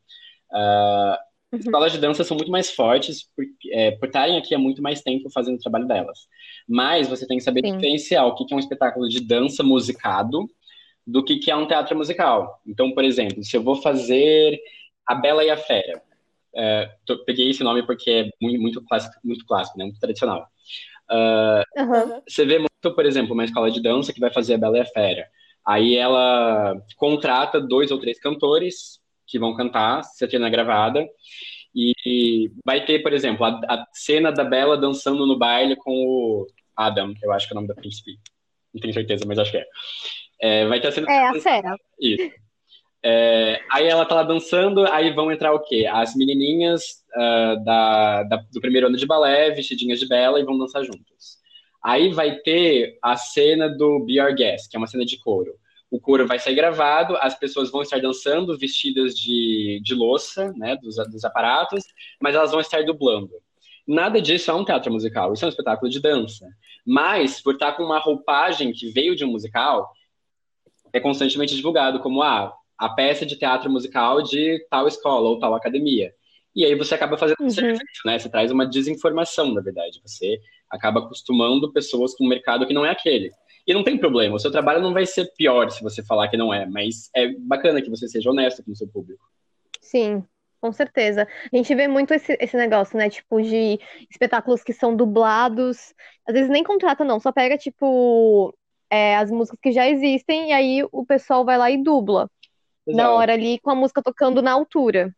Uh, 0.51 1.17
uhum. 1.53 1.59
Escolas 1.59 1.91
de 1.91 1.97
dança 1.97 2.23
são 2.23 2.37
muito 2.37 2.51
mais 2.51 2.71
fortes 2.71 3.23
por, 3.35 3.45
é, 3.71 3.91
por 3.91 4.07
estarem 4.07 4.37
aqui 4.37 4.53
há 4.53 4.59
muito 4.59 4.81
mais 4.81 5.01
tempo 5.01 5.29
fazendo 5.29 5.55
o 5.55 5.59
trabalho 5.59 5.87
delas. 5.87 6.27
Mas 6.67 7.07
você 7.07 7.27
tem 7.27 7.37
que 7.37 7.43
saber 7.43 7.61
Sim. 7.65 7.73
diferenciar 7.73 8.25
o 8.25 8.35
que 8.35 8.51
é 8.51 8.55
um 8.55 8.59
espetáculo 8.59 9.07
de 9.07 9.19
dança 9.19 9.63
musicado 9.63 10.47
do 11.05 11.23
que 11.23 11.49
é 11.49 11.55
um 11.55 11.67
teatro 11.67 11.97
musical. 11.97 12.61
Então, 12.67 12.91
por 12.91 13.03
exemplo, 13.03 13.41
se 13.41 13.55
eu 13.55 13.63
vou 13.63 13.81
fazer 13.81 14.59
A 15.07 15.15
Bela 15.15 15.43
e 15.43 15.49
a 15.49 15.55
Fera, 15.55 16.01
uh, 16.53 16.89
tô, 17.05 17.23
peguei 17.23 17.49
esse 17.49 17.63
nome 17.63 17.81
porque 17.83 18.11
é 18.11 18.29
muito, 18.41 18.61
muito 18.61 18.83
clássico, 18.83 19.15
muito 19.23 19.45
clássico, 19.45 19.77
né, 19.77 19.85
muito 19.85 19.99
tradicional. 19.99 20.45
Uh, 21.09 21.81
uhum. 21.81 22.21
Você 22.27 22.45
vê 22.45 22.59
muito, 22.59 22.93
por 22.93 23.05
exemplo, 23.05 23.33
uma 23.33 23.45
escola 23.45 23.71
de 23.71 23.81
dança 23.81 24.11
que 24.11 24.19
vai 24.19 24.33
fazer 24.33 24.55
a 24.55 24.57
Bela 24.57 24.77
e 24.77 24.81
a 24.81 24.85
Fera. 24.85 25.25
Aí 25.65 25.95
ela 25.95 26.75
contrata 26.97 27.59
dois 27.59 27.89
ou 27.89 27.99
três 27.99 28.19
cantores 28.19 28.99
que 29.27 29.37
vão 29.37 29.55
cantar, 29.55 30.03
cena 30.03 30.49
gravada, 30.49 31.05
e 31.75 32.51
vai 32.65 32.83
ter, 32.85 33.03
por 33.03 33.13
exemplo, 33.13 33.45
a, 33.45 33.49
a, 33.49 33.85
cena 33.93 34.31
da 34.31 34.43
Bela 34.43 34.77
dançando 34.77 35.27
no 35.27 35.37
baile 35.37 35.75
com 35.75 35.91
o 35.91 36.47
Adam, 36.75 37.13
eu 37.21 37.31
acho 37.31 37.47
que 37.47 37.53
é 37.53 37.55
o 37.55 37.57
nome 37.57 37.67
da 37.67 37.75
príncipe. 37.75 38.17
Não 38.73 38.81
tenho 38.81 38.93
certeza, 38.93 39.25
mas 39.27 39.37
acho 39.37 39.51
que 39.51 39.57
é. 39.57 39.65
é 40.39 40.67
vai 40.67 40.79
ter 40.79 40.87
a 40.87 40.91
cena. 40.91 41.11
É, 41.11 41.27
a 41.27 41.33
Fera. 41.39 41.75
Isso. 41.99 42.31
É, 43.03 43.61
aí 43.71 43.85
ela 43.85 44.05
tá 44.05 44.15
lá 44.15 44.23
dançando, 44.23 44.85
aí 44.91 45.13
vão 45.13 45.31
entrar 45.31 45.53
o 45.53 45.59
quê? 45.59 45.85
As 45.89 46.15
menininhas 46.15 47.03
uh, 47.15 47.63
da, 47.63 48.23
da, 48.23 48.37
do 48.51 48.59
primeiro 48.59 48.87
ano 48.87 48.97
de 48.97 49.05
balé, 49.05 49.51
vestidinhas 49.51 49.99
de 49.99 50.07
bela, 50.07 50.39
e 50.39 50.43
vão 50.43 50.57
dançar 50.57 50.83
juntas. 50.83 51.37
Aí 51.83 52.11
vai 52.11 52.37
ter 52.39 52.97
a 53.01 53.15
cena 53.15 53.69
do 53.69 54.03
Be 54.03 54.19
Our 54.19 54.35
Guest, 54.35 54.69
que 54.69 54.75
é 54.75 54.79
uma 54.79 54.87
cena 54.87 55.05
de 55.05 55.19
couro. 55.19 55.53
O 55.89 55.99
couro 55.99 56.27
vai 56.27 56.37
sair 56.37 56.55
gravado, 56.55 57.15
as 57.21 57.37
pessoas 57.37 57.71
vão 57.71 57.81
estar 57.81 57.99
dançando 57.99 58.57
vestidas 58.57 59.17
de, 59.17 59.79
de 59.83 59.95
louça, 59.95 60.51
né, 60.57 60.75
dos, 60.75 60.95
dos 61.09 61.23
aparatos, 61.23 61.83
mas 62.21 62.35
elas 62.35 62.51
vão 62.51 62.59
estar 62.59 62.83
dublando. 62.83 63.31
Nada 63.87 64.21
disso 64.21 64.51
é 64.51 64.53
um 64.53 64.65
teatro 64.65 64.91
musical, 64.91 65.33
isso 65.33 65.45
é 65.45 65.47
um 65.47 65.49
espetáculo 65.49 65.89
de 65.89 66.01
dança. 66.01 66.45
Mas, 66.85 67.41
por 67.41 67.53
estar 67.53 67.71
com 67.73 67.83
uma 67.83 67.99
roupagem 67.99 68.73
que 68.73 68.89
veio 68.89 69.15
de 69.15 69.23
um 69.23 69.31
musical, 69.31 69.89
é 70.91 70.99
constantemente 70.99 71.55
divulgado 71.55 72.01
como, 72.01 72.21
ah, 72.21 72.53
a 72.77 72.89
peça 72.89 73.25
de 73.25 73.37
teatro 73.37 73.69
musical 73.69 74.21
de 74.21 74.65
tal 74.69 74.87
escola 74.87 75.29
ou 75.29 75.39
tal 75.39 75.55
academia. 75.55 76.13
E 76.55 76.65
aí 76.65 76.75
você 76.75 76.95
acaba 76.95 77.17
fazendo 77.17 77.41
uhum. 77.41 77.49
serviço, 77.49 78.01
né? 78.05 78.17
Você 78.17 78.29
traz 78.29 78.51
uma 78.51 78.65
desinformação, 78.65 79.53
na 79.53 79.61
verdade. 79.61 80.01
Você 80.03 80.39
acaba 80.69 80.99
acostumando 80.99 81.71
pessoas 81.71 82.15
com 82.15 82.25
um 82.25 82.27
mercado 82.27 82.65
que 82.65 82.73
não 82.73 82.85
é 82.85 82.89
aquele. 82.89 83.31
E 83.67 83.73
não 83.73 83.83
tem 83.83 83.97
problema, 83.97 84.35
o 84.35 84.39
seu 84.39 84.49
trabalho 84.49 84.81
não 84.81 84.93
vai 84.93 85.05
ser 85.05 85.29
pior 85.35 85.69
se 85.69 85.83
você 85.83 86.01
falar 86.01 86.29
que 86.29 86.37
não 86.37 86.53
é, 86.53 86.65
mas 86.65 87.09
é 87.13 87.27
bacana 87.27 87.81
que 87.81 87.89
você 87.89 88.07
seja 88.07 88.29
honesto 88.29 88.63
com 88.63 88.71
o 88.71 88.75
seu 88.75 88.87
público. 88.87 89.25
Sim, 89.81 90.23
com 90.61 90.71
certeza. 90.71 91.27
A 91.51 91.55
gente 91.55 91.75
vê 91.75 91.87
muito 91.87 92.13
esse, 92.13 92.37
esse 92.39 92.55
negócio, 92.55 92.97
né? 92.97 93.09
Tipo, 93.09 93.41
de 93.41 93.77
espetáculos 94.09 94.63
que 94.63 94.71
são 94.71 94.95
dublados. 94.95 95.93
Às 96.25 96.33
vezes 96.33 96.49
nem 96.49 96.63
contrata, 96.63 97.03
não, 97.03 97.19
só 97.19 97.31
pega, 97.31 97.57
tipo, 97.57 98.55
é, 98.89 99.17
as 99.17 99.29
músicas 99.29 99.59
que 99.61 99.71
já 99.73 99.87
existem 99.87 100.49
e 100.49 100.53
aí 100.53 100.87
o 100.89 101.05
pessoal 101.05 101.43
vai 101.43 101.57
lá 101.57 101.69
e 101.69 101.83
dubla. 101.83 102.29
Exato. 102.87 103.03
na 103.03 103.11
hora 103.11 103.33
ali 103.33 103.59
com 103.59 103.69
a 103.69 103.75
música 103.75 104.01
tocando 104.01 104.41
na 104.41 104.51
altura. 104.51 105.13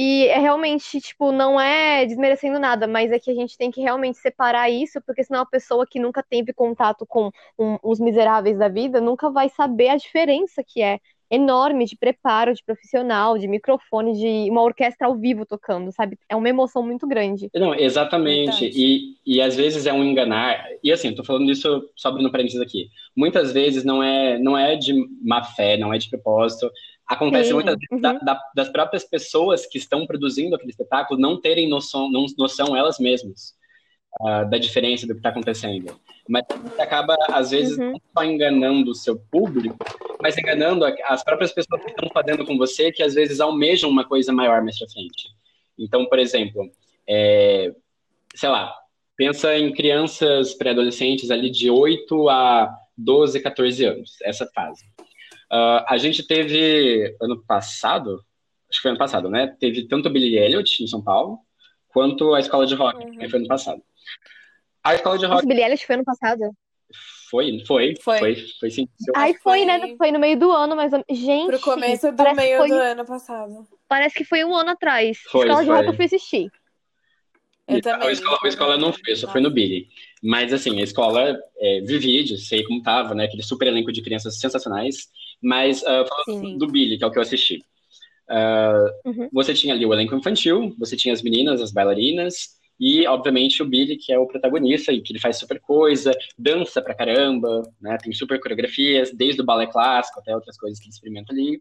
E 0.00 0.28
é 0.28 0.38
realmente, 0.38 1.00
tipo, 1.00 1.32
não 1.32 1.60
é 1.60 2.06
desmerecendo 2.06 2.56
nada, 2.60 2.86
mas 2.86 3.10
é 3.10 3.18
que 3.18 3.32
a 3.32 3.34
gente 3.34 3.58
tem 3.58 3.68
que 3.68 3.80
realmente 3.80 4.16
separar 4.18 4.70
isso, 4.70 5.02
porque 5.04 5.24
senão 5.24 5.40
a 5.40 5.46
pessoa 5.46 5.84
que 5.84 5.98
nunca 5.98 6.22
teve 6.22 6.52
contato 6.52 7.04
com 7.04 7.32
um, 7.58 7.76
os 7.82 7.98
miseráveis 7.98 8.56
da 8.56 8.68
vida 8.68 9.00
nunca 9.00 9.28
vai 9.28 9.48
saber 9.48 9.88
a 9.88 9.96
diferença 9.96 10.62
que 10.64 10.80
é 10.80 11.00
enorme 11.28 11.84
de 11.84 11.96
preparo, 11.96 12.54
de 12.54 12.62
profissional, 12.64 13.36
de 13.36 13.48
microfone, 13.48 14.12
de 14.16 14.48
uma 14.48 14.62
orquestra 14.62 15.08
ao 15.08 15.16
vivo 15.16 15.44
tocando, 15.44 15.90
sabe? 15.90 16.16
É 16.28 16.36
uma 16.36 16.48
emoção 16.48 16.80
muito 16.82 17.06
grande. 17.06 17.50
Não, 17.54 17.74
exatamente. 17.74 18.70
E, 18.72 19.16
e 19.26 19.40
às 19.42 19.56
vezes 19.56 19.84
é 19.84 19.92
um 19.92 20.04
enganar. 20.04 20.64
E 20.82 20.92
assim, 20.92 21.12
tô 21.12 21.24
falando 21.24 21.50
isso 21.50 21.90
só 21.96 22.08
abrindo 22.08 22.30
parênteses 22.30 22.60
aqui. 22.60 22.88
Muitas 23.16 23.52
vezes 23.52 23.84
não 23.84 24.00
é, 24.00 24.38
não 24.38 24.56
é 24.56 24.76
de 24.76 24.94
má 25.20 25.42
fé, 25.42 25.76
não 25.76 25.92
é 25.92 25.98
de 25.98 26.08
propósito. 26.08 26.70
Acontece 27.08 27.48
Sim. 27.48 27.54
muitas 27.54 27.74
vezes 27.74 27.88
uhum. 27.90 28.00
da, 28.00 28.12
da, 28.12 28.40
das 28.54 28.68
próprias 28.68 29.04
pessoas 29.04 29.66
que 29.66 29.78
estão 29.78 30.06
produzindo 30.06 30.54
aquele 30.54 30.70
espetáculo 30.70 31.18
não 31.18 31.40
terem 31.40 31.68
noção, 31.68 32.10
não, 32.10 32.26
noção 32.36 32.76
elas 32.76 32.98
mesmas 32.98 33.54
uh, 34.20 34.48
da 34.50 34.58
diferença 34.58 35.06
do 35.06 35.14
que 35.14 35.20
está 35.20 35.30
acontecendo. 35.30 35.98
Mas 36.28 36.44
você 36.62 36.82
acaba, 36.82 37.16
às 37.30 37.50
vezes, 37.50 37.78
uhum. 37.78 37.92
não 37.92 38.00
só 38.14 38.24
enganando 38.24 38.90
o 38.90 38.94
seu 38.94 39.18
público, 39.30 39.78
mas 40.20 40.36
enganando 40.36 40.84
as 40.84 41.24
próprias 41.24 41.52
pessoas 41.52 41.82
que 41.82 41.90
estão 41.90 42.10
fazendo 42.12 42.44
com 42.44 42.58
você, 42.58 42.92
que 42.92 43.02
às 43.02 43.14
vezes 43.14 43.40
almejam 43.40 43.88
uma 43.88 44.04
coisa 44.04 44.30
maior 44.30 44.62
mais 44.62 44.78
pra 44.78 44.88
frente. 44.88 45.28
Então, 45.78 46.04
por 46.06 46.18
exemplo, 46.18 46.70
é, 47.08 47.72
sei 48.34 48.50
lá, 48.50 48.74
pensa 49.16 49.56
em 49.56 49.72
crianças 49.72 50.52
pré-adolescentes 50.54 51.30
ali 51.30 51.50
de 51.50 51.70
8 51.70 52.28
a 52.28 52.76
12, 52.96 53.40
14 53.40 53.84
anos, 53.86 54.16
essa 54.22 54.46
fase. 54.54 54.84
Uh, 55.50 55.84
a 55.86 55.96
gente 55.96 56.26
teve, 56.26 57.16
ano 57.20 57.42
passado, 57.44 58.24
acho 58.70 58.78
que 58.78 58.82
foi 58.82 58.90
ano 58.90 58.98
passado, 58.98 59.30
né? 59.30 59.54
Teve 59.58 59.88
tanto 59.88 60.08
o 60.08 60.12
Billy 60.12 60.36
Elliot 60.36 60.82
em 60.82 60.86
São 60.86 61.02
Paulo, 61.02 61.38
quanto 61.88 62.34
a 62.34 62.40
escola 62.40 62.66
de 62.66 62.74
rock, 62.74 63.04
uhum. 63.04 63.18
que 63.18 63.28
foi 63.28 63.38
ano 63.38 63.48
passado. 63.48 63.82
A 64.82 64.94
escola 64.94 65.18
de 65.18 65.26
rock. 65.26 65.46
Billie 65.46 65.64
Eilish 65.64 65.84
foi 65.84 65.96
ano 65.96 66.04
passado? 66.04 66.50
Foi, 67.30 67.62
foi, 67.66 67.94
foi, 68.02 68.18
foi, 68.18 68.46
foi 68.58 68.70
sim. 68.70 68.88
Ai, 69.14 69.34
foi, 69.34 69.66
né? 69.66 69.94
Foi 69.98 70.10
no 70.10 70.18
meio 70.18 70.38
do 70.38 70.50
ano, 70.50 70.74
mas 70.74 70.90
gente. 71.10 71.48
Pro 71.48 71.60
começo 71.60 72.10
do 72.10 72.34
meio 72.34 72.58
foi... 72.58 72.68
do 72.68 72.74
ano 72.74 73.04
passado. 73.04 73.68
Parece 73.86 74.14
que 74.16 74.24
foi 74.24 74.44
um 74.44 74.54
ano 74.54 74.70
atrás. 74.70 75.18
Foi, 75.30 75.46
escola 75.46 75.56
foi. 75.56 75.64
de 75.64 75.70
rock 75.70 75.86
eu 75.88 75.94
fui 75.94 76.04
assistir. 76.06 76.50
Eu 77.66 77.82
também. 77.82 78.08
A 78.08 78.12
escola, 78.12 78.38
a 78.42 78.48
escola 78.48 78.78
não 78.78 78.92
foi, 78.94 79.14
só 79.14 79.30
foi 79.30 79.42
no 79.42 79.50
Billy. 79.50 79.88
Mas, 80.22 80.54
assim, 80.54 80.80
a 80.80 80.82
escola, 80.82 81.38
é, 81.58 81.80
sei 82.38 82.64
como 82.64 82.82
tava, 82.82 83.14
né? 83.14 83.26
Aquele 83.26 83.42
super 83.42 83.68
elenco 83.68 83.92
de 83.92 84.00
crianças 84.00 84.40
sensacionais. 84.40 85.10
Mas, 85.42 85.82
uh, 85.82 86.04
falando 86.08 86.46
Sim. 86.46 86.58
do 86.58 86.66
Billy, 86.66 86.98
que 86.98 87.04
é 87.04 87.06
o 87.06 87.10
que 87.10 87.18
eu 87.18 87.22
assisti. 87.22 87.62
Uh, 88.28 89.08
uhum. 89.08 89.28
Você 89.32 89.54
tinha 89.54 89.74
ali 89.74 89.86
o 89.86 89.92
elenco 89.92 90.14
infantil, 90.14 90.74
você 90.78 90.96
tinha 90.96 91.14
as 91.14 91.22
meninas, 91.22 91.62
as 91.62 91.72
bailarinas, 91.72 92.58
e, 92.80 93.06
obviamente, 93.06 93.60
o 93.62 93.66
Billy, 93.66 93.96
que 93.96 94.12
é 94.12 94.18
o 94.18 94.26
protagonista 94.26 94.92
e 94.92 95.00
que 95.00 95.12
ele 95.12 95.18
faz 95.18 95.36
super 95.36 95.60
coisa, 95.60 96.12
dança 96.38 96.80
pra 96.80 96.94
caramba, 96.94 97.62
né? 97.80 97.98
Tem 98.00 98.12
super 98.12 98.40
coreografias, 98.40 99.10
desde 99.12 99.40
o 99.40 99.44
balé 99.44 99.66
clássico 99.66 100.20
até 100.20 100.34
outras 100.34 100.56
coisas 100.56 100.78
que 100.78 100.84
ele 100.84 100.92
experimenta 100.92 101.32
ali, 101.32 101.60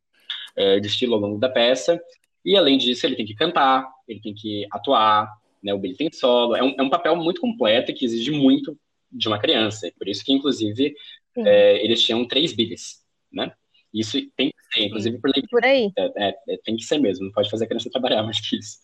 é, 0.56 0.79
de 0.79 0.87
estilo 0.87 1.15
ao 1.15 1.21
longo 1.21 1.39
da 1.39 1.49
peça. 1.49 1.99
E, 2.45 2.56
além 2.56 2.77
disso, 2.77 3.06
ele 3.06 3.15
tem 3.15 3.25
que 3.25 3.33
cantar, 3.33 3.89
ele 4.08 4.21
tem 4.21 4.33
que 4.33 4.67
atuar, 4.71 5.27
né? 5.63 5.73
O 5.73 5.79
Billy 5.79 5.95
tem 5.95 6.12
solo. 6.12 6.56
É 6.56 6.62
um, 6.62 6.75
é 6.77 6.83
um 6.83 6.89
papel 6.89 7.15
muito 7.15 7.41
completo 7.41 7.93
que 7.93 8.06
exige 8.06 8.29
muito 8.29 8.77
de 9.12 9.27
uma 9.27 9.39
criança. 9.39 9.91
Por 9.97 10.08
isso 10.08 10.23
que, 10.23 10.31
inclusive, 10.31 10.93
é, 11.35 11.83
eles 11.83 12.04
tinham 12.04 12.27
três 12.27 12.54
Billys, 12.54 13.04
né? 13.31 13.52
Isso 13.94 14.19
tem 14.35 14.50
que 14.50 14.73
ser, 14.73 14.85
inclusive, 14.85 15.19
por 15.19 15.31
lei. 15.33 15.44
Por 15.50 15.65
aí. 15.65 15.92
É, 15.98 16.29
é, 16.29 16.58
tem 16.63 16.75
que 16.75 16.83
ser 16.83 17.00
mesmo, 17.00 17.25
não 17.25 17.31
pode 17.31 17.50
fazer 17.50 17.65
a 17.65 17.67
criança 17.67 17.90
trabalhar 17.90 18.23
mais 18.23 18.40
que 18.40 18.58
isso. 18.58 18.77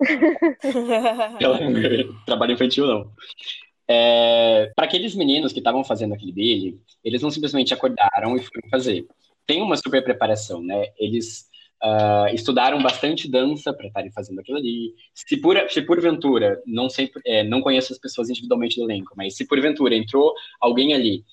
trabalho 2.26 2.52
infantil, 2.52 2.86
não. 2.86 3.12
É, 3.86 4.72
para 4.74 4.86
aqueles 4.86 5.14
meninos 5.14 5.52
que 5.52 5.58
estavam 5.58 5.84
fazendo 5.84 6.14
aquele 6.14 6.32
Billy, 6.32 6.80
eles 7.04 7.22
não 7.22 7.30
simplesmente 7.30 7.74
acordaram 7.74 8.36
e 8.36 8.42
foram 8.42 8.68
fazer. 8.70 9.06
Tem 9.46 9.60
uma 9.60 9.76
super 9.76 10.02
preparação, 10.02 10.62
né? 10.62 10.86
Eles 10.98 11.46
uh, 11.82 12.34
estudaram 12.34 12.82
bastante 12.82 13.30
dança 13.30 13.72
para 13.72 13.86
estarem 13.86 14.12
fazendo 14.12 14.40
aquilo 14.40 14.58
ali. 14.58 14.94
Se, 15.14 15.36
por, 15.36 15.56
se 15.68 15.82
porventura, 15.82 16.60
não, 16.66 16.88
sei, 16.88 17.10
é, 17.26 17.42
não 17.42 17.60
conheço 17.60 17.92
as 17.92 17.98
pessoas 17.98 18.30
individualmente 18.30 18.76
do 18.76 18.84
elenco, 18.84 19.14
mas 19.16 19.36
se 19.36 19.46
porventura 19.46 19.96
entrou 19.96 20.32
alguém 20.60 20.94
ali 20.94 21.24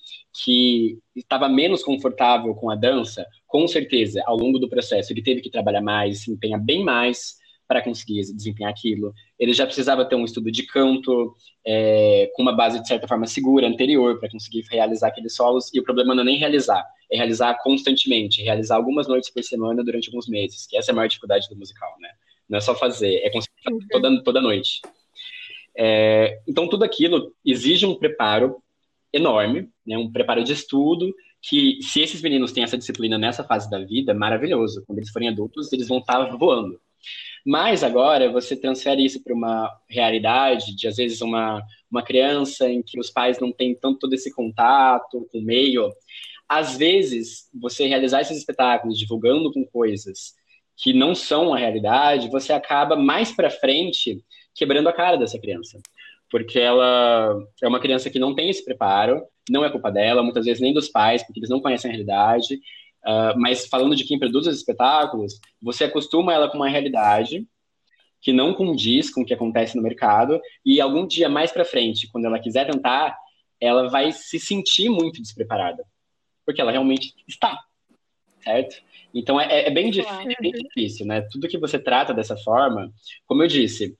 que 0.42 0.98
estava 1.14 1.48
menos 1.48 1.82
confortável 1.82 2.54
com 2.54 2.70
a 2.70 2.74
dança, 2.74 3.26
com 3.46 3.66
certeza, 3.68 4.22
ao 4.26 4.36
longo 4.36 4.58
do 4.58 4.68
processo, 4.68 5.12
ele 5.12 5.22
teve 5.22 5.40
que 5.40 5.50
trabalhar 5.50 5.82
mais, 5.82 6.22
se 6.22 6.30
empenhar 6.30 6.60
bem 6.60 6.82
mais 6.82 7.42
para 7.72 7.82
conseguir 7.82 8.20
desempenhar 8.34 8.70
aquilo. 8.70 9.14
Ele 9.38 9.54
já 9.54 9.64
precisava 9.64 10.04
ter 10.04 10.14
um 10.14 10.24
estudo 10.24 10.50
de 10.50 10.66
canto 10.66 11.34
é, 11.66 12.30
com 12.34 12.42
uma 12.42 12.54
base, 12.54 12.80
de 12.80 12.86
certa 12.86 13.08
forma, 13.08 13.26
segura, 13.26 13.66
anterior, 13.66 14.18
para 14.20 14.30
conseguir 14.30 14.62
realizar 14.70 15.08
aqueles 15.08 15.34
solos. 15.34 15.72
E 15.72 15.80
o 15.80 15.82
problema 15.82 16.14
não 16.14 16.22
é 16.22 16.26
nem 16.26 16.38
realizar, 16.38 16.84
é 17.12 17.16
realizar 17.16 17.54
constantemente, 17.62 18.42
realizar 18.42 18.76
algumas 18.76 19.06
noites 19.06 19.30
por 19.30 19.42
semana 19.42 19.84
durante 19.84 20.08
alguns 20.08 20.26
meses, 20.26 20.66
que 20.66 20.76
essa 20.76 20.90
é 20.90 20.92
a 20.92 20.96
maior 20.96 21.08
dificuldade 21.08 21.46
do 21.48 21.56
musical, 21.56 21.94
né? 22.00 22.08
Não 22.48 22.58
é 22.58 22.60
só 22.60 22.74
fazer, 22.74 23.16
é 23.16 23.30
conseguir 23.30 23.62
fazer 23.62 23.76
uhum. 23.76 23.88
toda, 23.90 24.22
toda 24.22 24.40
noite. 24.40 24.80
É, 25.76 26.40
então, 26.48 26.68
tudo 26.68 26.84
aquilo 26.84 27.34
exige 27.44 27.86
um 27.86 27.94
preparo 27.94 28.62
enorme, 29.12 29.68
né, 29.86 29.96
um 29.98 30.10
preparo 30.10 30.42
de 30.42 30.52
estudo, 30.52 31.14
que 31.40 31.78
se 31.82 32.00
esses 32.00 32.22
meninos 32.22 32.52
têm 32.52 32.64
essa 32.64 32.78
disciplina 32.78 33.18
nessa 33.18 33.44
fase 33.44 33.68
da 33.68 33.78
vida, 33.78 34.14
maravilhoso. 34.14 34.82
Quando 34.86 34.98
eles 34.98 35.10
forem 35.10 35.28
adultos, 35.28 35.72
eles 35.72 35.88
vão 35.88 35.98
estar 35.98 36.36
voando. 36.36 36.80
Mas 37.44 37.82
agora 37.82 38.30
você 38.30 38.56
transfere 38.56 39.04
isso 39.04 39.22
para 39.22 39.34
uma 39.34 39.68
realidade 39.88 40.76
de, 40.76 40.86
às 40.86 40.96
vezes, 40.96 41.20
uma, 41.20 41.60
uma 41.90 42.02
criança 42.02 42.70
em 42.70 42.80
que 42.80 42.98
os 42.98 43.10
pais 43.10 43.40
não 43.40 43.50
têm 43.52 43.74
tanto 43.74 43.98
todo 43.98 44.14
esse 44.14 44.32
contato 44.32 45.26
com 45.30 45.38
o 45.38 45.42
meio. 45.42 45.92
Às 46.48 46.76
vezes, 46.76 47.48
você 47.54 47.86
realizar 47.86 48.20
esses 48.20 48.36
espetáculos 48.36 48.98
divulgando 48.98 49.52
com 49.52 49.64
coisas 49.64 50.34
que 50.76 50.92
não 50.92 51.14
são 51.14 51.54
a 51.54 51.58
realidade, 51.58 52.30
você 52.30 52.52
acaba 52.52 52.96
mais 52.96 53.32
para 53.32 53.50
frente 53.50 54.24
quebrando 54.54 54.88
a 54.88 54.92
cara 54.92 55.16
dessa 55.16 55.38
criança 55.38 55.78
porque 56.32 56.58
ela 56.58 57.46
é 57.62 57.68
uma 57.68 57.78
criança 57.78 58.08
que 58.08 58.18
não 58.18 58.34
tem 58.34 58.48
esse 58.48 58.64
preparo, 58.64 59.22
não 59.50 59.62
é 59.66 59.70
culpa 59.70 59.92
dela, 59.92 60.22
muitas 60.22 60.46
vezes 60.46 60.62
nem 60.62 60.72
dos 60.72 60.88
pais, 60.88 61.22
porque 61.22 61.38
eles 61.38 61.50
não 61.50 61.60
conhecem 61.60 61.90
a 61.90 61.92
realidade. 61.92 62.54
Uh, 63.04 63.38
mas 63.38 63.66
falando 63.66 63.94
de 63.94 64.04
quem 64.04 64.18
produz 64.18 64.46
os 64.46 64.56
espetáculos, 64.56 65.38
você 65.60 65.84
acostuma 65.84 66.32
ela 66.32 66.48
com 66.48 66.56
uma 66.56 66.70
realidade 66.70 67.46
que 68.22 68.32
não 68.32 68.54
condiz 68.54 69.10
com 69.12 69.20
o 69.20 69.26
que 69.26 69.34
acontece 69.34 69.76
no 69.76 69.82
mercado, 69.82 70.40
e 70.64 70.80
algum 70.80 71.06
dia 71.06 71.28
mais 71.28 71.52
para 71.52 71.66
frente, 71.66 72.08
quando 72.10 72.24
ela 72.24 72.38
quiser 72.38 72.70
tentar, 72.70 73.14
ela 73.60 73.90
vai 73.90 74.12
se 74.12 74.38
sentir 74.38 74.88
muito 74.88 75.20
despreparada, 75.20 75.84
porque 76.44 76.60
ela 76.60 76.72
realmente 76.72 77.14
está, 77.26 77.58
certo? 78.42 78.82
Então 79.14 79.40
é, 79.40 79.66
é, 79.66 79.70
bem 79.70 79.90
difícil, 79.90 80.30
é, 80.30 80.36
bem 80.40 80.52
difícil, 80.52 81.06
né? 81.06 81.20
Tudo 81.30 81.48
que 81.48 81.58
você 81.58 81.78
trata 81.78 82.14
dessa 82.14 82.36
forma, 82.36 82.90
como 83.26 83.42
eu 83.42 83.46
disse, 83.46 83.96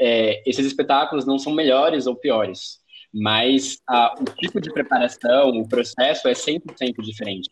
é, 0.00 0.42
esses 0.48 0.66
espetáculos 0.66 1.24
não 1.24 1.38
são 1.38 1.52
melhores 1.52 2.06
ou 2.06 2.16
piores, 2.16 2.80
mas 3.12 3.78
a, 3.88 4.14
o 4.18 4.24
tipo 4.24 4.60
de 4.60 4.72
preparação, 4.72 5.50
o 5.50 5.68
processo 5.68 6.28
é 6.28 6.32
100% 6.32 7.00
diferente. 7.00 7.48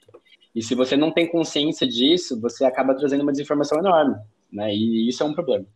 E 0.55 0.63
se 0.63 0.75
você 0.75 0.97
não 0.97 1.11
tem 1.11 1.27
consciência 1.27 1.87
disso, 1.87 2.41
você 2.41 2.65
acaba 2.65 2.95
trazendo 2.95 3.23
uma 3.23 3.33
desinformação 3.33 3.79
enorme, 3.79 4.17
né? 4.53 4.75
E 4.75 5.09
isso 5.09 5.23
é 5.23 5.27
um 5.27 5.35
problema. 5.35 5.67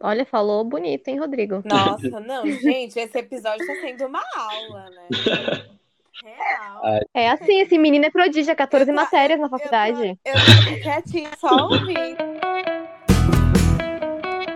Olha, 0.00 0.26
falou 0.26 0.62
bonito, 0.62 1.08
hein, 1.08 1.18
Rodrigo? 1.18 1.62
Nossa, 1.64 2.20
não, 2.20 2.46
gente, 2.46 2.98
esse 2.98 3.18
episódio 3.18 3.62
está 3.62 3.86
sendo 3.86 4.06
uma 4.06 4.22
aula, 4.34 4.90
né? 4.90 5.08
Real. 6.24 7.04
É 7.14 7.28
assim, 7.28 7.60
esse 7.60 7.78
menino 7.78 8.06
é 8.06 8.10
prodígio, 8.10 8.54
14 8.54 8.86
tô, 8.86 8.92
matérias 8.92 9.38
na 9.38 9.48
faculdade. 9.48 10.18
Eu 10.24 10.32
tô, 10.34 10.38
eu 10.38 10.76
tô 10.76 10.82
quietinha, 10.82 11.30
só 11.38 11.64
ouvindo. 11.66 12.36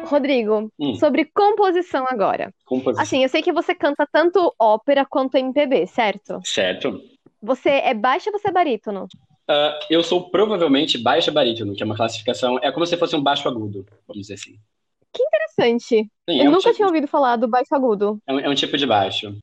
Rodrigo, 0.05 0.73
hum. 0.79 0.95
sobre 0.97 1.25
composição 1.27 2.05
agora. 2.09 2.53
Composição. 2.65 3.03
Assim, 3.03 3.23
eu 3.23 3.29
sei 3.29 3.43
que 3.43 3.53
você 3.53 3.75
canta 3.75 4.07
tanto 4.11 4.53
ópera 4.59 5.07
quanto 5.09 5.37
MPB, 5.37 5.87
certo? 5.87 6.41
Certo. 6.45 7.01
Você 7.41 7.71
é 7.71 7.95
baixo 7.95 8.31
ou 8.31 8.39
você 8.39 8.49
é 8.49 8.53
barítono? 8.53 9.07
Uh, 9.49 9.79
eu 9.89 10.03
sou 10.03 10.31
provavelmente 10.31 10.99
baixo 10.99 11.31
barítono, 11.31 11.75
que 11.75 11.83
é 11.83 11.87
uma 11.87 11.97
classificação, 11.97 12.59
é 12.63 12.73
como 12.73 12.87
se 12.87 12.97
fosse 12.97 13.15
um 13.15 13.23
baixo 13.23 13.49
agudo, 13.49 13.87
vamos 14.07 14.23
dizer 14.23 14.35
assim. 14.35 14.57
Que 15.13 15.23
interessante. 15.23 15.87
Sim, 15.89 16.09
eu 16.29 16.45
é 16.45 16.49
um 16.49 16.53
nunca 16.53 16.63
tipo... 16.63 16.75
tinha 16.77 16.89
ouvido 16.89 17.07
falar 17.07 17.37
do 17.37 17.49
baixo 17.49 17.75
agudo. 17.75 18.19
É 18.27 18.33
um, 18.33 18.41
é 18.41 18.49
um 18.49 18.55
tipo 18.55 18.77
de 18.77 18.87
baixo. 18.87 19.37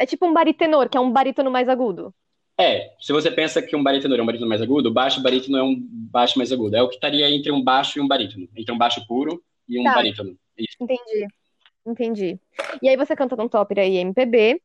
É 0.00 0.06
tipo 0.06 0.26
um 0.26 0.32
baritenor, 0.32 0.88
que 0.88 0.96
é 0.96 1.00
um 1.00 1.12
barítono 1.12 1.50
mais 1.50 1.68
agudo. 1.68 2.14
É, 2.58 2.94
se 2.98 3.12
você 3.12 3.30
pensa 3.30 3.60
que 3.60 3.76
um 3.76 3.82
barítono 3.82 4.16
é 4.16 4.22
um 4.22 4.24
barítono 4.24 4.48
mais 4.48 4.62
agudo, 4.62 4.88
o 4.88 4.92
baixo 4.92 5.22
barítono 5.22 5.58
é 5.58 5.62
um 5.62 5.76
baixo 5.78 6.38
mais 6.38 6.50
agudo. 6.50 6.74
É 6.74 6.82
o 6.82 6.88
que 6.88 6.94
estaria 6.94 7.30
entre 7.30 7.52
um 7.52 7.62
baixo 7.62 7.98
e 7.98 8.02
um 8.02 8.08
barítono. 8.08 8.48
Entre 8.56 8.72
um 8.72 8.78
baixo 8.78 9.06
puro 9.06 9.42
e 9.68 9.78
um 9.78 9.84
tá. 9.84 9.94
barítono. 9.94 10.34
Isso. 10.56 10.76
Entendi. 10.80 11.26
Entendi. 11.86 12.40
E 12.80 12.88
aí 12.88 12.96
você 12.96 13.14
canta 13.14 13.36
tanto 13.36 13.58
ópera 13.58 13.84
e 13.84 13.98
MPB. 13.98 14.62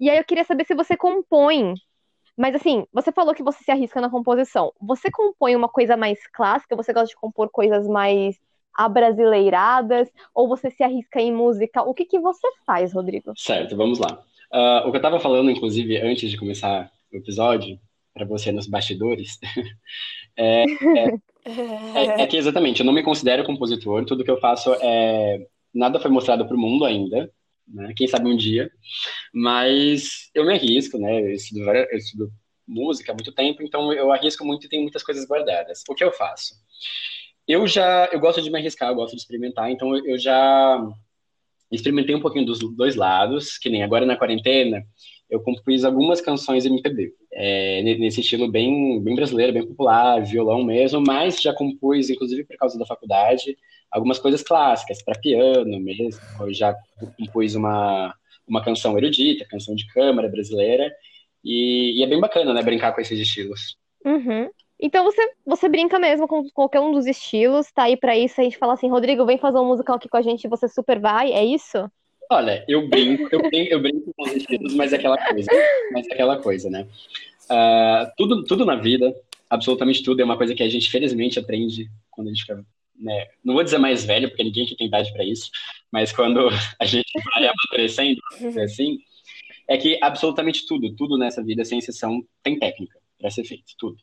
E 0.00 0.08
aí 0.08 0.16
eu 0.16 0.24
queria 0.24 0.44
saber 0.44 0.64
se 0.64 0.74
você 0.74 0.96
compõe. 0.96 1.74
Mas 2.34 2.54
assim, 2.54 2.86
você 2.90 3.12
falou 3.12 3.34
que 3.34 3.42
você 3.42 3.62
se 3.62 3.70
arrisca 3.70 4.00
na 4.00 4.08
composição. 4.08 4.72
Você 4.80 5.10
compõe 5.10 5.54
uma 5.54 5.68
coisa 5.68 5.98
mais 5.98 6.18
clássica? 6.28 6.76
Você 6.76 6.94
gosta 6.94 7.08
de 7.08 7.16
compor 7.16 7.50
coisas 7.50 7.86
mais 7.86 8.38
abrasileiradas? 8.72 10.08
Ou 10.34 10.48
você 10.48 10.70
se 10.70 10.82
arrisca 10.82 11.20
em 11.20 11.30
música? 11.30 11.82
O 11.82 11.92
que, 11.92 12.06
que 12.06 12.18
você 12.18 12.46
faz, 12.64 12.94
Rodrigo? 12.94 13.34
Certo, 13.36 13.76
vamos 13.76 13.98
lá. 13.98 14.24
Uh, 14.52 14.86
o 14.86 14.90
que 14.90 14.96
eu 14.96 14.98
estava 14.98 15.20
falando, 15.20 15.50
inclusive, 15.50 15.98
antes 15.98 16.30
de 16.30 16.36
começar 16.36 16.90
o 17.12 17.16
episódio, 17.16 17.78
para 18.14 18.26
você 18.26 18.50
nos 18.50 18.66
bastidores, 18.66 19.38
é, 20.36 20.64
é, 20.64 22.22
é, 22.22 22.26
que 22.26 22.36
exatamente, 22.36 22.80
eu 22.80 22.86
não 22.86 22.92
me 22.92 23.02
considero 23.02 23.44
compositor, 23.44 24.04
tudo 24.04 24.24
que 24.24 24.30
eu 24.30 24.40
faço 24.40 24.74
é. 24.80 25.46
Nada 25.72 26.00
foi 26.00 26.10
mostrado 26.10 26.46
para 26.46 26.56
o 26.56 26.58
mundo 26.58 26.84
ainda, 26.84 27.30
né? 27.66 27.92
quem 27.94 28.08
sabe 28.08 28.26
um 28.26 28.36
dia, 28.36 28.70
mas 29.32 30.30
eu 30.34 30.46
me 30.46 30.54
arrisco, 30.54 30.98
né? 30.98 31.20
Eu 31.20 31.32
estudo, 31.32 31.70
eu 31.70 31.98
estudo 31.98 32.32
música 32.66 33.12
há 33.12 33.14
muito 33.14 33.32
tempo, 33.32 33.62
então 33.62 33.92
eu 33.92 34.10
arrisco 34.10 34.44
muito 34.46 34.66
e 34.66 34.68
tenho 34.68 34.82
muitas 34.82 35.02
coisas 35.02 35.26
guardadas. 35.26 35.82
O 35.88 35.94
que 35.94 36.02
eu 36.02 36.10
faço? 36.10 36.54
Eu 37.46 37.66
já, 37.66 38.08
eu 38.10 38.18
gosto 38.18 38.40
de 38.40 38.50
me 38.50 38.58
arriscar, 38.58 38.88
eu 38.88 38.94
gosto 38.94 39.14
de 39.14 39.20
experimentar, 39.20 39.70
então 39.70 39.94
eu 39.94 40.18
já 40.18 40.82
experimentei 41.70 42.14
um 42.14 42.20
pouquinho 42.20 42.46
dos 42.46 42.58
dois 42.76 42.96
lados, 42.96 43.58
que 43.58 43.68
nem 43.68 43.82
agora 43.82 44.06
na 44.06 44.16
quarentena, 44.16 44.82
eu 45.28 45.40
compus 45.40 45.84
algumas 45.84 46.20
canções 46.20 46.64
MPB, 46.64 47.12
é, 47.32 47.82
nesse 47.82 48.20
estilo 48.20 48.50
bem, 48.50 49.02
bem 49.02 49.14
brasileiro, 49.14 49.52
bem 49.52 49.66
popular, 49.66 50.24
violão 50.24 50.64
mesmo, 50.64 51.02
mas 51.06 51.40
já 51.40 51.52
compus, 51.52 52.08
inclusive 52.08 52.44
por 52.44 52.56
causa 52.56 52.78
da 52.78 52.86
faculdade, 52.86 53.56
algumas 53.90 54.18
coisas 54.18 54.42
clássicas, 54.42 55.02
para 55.02 55.18
piano 55.18 55.78
mesmo, 55.80 56.20
eu 56.40 56.54
já 56.54 56.74
compus 57.16 57.54
uma, 57.54 58.14
uma 58.46 58.64
canção 58.64 58.96
erudita, 58.96 59.46
canção 59.48 59.74
de 59.74 59.86
câmara 59.88 60.28
brasileira, 60.28 60.90
e, 61.44 61.98
e 61.98 62.02
é 62.02 62.06
bem 62.06 62.20
bacana, 62.20 62.54
né, 62.54 62.62
brincar 62.62 62.92
com 62.92 63.00
esses 63.00 63.18
estilos. 63.18 63.76
Uhum. 64.04 64.48
Então 64.80 65.04
você, 65.04 65.30
você 65.44 65.68
brinca 65.68 65.98
mesmo 65.98 66.28
com 66.28 66.48
qualquer 66.50 66.80
um 66.80 66.92
dos 66.92 67.06
estilos, 67.06 67.70
tá 67.72 67.84
aí 67.84 67.96
para 67.96 68.16
isso, 68.16 68.40
a 68.40 68.44
gente 68.44 68.58
fala 68.58 68.74
assim, 68.74 68.88
Rodrigo, 68.88 69.26
vem 69.26 69.38
fazer 69.38 69.58
um 69.58 69.66
musical 69.66 69.96
aqui 69.96 70.08
com 70.08 70.16
a 70.16 70.22
gente, 70.22 70.46
você 70.46 70.68
super 70.68 71.00
vai, 71.00 71.32
é 71.32 71.44
isso? 71.44 71.90
Olha, 72.30 72.64
eu 72.68 72.86
brinco, 72.88 73.28
eu 73.32 73.40
brinco, 73.50 73.72
eu 73.72 73.80
brinco 73.80 74.12
com 74.14 74.22
os 74.22 74.32
estilos, 74.32 74.74
mas 74.74 74.92
é 74.92 74.96
aquela 74.96 75.16
coisa, 75.16 75.50
mas 75.92 76.06
é 76.06 76.12
aquela 76.12 76.36
coisa, 76.36 76.70
né? 76.70 76.86
Uh, 77.50 78.12
tudo, 78.16 78.44
tudo 78.44 78.64
na 78.64 78.76
vida, 78.76 79.14
absolutamente 79.48 80.02
tudo, 80.02 80.20
é 80.20 80.24
uma 80.24 80.36
coisa 80.36 80.54
que 80.54 80.62
a 80.62 80.68
gente 80.68 80.90
felizmente 80.90 81.38
aprende 81.38 81.90
quando 82.10 82.28
a 82.28 82.30
gente 82.30 82.42
fica, 82.42 82.64
né? 82.94 83.28
Não 83.42 83.54
vou 83.54 83.64
dizer 83.64 83.78
mais 83.78 84.04
velho, 84.04 84.28
porque 84.28 84.44
ninguém 84.44 84.64
aqui 84.64 84.76
tem 84.76 84.86
idade 84.86 85.12
para 85.12 85.24
isso, 85.24 85.50
mas 85.90 86.12
quando 86.12 86.48
a 86.78 86.84
gente 86.84 87.10
vai 87.34 87.48
amadurecendo, 87.48 88.20
assim, 88.62 88.98
é 89.66 89.76
que 89.76 89.98
absolutamente 90.02 90.66
tudo, 90.66 90.94
tudo 90.94 91.16
nessa 91.16 91.42
vida, 91.42 91.64
sem 91.64 91.78
exceção, 91.78 92.22
tem 92.42 92.58
técnica 92.58 92.98
para 93.18 93.30
ser 93.30 93.44
feito, 93.44 93.72
tudo. 93.78 93.96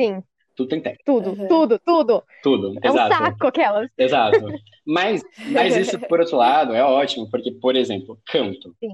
Sim. 0.00 0.22
Tudo 0.56 0.68
tem 0.68 0.80
técnica. 0.80 1.04
Tudo, 1.06 1.30
uhum. 1.30 1.48
tudo, 1.48 1.78
tudo. 1.78 2.22
Tudo, 2.42 2.78
é 2.82 2.88
exato. 2.88 3.14
um 3.14 3.16
saco 3.16 3.46
aquelas. 3.46 3.90
Exato. 3.96 4.38
Mas, 4.86 5.22
mas 5.52 5.76
isso, 5.76 5.98
por 6.08 6.20
outro 6.20 6.36
lado, 6.36 6.74
é 6.74 6.84
ótimo, 6.84 7.30
porque, 7.30 7.52
por 7.52 7.76
exemplo, 7.76 8.18
canto. 8.26 8.74
Sim. 8.78 8.88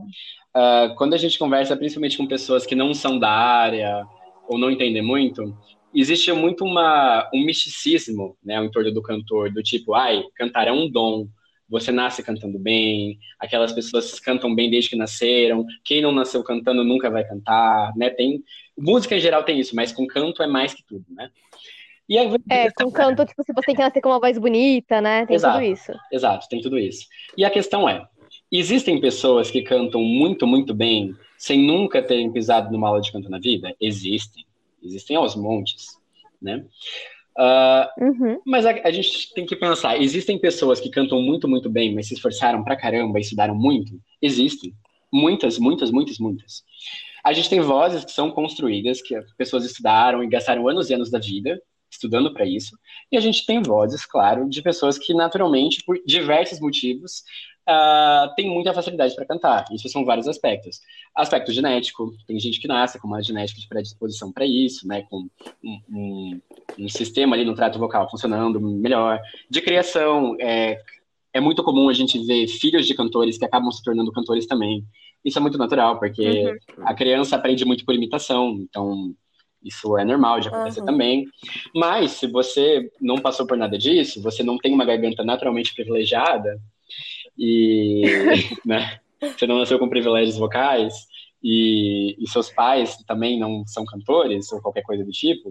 Uh, 0.55 0.95
quando 0.97 1.15
a 1.15 1.17
gente 1.17 1.39
conversa, 1.39 1.77
principalmente 1.77 2.17
com 2.17 2.27
pessoas 2.27 2.67
que 2.67 2.75
não 2.75 2.95
são 2.95 3.19
da 3.19 3.31
área 3.31 4.05
ou 4.49 4.59
não 4.59 4.71
entendem 4.71 5.03
muito, 5.03 5.57
existe 5.95 6.33
muito 6.33 6.65
uma, 6.65 7.29
um 7.33 7.45
misticismo 7.45 8.37
né, 8.45 8.63
em 8.63 8.71
torno 8.71 8.93
do 8.93 9.03
cantor, 9.03 9.53
do 9.53 9.63
tipo, 9.63 9.95
ai, 9.95 10.23
cantar 10.37 10.69
é 10.69 10.73
um 10.73 10.89
dom, 10.89 11.27
você 11.69 11.91
nasce 11.91 12.23
cantando 12.23 12.59
bem, 12.59 13.19
aquelas 13.41 13.73
pessoas 13.73 14.21
cantam 14.21 14.55
bem 14.55 14.71
desde 14.71 14.91
que 14.91 14.97
nasceram, 14.97 15.65
quem 15.85 16.01
não 16.01 16.13
nasceu 16.13 16.45
cantando 16.45 16.85
nunca 16.85 17.11
vai 17.11 17.27
cantar, 17.27 17.93
né? 17.97 18.11
Tem 18.11 18.41
música 18.77 19.17
em 19.17 19.21
geral 19.21 19.43
tem 19.45 19.59
isso, 19.59 19.75
mas 19.75 19.93
com 19.93 20.07
canto 20.07 20.43
é 20.43 20.47
mais 20.47 20.75
que 20.75 20.85
tudo, 20.85 21.05
né? 21.11 21.31
E 22.09 22.17
aí, 22.17 22.29
é, 22.49 22.71
com 22.71 22.91
canto, 22.91 23.25
tipo, 23.25 23.43
se 23.43 23.53
você 23.53 23.67
tem 23.67 23.75
que 23.75 23.83
nascer 23.83 24.01
com 24.01 24.11
uma 24.11 24.21
voz 24.21 24.39
bonita, 24.39 25.01
né? 25.01 25.27
Tem 25.27 25.35
exato, 25.35 25.59
tudo 25.59 25.73
isso. 25.73 25.93
Exato, 26.13 26.49
tem 26.49 26.61
tudo 26.61 26.79
isso. 26.79 27.07
E 27.37 27.45
a 27.45 27.51
questão 27.51 27.89
é, 27.89 28.07
existem 28.51 29.01
pessoas 29.01 29.51
que 29.51 29.63
cantam 29.63 30.01
muito, 30.03 30.47
muito 30.47 30.73
bem 30.73 31.15
sem 31.37 31.63
nunca 31.63 32.03
terem 32.03 32.33
pisado 32.33 32.73
numa 32.73 32.89
aula 32.89 33.01
de 33.01 33.11
canto 33.11 33.29
na 33.29 33.39
vida? 33.39 33.75
Existem. 33.81 34.45
Existem 34.83 35.17
aos 35.17 35.35
montes, 35.35 35.99
né? 36.41 36.65
Uh, 37.37 38.05
uhum. 38.05 38.41
Mas 38.47 38.65
a, 38.65 38.71
a, 38.71 38.91
gente 38.91 39.35
tem 39.35 39.45
que 39.45 39.57
pensar: 39.57 40.01
existem 40.01 40.39
pessoas 40.39 40.81
que 40.81 40.89
cantam 40.89 41.21
muito, 41.21 41.47
muito 41.47 41.69
bem, 41.69 41.95
mas 41.95 42.09
se 42.09 42.15
esforçaram 42.15 42.65
pra 42.65 42.77
caramba 42.77 43.19
e 43.19 43.23
estudaram 43.23 43.55
muito? 43.55 44.01
Existem. 44.23 44.73
Muitas, 45.13 45.59
muitas, 45.59 45.91
muitas, 45.91 46.19
muitas. 46.19 46.65
A 47.27 47.33
gente 47.33 47.51
tem 47.51 47.61
vozes 47.61 48.05
que 48.05 48.13
são 48.13 48.31
construídas, 48.31 49.03
que 49.03 49.13
as 49.17 49.33
pessoas 49.33 49.65
estudaram 49.65 50.23
e 50.23 50.29
gastaram 50.29 50.69
anos 50.69 50.89
e 50.89 50.95
anos 50.95 51.11
da 51.11 51.19
vida 51.19 51.61
estudando 51.91 52.33
para 52.33 52.47
isso. 52.47 52.79
E 53.11 53.17
a 53.17 53.21
gente 53.21 53.45
tem 53.45 53.61
vozes, 53.61 54.07
claro, 54.07 54.49
de 54.49 54.63
pessoas 54.63 54.97
que 54.97 55.13
naturalmente, 55.13 55.83
por 55.85 55.99
diversos 56.07 56.61
motivos, 56.61 57.25
uh, 57.69 58.33
têm 58.37 58.49
muita 58.49 58.73
facilidade 58.73 59.17
para 59.17 59.27
cantar. 59.27 59.65
Isso 59.73 59.89
são 59.89 60.05
vários 60.05 60.29
aspectos. 60.29 60.79
Aspecto 61.17 61.51
genético, 61.51 62.13
tem 62.29 62.39
gente 62.39 62.61
que 62.61 62.69
nasce 62.69 62.97
com 63.01 63.09
uma 63.09 63.21
genética 63.21 63.61
de 63.61 63.67
predisposição 63.67 64.31
para 64.31 64.47
isso, 64.47 64.87
né, 64.87 65.03
com 65.11 65.27
um, 65.65 65.81
um, 65.91 66.41
um, 66.79 66.89
sistema 66.89 67.35
ali 67.35 67.45
no 67.45 67.57
trato 67.57 67.77
vocal 67.77 68.09
funcionando 68.09 68.61
melhor. 68.61 69.21
De 69.51 69.61
criação, 69.61 70.37
é, 70.39 70.81
é 71.33 71.41
muito 71.41 71.65
comum 71.65 71.89
a 71.89 71.93
gente 71.93 72.25
ver 72.25 72.47
filhos 72.47 72.87
de 72.87 72.95
cantores 72.95 73.37
que 73.37 73.45
acabam 73.45 73.73
se 73.73 73.83
tornando 73.83 74.13
cantores 74.13 74.47
também. 74.47 74.87
Isso 75.25 75.39
é 75.39 75.41
muito 75.43 75.59
natural, 75.59 75.99
porque 75.99 76.45
uhum. 76.47 76.87
a 76.87 76.95
criança 76.95 77.37
aprende 77.37 77.65
muito 77.65 77.85
por 77.85 77.95
imitação, 77.95 78.59
então 78.61 79.15
isso 79.63 79.99
é 79.99 80.05
normal 80.05 80.39
de 80.41 80.49
acontecer 80.49 80.81
uhum. 80.81 80.87
também. 80.87 81.27
Mas 81.75 82.13
se 82.13 82.27
você 82.27 82.91
não 83.01 83.17
passou 83.17 83.47
por 83.47 83.57
nada 83.57 83.77
disso, 83.77 84.23
você 84.23 84.43
não 84.43 84.57
tem 84.57 84.73
uma 84.73 84.85
garganta 84.85 85.25
naturalmente 85.25 85.75
privilegiada 85.75 86.61
e 87.37 88.03
né, 88.65 89.01
você 89.21 89.47
não 89.47 89.59
nasceu 89.59 89.79
com 89.79 89.89
privilégios 89.89 90.37
vocais 90.37 90.95
e, 91.43 92.17
e, 92.19 92.29
seus 92.29 92.51
pais 92.51 92.97
também 93.07 93.39
não 93.39 93.67
são 93.67 93.85
cantores 93.85 94.51
ou 94.53 94.61
qualquer 94.61 94.83
coisa 94.83 95.05
do 95.05 95.11
tipo, 95.11 95.51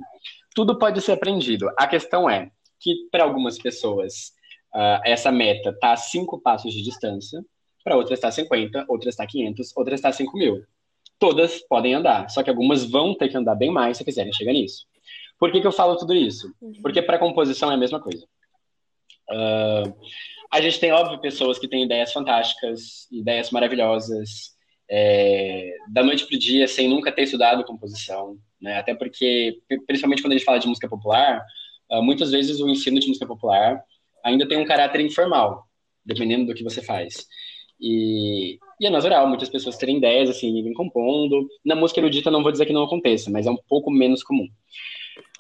tudo 0.54 0.78
pode 0.78 1.02
ser 1.02 1.12
aprendido. 1.12 1.70
A 1.78 1.88
questão 1.88 2.30
é 2.30 2.50
que 2.80 3.08
para 3.12 3.24
algumas 3.24 3.58
pessoas 3.58 4.32
uh, 4.74 5.02
essa 5.06 5.32
meta 5.32 5.70
está 5.70 5.94
a 5.94 5.98
cinco 5.98 6.40
passos 6.42 6.74
de 6.74 6.82
distância, 6.82 7.44
para 7.86 7.96
outras 7.96 8.18
está 8.18 8.30
50, 8.30 8.86
outras 8.90 9.14
está 9.14 9.26
500, 9.26 9.72
outras 9.78 10.00
está 10.00 10.12
5 10.12 10.38
mil 10.38 10.66
todas 11.20 11.62
podem 11.68 11.94
andar, 11.94 12.30
só 12.30 12.44
que 12.44 12.50
algumas 12.50 12.90
vão 12.90 13.16
ter 13.16 13.30
que 13.30 13.38
andar 13.38 13.56
bem 13.56 13.72
mais 13.72 13.98
se 13.98 14.06
quiserem 14.06 14.34
chegar 14.34 14.54
nisso. 14.54 14.86
Por 15.40 15.52
que, 15.52 15.62
que 15.62 15.68
eu 15.68 15.72
falo 15.72 15.98
tudo 15.98 16.14
isso? 16.14 16.54
Uhum. 16.62 16.74
Porque 16.82 17.02
para 17.02 17.20
composição 17.20 17.72
é 17.72 17.76
a 17.76 17.78
mesma 17.78 18.00
coisa. 18.00 18.26
Uh, 19.30 19.94
a 20.52 20.62
gente 20.62 20.80
tem, 20.80 20.92
óbvio, 20.92 21.20
pessoas 21.20 21.60
que 21.60 21.68
têm 21.68 21.84
ideias 21.84 22.14
fantásticas, 22.14 23.12
ideias 23.12 23.52
maravilhosas, 23.52 24.56
é, 24.90 25.74
da 25.92 26.04
noite 26.04 26.26
para 26.28 26.36
o 26.36 26.40
dia, 26.40 26.68
sem 26.68 26.88
nunca 26.88 27.12
ter 27.12 27.24
estudado 27.24 27.66
composição. 27.66 28.38
Né? 28.62 28.78
Até 28.78 28.94
porque, 28.94 29.60
principalmente 29.88 30.22
quando 30.22 30.34
a 30.34 30.38
gente 30.38 30.46
fala 30.46 30.60
de 30.60 30.68
música 30.68 30.88
popular, 30.88 31.44
uh, 31.92 32.04
muitas 32.04 32.32
vezes 32.32 32.60
o 32.60 32.70
ensino 32.70 33.00
de 33.00 33.08
música 33.08 33.26
popular 33.26 33.84
ainda 34.24 34.48
tem 34.48 34.58
um 34.58 34.66
caráter 34.66 35.02
informal, 35.02 35.68
dependendo 36.06 36.46
do 36.46 36.54
que 36.54 36.64
você 36.64 36.82
faz. 36.82 37.26
E, 37.80 38.58
e 38.80 38.86
é 38.86 38.90
natural 38.90 39.28
muitas 39.28 39.50
pessoas 39.50 39.78
terem 39.78 39.98
ideias, 39.98 40.30
assim, 40.30 40.58
irem 40.58 40.74
compondo. 40.74 41.48
Na 41.64 41.76
música 41.76 42.00
erudita, 42.00 42.32
não 42.32 42.44
vou 42.44 42.52
dizer 42.52 42.66
que 42.66 42.74
não 42.74 42.84
aconteça, 42.84 43.30
mas 43.30 43.46
é 43.46 43.52
um 43.52 43.58
pouco 43.68 43.92
menos 43.92 44.24
comum. 44.24 44.48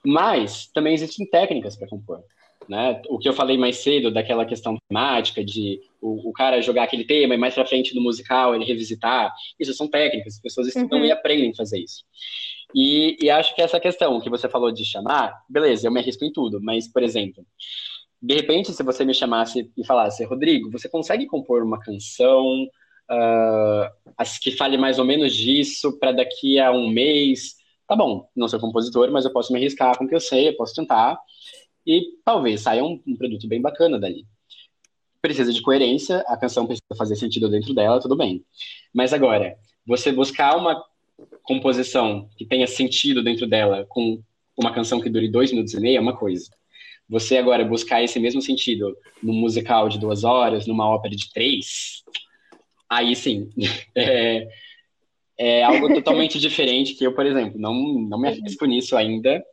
Mas 0.06 0.68
também 0.68 0.94
existem 0.94 1.26
técnicas 1.28 1.76
para 1.76 1.88
compor. 1.88 2.22
Né? 2.68 3.02
O 3.10 3.20
que 3.20 3.30
eu 3.30 3.34
falei 3.34 3.58
mais 3.58 3.78
cedo 3.78 4.12
daquela 4.12 4.46
questão 4.46 4.76
temática 4.90 5.44
de 5.44 5.80
o, 6.02 6.30
o 6.30 6.34
cara 6.34 6.62
jogar 6.62 6.84
aquele 6.84 7.06
tema 7.06 7.36
e 7.36 7.38
mais 7.38 7.54
para 7.54 7.66
frente 7.66 7.94
no 7.94 8.02
musical 8.02 8.56
ele 8.56 8.66
revisitar, 8.66 9.32
isso 9.60 9.74
são 9.74 9.88
técnicas, 9.88 10.36
as 10.36 10.42
pessoas 10.42 10.68
estudam 10.68 11.00
uhum. 11.00 11.06
e 11.06 11.12
aprendem 11.12 11.52
a 11.52 11.56
fazer 11.56 11.80
isso. 11.80 12.04
E, 12.74 13.18
e 13.22 13.30
acho 13.30 13.54
que 13.56 13.62
essa 13.62 13.80
questão 13.80 14.20
que 14.20 14.30
você 14.30 14.50
falou 14.50 14.72
de 14.72 14.84
chamar, 14.84 15.34
beleza, 15.48 15.88
eu 15.88 15.92
me 15.92 16.00
arrisco 16.00 16.26
em 16.26 16.32
tudo, 16.32 16.60
mas, 16.62 16.92
por 16.92 17.04
exemplo, 17.04 17.46
de 18.22 18.34
repente, 18.34 18.74
se 18.74 18.84
você 18.84 19.06
me 19.06 19.14
chamasse 19.14 19.72
e 19.78 19.86
falasse, 19.86 20.24
Rodrigo, 20.26 20.72
você 20.72 20.90
consegue 20.90 21.26
compor 21.26 21.64
uma 21.64 21.80
canção 21.80 22.46
uh, 23.12 24.24
que 24.42 24.52
fale 24.52 24.78
mais 24.78 25.00
ou 25.00 25.06
menos 25.06 25.36
disso 25.36 25.98
para 26.00 26.12
daqui 26.12 26.60
a 26.60 26.72
um 26.72 26.90
mês? 26.90 27.56
Tá 27.88 27.96
bom, 27.96 28.28
não 28.36 28.48
sou 28.48 28.60
compositor, 28.60 29.12
mas 29.12 29.26
eu 29.26 29.32
posso 29.32 29.54
me 29.54 29.60
arriscar 29.60 29.98
com 29.98 30.06
o 30.06 30.08
que 30.08 30.16
eu 30.16 30.20
sei, 30.20 30.50
eu 30.50 30.58
posso 30.58 30.74
tentar 30.74 31.18
e 31.86 32.18
talvez 32.24 32.62
saia 32.62 32.84
um, 32.84 33.00
um 33.06 33.16
produto 33.16 33.48
bem 33.48 33.62
bacana 33.62 34.00
dali. 34.00 34.26
Precisa 35.22 35.54
de 35.54 35.62
coerência, 35.62 36.24
a 36.28 36.38
canção 36.38 36.66
precisa 36.66 36.96
fazer 36.98 37.16
sentido 37.16 37.50
dentro 37.50 37.74
dela, 37.74 38.00
tudo 38.00 38.16
bem. 38.16 38.44
Mas 38.94 39.14
agora, 39.14 39.56
você 39.86 40.12
buscar 40.12 40.56
uma 40.58 40.84
composição 41.44 42.28
que 42.38 42.46
tenha 42.46 42.68
sentido 42.68 43.24
dentro 43.24 43.48
dela 43.48 43.86
com 43.88 44.22
uma 44.58 44.74
canção 44.74 45.00
que 45.00 45.10
dure 45.10 45.30
dois 45.30 45.52
minutos 45.52 45.74
e 45.74 45.80
meio 45.80 45.98
é 45.98 46.02
uma 46.02 46.18
coisa. 46.18 46.50
Você 47.08 47.38
agora 47.38 47.64
buscar 47.64 48.04
esse 48.04 48.20
mesmo 48.20 48.42
sentido 48.42 48.96
num 49.22 49.34
musical 49.34 49.88
de 49.90 50.00
duas 50.00 50.24
horas, 50.24 50.66
numa 50.66 50.90
ópera 50.90 51.16
de 51.16 51.32
três, 51.32 52.04
aí 52.90 53.16
sim, 53.16 53.50
é, 53.96 54.48
é 55.38 55.64
algo 55.64 55.94
totalmente 55.94 56.40
diferente 56.40 56.96
que 56.96 57.06
eu, 57.06 57.14
por 57.14 57.26
exemplo, 57.26 57.60
não, 57.60 57.74
não 57.74 58.20
me 58.20 58.30
arrisco 58.30 58.66
nisso 58.66 58.96
ainda, 58.98 59.44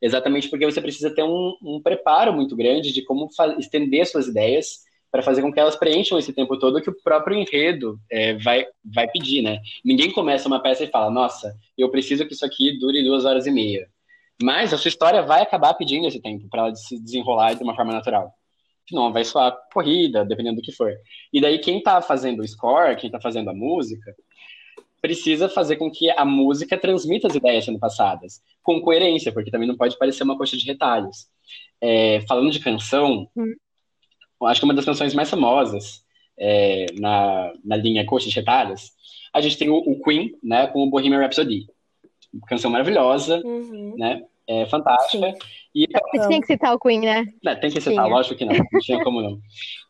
exatamente 0.00 0.48
porque 0.48 0.64
você 0.64 0.80
precisa 0.80 1.14
ter 1.14 1.22
um, 1.22 1.54
um 1.62 1.80
preparo 1.82 2.32
muito 2.32 2.56
grande 2.56 2.92
de 2.92 3.02
como 3.02 3.28
estender 3.58 4.06
suas 4.06 4.26
ideias 4.26 4.88
para 5.10 5.22
fazer 5.22 5.40
com 5.42 5.52
que 5.52 5.58
elas 5.58 5.76
preencham 5.76 6.18
esse 6.18 6.32
tempo 6.32 6.58
todo 6.58 6.82
que 6.82 6.90
o 6.90 7.02
próprio 7.02 7.36
enredo 7.36 7.98
é, 8.10 8.34
vai, 8.34 8.66
vai 8.84 9.08
pedir, 9.08 9.42
né? 9.42 9.58
Ninguém 9.84 10.12
começa 10.12 10.48
uma 10.48 10.60
peça 10.60 10.84
e 10.84 10.88
fala, 10.88 11.10
nossa, 11.10 11.56
eu 11.76 11.90
preciso 11.90 12.26
que 12.26 12.34
isso 12.34 12.44
aqui 12.44 12.78
dure 12.78 13.02
duas 13.02 13.24
horas 13.24 13.46
e 13.46 13.50
meia. 13.50 13.88
Mas 14.42 14.72
a 14.72 14.78
sua 14.78 14.88
história 14.88 15.22
vai 15.22 15.42
acabar 15.42 15.74
pedindo 15.74 16.06
esse 16.06 16.20
tempo 16.20 16.48
para 16.48 16.62
ela 16.62 16.74
se 16.74 16.98
desenrolar 17.02 17.54
de 17.54 17.62
uma 17.62 17.74
forma 17.74 17.92
natural. 17.92 18.32
Não, 18.90 19.12
vai 19.12 19.24
soar 19.24 19.56
corrida, 19.72 20.24
dependendo 20.24 20.56
do 20.56 20.62
que 20.62 20.72
for. 20.72 20.94
E 21.32 21.40
daí 21.40 21.58
quem 21.58 21.78
está 21.78 22.00
fazendo 22.00 22.40
o 22.40 22.48
score, 22.48 22.96
quem 22.96 23.08
está 23.08 23.20
fazendo 23.20 23.50
a 23.50 23.54
música, 23.54 24.14
precisa 25.00 25.48
fazer 25.48 25.76
com 25.76 25.90
que 25.90 26.10
a 26.10 26.24
música 26.24 26.78
transmita 26.78 27.28
as 27.28 27.34
ideias 27.34 27.64
sendo 27.64 27.78
passadas, 27.78 28.40
com 28.62 28.80
coerência, 28.80 29.32
porque 29.32 29.50
também 29.50 29.68
não 29.68 29.76
pode 29.76 29.98
parecer 29.98 30.22
uma 30.22 30.38
coxa 30.38 30.56
de 30.56 30.64
retalhos. 30.64 31.26
É, 31.80 32.20
falando 32.22 32.50
de 32.50 32.60
canção, 32.60 33.28
hum. 33.36 33.54
acho 34.44 34.60
que 34.60 34.64
uma 34.64 34.74
das 34.74 34.84
canções 34.84 35.14
mais 35.14 35.28
famosas 35.28 36.04
é, 36.38 36.86
na, 36.98 37.52
na 37.64 37.76
linha 37.76 38.06
coxa 38.06 38.28
de 38.28 38.34
retalhos, 38.34 38.92
a 39.34 39.40
gente 39.40 39.58
tem 39.58 39.68
o, 39.68 39.76
o 39.76 40.00
Queen, 40.02 40.32
né, 40.42 40.66
com 40.68 40.82
o 40.82 40.90
Bohemian 40.90 41.20
Rhapsody 41.20 41.66
canção 42.46 42.70
maravilhosa, 42.70 43.40
uhum. 43.44 43.94
né? 43.96 44.22
É 44.46 44.64
fantástica. 44.66 45.34
E, 45.74 45.86
Você 45.86 46.26
tinha 46.26 46.40
que 46.40 46.46
citar 46.46 46.74
o 46.74 46.78
Queen, 46.78 47.00
né? 47.00 47.26
Não, 47.42 47.54
tem 47.60 47.70
que 47.70 47.80
citar, 47.80 48.04
tinha. 48.04 48.14
lógico 48.14 48.34
que 48.34 48.44
não, 48.44 48.54
não 48.72 48.80
tinha 48.80 49.04
como 49.04 49.20
não. 49.20 49.38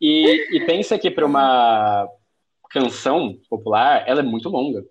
E, 0.01 0.57
e 0.57 0.67
pensa 0.67 0.99
que 0.99 1.11
para 1.11 1.25
uma 1.25 2.09
canção 2.71 3.39
popular, 3.49 4.05
ela 4.07 4.21
é 4.21 4.25
muito 4.25 4.49
longa. 4.49 4.85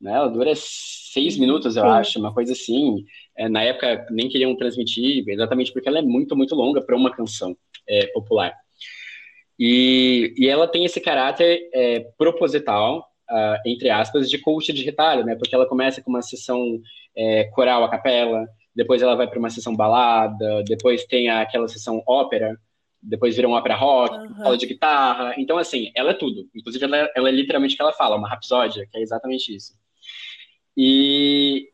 Né? 0.00 0.12
Ela 0.12 0.28
dura 0.28 0.52
seis 0.54 1.34
uhum. 1.34 1.40
minutos, 1.40 1.76
eu 1.76 1.82
Sim. 1.82 1.88
acho, 1.88 2.18
uma 2.18 2.32
coisa 2.32 2.52
assim. 2.52 3.04
É, 3.36 3.48
na 3.48 3.62
época 3.62 4.06
nem 4.10 4.28
queriam 4.28 4.56
transmitir, 4.56 5.24
exatamente 5.28 5.72
porque 5.72 5.88
ela 5.88 5.98
é 5.98 6.02
muito, 6.02 6.36
muito 6.36 6.54
longa 6.54 6.80
para 6.80 6.96
uma 6.96 7.10
canção 7.10 7.56
é, 7.88 8.06
popular. 8.08 8.54
E, 9.58 10.32
e 10.38 10.48
ela 10.48 10.66
tem 10.66 10.84
esse 10.84 11.00
caráter 11.00 11.68
é, 11.74 12.00
proposital, 12.16 13.09
uh, 13.30 13.56
entre 13.64 13.88
aspas, 13.88 14.28
de 14.28 14.38
coach 14.38 14.72
de 14.72 14.82
retalho, 14.82 15.24
né? 15.24 15.36
Porque 15.36 15.54
ela 15.54 15.66
começa 15.66 16.02
com 16.02 16.10
uma 16.10 16.22
sessão 16.22 16.80
é, 17.16 17.44
coral 17.44 17.84
a 17.84 17.88
capela, 17.88 18.46
depois 18.74 19.02
ela 19.02 19.14
vai 19.14 19.28
para 19.28 19.38
uma 19.38 19.50
sessão 19.50 19.74
balada, 19.74 20.62
depois 20.64 21.04
tem 21.04 21.28
aquela 21.30 21.68
sessão 21.68 22.02
ópera, 22.06 22.58
depois 23.02 23.34
vira 23.34 23.48
uma 23.48 23.58
ópera 23.58 23.76
rock, 23.76 24.14
uhum. 24.14 24.44
aula 24.44 24.58
de 24.58 24.66
guitarra. 24.66 25.34
Então, 25.38 25.56
assim, 25.56 25.90
ela 25.94 26.10
é 26.10 26.14
tudo. 26.14 26.48
Inclusive, 26.54 26.84
ela, 26.84 27.10
ela 27.16 27.28
é 27.28 27.32
literalmente 27.32 27.74
o 27.74 27.76
que 27.76 27.82
ela 27.82 27.92
fala, 27.92 28.16
uma 28.16 28.28
rapsódia, 28.28 28.86
que 28.90 28.98
é 28.98 29.00
exatamente 29.00 29.54
isso. 29.54 29.74
E 30.76 31.68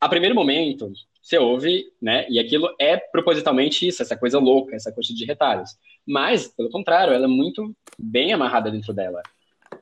a 0.00 0.08
primeiro 0.08 0.34
momento, 0.34 0.92
você 1.22 1.38
ouve, 1.38 1.84
né? 2.00 2.26
E 2.28 2.38
aquilo 2.38 2.74
é 2.78 2.96
propositalmente 2.96 3.86
isso, 3.86 4.02
essa 4.02 4.16
coisa 4.16 4.38
louca, 4.38 4.74
essa 4.74 4.92
coisa 4.92 5.14
de 5.14 5.24
retalhos. 5.24 5.70
Mas, 6.06 6.48
pelo 6.48 6.70
contrário, 6.70 7.12
ela 7.12 7.24
é 7.24 7.28
muito 7.28 7.74
bem 7.98 8.32
amarrada 8.32 8.70
dentro 8.70 8.92
dela 8.92 9.22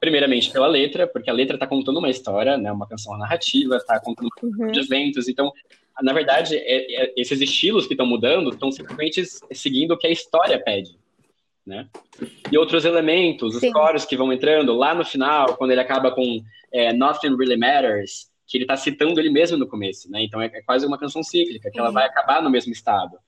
primeiramente 0.01 0.51
pela 0.51 0.67
letra, 0.67 1.07
porque 1.07 1.31
a 1.31 1.33
letra 1.33 1.57
está 1.57 1.67
contando 1.67 1.99
uma 1.99 2.11
história, 2.11 2.57
né, 2.57 2.71
uma 2.71 2.87
canção 2.87 3.17
narrativa, 3.19 3.77
está 3.77 4.01
contando 4.01 4.29
uhum. 4.43 4.71
de 4.71 4.81
eventos, 4.81 5.29
então, 5.29 5.53
na 6.03 6.13
verdade, 6.13 6.57
é, 6.57 7.05
é, 7.05 7.15
esses 7.17 7.41
estilos 7.41 7.87
que 7.87 7.95
estão 7.95 8.07
mudando 8.07 8.51
estão 8.51 8.71
simplesmente 8.71 9.23
seguindo 9.53 9.93
o 9.93 9.99
que 9.99 10.07
a 10.07 10.11
história 10.11 10.59
pede, 10.59 10.97
né? 11.67 11.89
E 12.51 12.57
outros 12.57 12.85
elementos, 12.85 13.55
os 13.55 13.61
Sim. 13.61 13.73
coros 13.73 14.05
que 14.05 14.17
vão 14.17 14.33
entrando 14.33 14.75
lá 14.75 14.95
no 14.95 15.05
final, 15.05 15.57
quando 15.57 15.73
ele 15.73 15.81
acaba 15.81 16.13
com 16.13 16.41
é, 16.73 16.93
Nothing 16.93 17.37
Really 17.37 17.57
Matters, 17.57 18.29
que 18.47 18.57
ele 18.57 18.65
está 18.65 18.77
citando 18.77 19.21
ele 19.21 19.29
mesmo 19.29 19.59
no 19.59 19.67
começo, 19.67 20.11
né? 20.11 20.23
Então 20.23 20.41
é, 20.41 20.47
é 20.47 20.63
quase 20.63 20.87
uma 20.87 20.99
canção 20.99 21.23
cíclica, 21.23 21.71
que 21.71 21.79
ela 21.79 21.91
vai 21.91 22.07
acabar 22.07 22.43
no 22.43 22.49
mesmo 22.49 22.73
estado. 22.73 23.19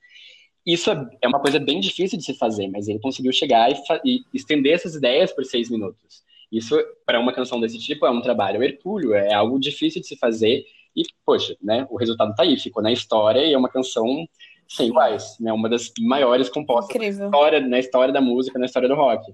Isso 0.65 0.91
é, 0.91 1.09
é 1.21 1.27
uma 1.27 1.39
coisa 1.39 1.59
bem 1.59 1.79
difícil 1.79 2.17
de 2.17 2.23
se 2.23 2.33
fazer, 2.33 2.67
mas 2.67 2.87
ele 2.87 2.99
conseguiu 2.99 3.33
chegar 3.33 3.69
e, 3.71 3.75
e 4.05 4.23
estender 4.33 4.73
essas 4.73 4.95
ideias 4.95 5.31
por 5.33 5.43
seis 5.43 5.69
minutos. 5.69 6.23
Isso, 6.51 6.75
para 7.05 7.19
uma 7.19 7.31
canção 7.31 7.59
desse 7.59 7.79
tipo, 7.79 8.05
é 8.05 8.11
um 8.11 8.21
trabalho 8.21 8.61
hercúleo, 8.61 9.13
é 9.13 9.33
algo 9.33 9.59
difícil 9.59 10.01
de 10.01 10.07
se 10.07 10.17
fazer. 10.17 10.65
E, 10.95 11.03
poxa, 11.25 11.55
né, 11.61 11.87
o 11.89 11.97
resultado 11.97 12.35
tá 12.35 12.43
aí, 12.43 12.57
ficou 12.57 12.83
na 12.83 12.91
história 12.91 13.45
e 13.45 13.53
é 13.53 13.57
uma 13.57 13.69
canção 13.69 14.27
sem 14.67 14.87
iguais, 14.87 15.37
né? 15.39 15.51
Uma 15.51 15.69
das 15.69 15.91
maiores 15.99 16.49
compostas 16.49 16.95
na 16.95 17.25
história, 17.25 17.59
na 17.59 17.79
história 17.79 18.13
da 18.13 18.21
música, 18.21 18.57
na 18.57 18.65
história 18.65 18.87
do 18.87 18.95
rock. 18.95 19.31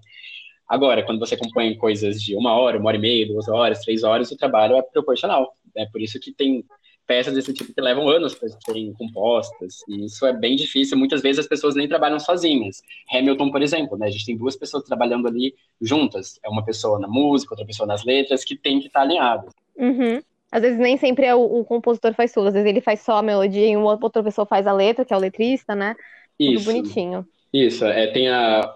Agora, 0.67 1.03
quando 1.03 1.19
você 1.19 1.37
compõe 1.37 1.75
coisas 1.77 2.21
de 2.21 2.35
uma 2.35 2.53
hora, 2.53 2.77
uma 2.77 2.87
hora 2.89 2.97
e 2.97 2.99
meia, 2.99 3.27
duas 3.27 3.47
horas, 3.47 3.79
três 3.81 4.03
horas, 4.03 4.31
o 4.31 4.37
trabalho 4.37 4.75
é 4.75 4.81
proporcional. 4.81 5.53
É 5.75 5.85
por 5.85 6.01
isso 6.01 6.19
que 6.19 6.33
tem 6.33 6.65
peças 7.07 7.33
desse 7.33 7.53
tipo 7.53 7.73
que 7.73 7.81
levam 7.81 8.07
anos 8.09 8.35
para 8.35 8.49
serem 8.49 8.93
compostas, 8.93 9.77
e 9.87 10.05
isso 10.05 10.25
é 10.25 10.33
bem 10.33 10.57
difícil. 10.57 10.97
Muitas 10.97 11.21
vezes 11.21 11.39
as 11.39 11.47
pessoas 11.47 11.73
nem 11.73 11.87
trabalham 11.87 12.19
sozinhas. 12.19 12.83
Hamilton, 13.11 13.49
por 13.49 13.61
exemplo, 13.61 13.97
né? 13.97 14.07
A 14.07 14.11
gente 14.11 14.25
tem 14.25 14.37
duas 14.37 14.57
pessoas 14.57 14.83
trabalhando 14.83 15.27
ali 15.27 15.55
juntas. 15.81 16.37
É 16.43 16.49
uma 16.49 16.63
pessoa 16.65 16.99
na 16.99 17.07
música, 17.07 17.53
outra 17.53 17.65
pessoa 17.65 17.87
nas 17.87 18.03
letras, 18.03 18.43
que 18.43 18.57
tem 18.57 18.81
que 18.81 18.87
estar 18.87 19.01
alinhado. 19.01 19.47
Uhum. 19.77 20.21
Às 20.51 20.61
vezes 20.61 20.77
nem 20.77 20.97
sempre 20.97 21.25
é 21.25 21.33
o, 21.33 21.59
o, 21.59 21.65
compositor 21.65 22.13
faz 22.13 22.31
tudo, 22.31 22.47
às 22.47 22.53
vezes 22.53 22.67
ele 22.67 22.81
faz 22.81 23.01
só 23.01 23.17
a 23.17 23.21
melodia 23.21 23.67
e 23.67 23.75
uma 23.75 23.97
outra 24.01 24.23
pessoa 24.23 24.45
faz 24.45 24.65
a 24.65 24.71
letra, 24.71 25.03
que 25.03 25.13
é 25.13 25.17
o 25.17 25.19
letrista, 25.19 25.75
né? 25.75 25.95
Isso. 26.39 26.65
Tudo 26.65 26.73
bonitinho. 26.73 27.27
Isso, 27.51 27.85
é, 27.85 28.07
tem 28.07 28.29
a. 28.29 28.73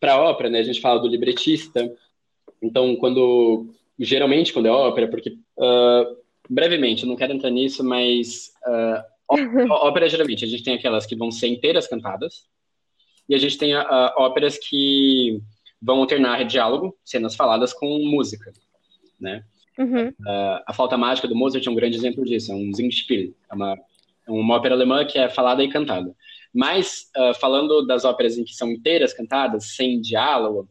Para 0.00 0.20
ópera, 0.20 0.48
né, 0.48 0.60
a 0.60 0.62
gente 0.62 0.80
fala 0.80 1.00
do 1.00 1.08
libretista. 1.08 1.92
Então, 2.62 2.94
quando. 2.96 3.66
Geralmente, 3.98 4.52
quando 4.52 4.66
é 4.66 4.70
ópera, 4.70 5.08
porque. 5.08 5.30
Uh, 5.56 6.16
brevemente, 6.48 7.06
não 7.06 7.16
quero 7.16 7.32
entrar 7.32 7.50
nisso, 7.50 7.84
mas. 7.84 8.52
Uh, 8.66 9.68
ópera, 9.70 10.08
geralmente, 10.08 10.44
a 10.44 10.48
gente 10.48 10.62
tem 10.62 10.74
aquelas 10.74 11.06
que 11.06 11.16
vão 11.16 11.30
ser 11.30 11.48
inteiras 11.48 11.86
cantadas. 11.86 12.46
E 13.28 13.34
a 13.34 13.38
gente 13.38 13.58
tem 13.58 13.76
uh, 13.76 13.84
óperas 14.16 14.58
que 14.58 15.40
vão 15.80 15.98
alternar 15.98 16.44
diálogo, 16.44 16.96
cenas 17.04 17.36
faladas 17.36 17.72
com 17.72 17.98
música, 17.98 18.52
né? 19.20 19.44
Uhum. 19.78 20.08
Uh, 20.08 20.62
a 20.66 20.72
Falta 20.72 20.96
Mágica 20.96 21.28
do 21.28 21.36
Mozart 21.36 21.64
é 21.64 21.70
um 21.70 21.74
grande 21.74 21.96
exemplo 21.96 22.24
disso, 22.24 22.50
é 22.50 22.54
um 22.54 22.72
Singspiel, 22.72 23.32
é 23.50 23.54
uma, 23.54 23.74
é 24.26 24.30
uma 24.30 24.56
ópera 24.56 24.74
alemã 24.74 25.04
que 25.04 25.18
é 25.18 25.28
falada 25.28 25.62
e 25.62 25.68
cantada. 25.68 26.14
Mas, 26.52 27.10
uh, 27.16 27.34
falando 27.38 27.86
das 27.86 28.04
óperas 28.04 28.38
em 28.38 28.44
que 28.44 28.54
são 28.54 28.72
inteiras 28.72 29.12
cantadas, 29.12 29.76
sem 29.76 30.00
diálogo, 30.00 30.68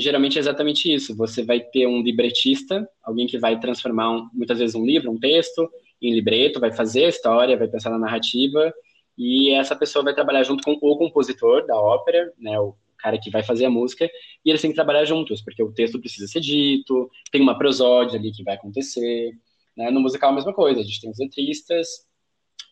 geralmente 0.00 0.38
é 0.38 0.40
exatamente 0.40 0.92
isso. 0.92 1.16
Você 1.16 1.42
vai 1.42 1.60
ter 1.60 1.86
um 1.86 2.02
libretista, 2.02 2.88
alguém 3.02 3.26
que 3.26 3.38
vai 3.38 3.58
transformar 3.58 4.10
um, 4.10 4.28
muitas 4.32 4.58
vezes 4.58 4.74
um 4.74 4.84
livro, 4.84 5.10
um 5.10 5.18
texto, 5.18 5.68
em 6.00 6.14
libreto, 6.14 6.60
vai 6.60 6.72
fazer 6.72 7.06
a 7.06 7.08
história, 7.08 7.56
vai 7.56 7.68
pensar 7.68 7.90
na 7.90 7.98
narrativa, 7.98 8.72
e 9.16 9.50
essa 9.50 9.74
pessoa 9.74 10.04
vai 10.04 10.14
trabalhar 10.14 10.44
junto 10.44 10.62
com 10.62 10.78
o 10.80 10.96
compositor 10.96 11.66
da 11.66 11.76
ópera, 11.76 12.32
né, 12.38 12.58
o 12.60 12.74
cara 12.96 13.18
que 13.18 13.30
vai 13.30 13.42
fazer 13.42 13.64
a 13.64 13.70
música, 13.70 14.08
e 14.44 14.50
eles 14.50 14.62
têm 14.62 14.70
que 14.70 14.76
trabalhar 14.76 15.04
juntos, 15.04 15.42
porque 15.42 15.62
o 15.62 15.72
texto 15.72 16.00
precisa 16.00 16.26
ser 16.28 16.40
dito, 16.40 17.10
tem 17.32 17.40
uma 17.40 17.58
prosódia 17.58 18.18
ali 18.18 18.30
que 18.30 18.44
vai 18.44 18.54
acontecer. 18.54 19.32
Né? 19.76 19.90
No 19.90 20.00
musical, 20.00 20.30
a 20.30 20.34
mesma 20.34 20.52
coisa, 20.52 20.80
a 20.80 20.84
gente 20.84 21.00
tem 21.00 21.10
os 21.10 21.18
letristas 21.18 22.07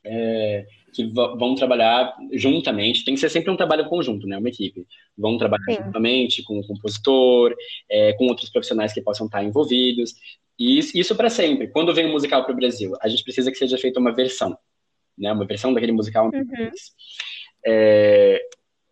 é, 0.06 0.66
que 0.92 1.04
vão 1.04 1.54
trabalhar 1.54 2.16
juntamente, 2.32 3.04
tem 3.04 3.14
que 3.14 3.20
ser 3.20 3.28
sempre 3.28 3.50
um 3.50 3.56
trabalho 3.56 3.88
conjunto, 3.88 4.26
né? 4.26 4.38
uma 4.38 4.48
equipe. 4.48 4.86
Vão 5.16 5.36
trabalhar 5.36 5.64
Sim. 5.66 5.84
juntamente 5.84 6.42
com 6.42 6.58
o 6.58 6.66
compositor, 6.66 7.54
é, 7.90 8.12
com 8.14 8.26
outros 8.26 8.48
profissionais 8.48 8.92
que 8.92 9.02
possam 9.02 9.26
estar 9.26 9.44
envolvidos, 9.44 10.14
e 10.58 10.78
isso, 10.78 11.14
para 11.14 11.28
sempre. 11.28 11.68
Quando 11.68 11.92
vem 11.92 12.06
um 12.06 12.12
musical 12.12 12.42
para 12.44 12.52
o 12.52 12.56
Brasil, 12.56 12.94
a 13.02 13.08
gente 13.08 13.22
precisa 13.22 13.50
que 13.50 13.58
seja 13.58 13.76
feita 13.76 14.00
uma 14.00 14.14
versão, 14.14 14.56
né? 15.18 15.32
uma 15.32 15.44
versão 15.44 15.72
daquele 15.74 15.92
musical. 15.92 16.30
Uhum. 16.32 16.70
É, 17.66 18.40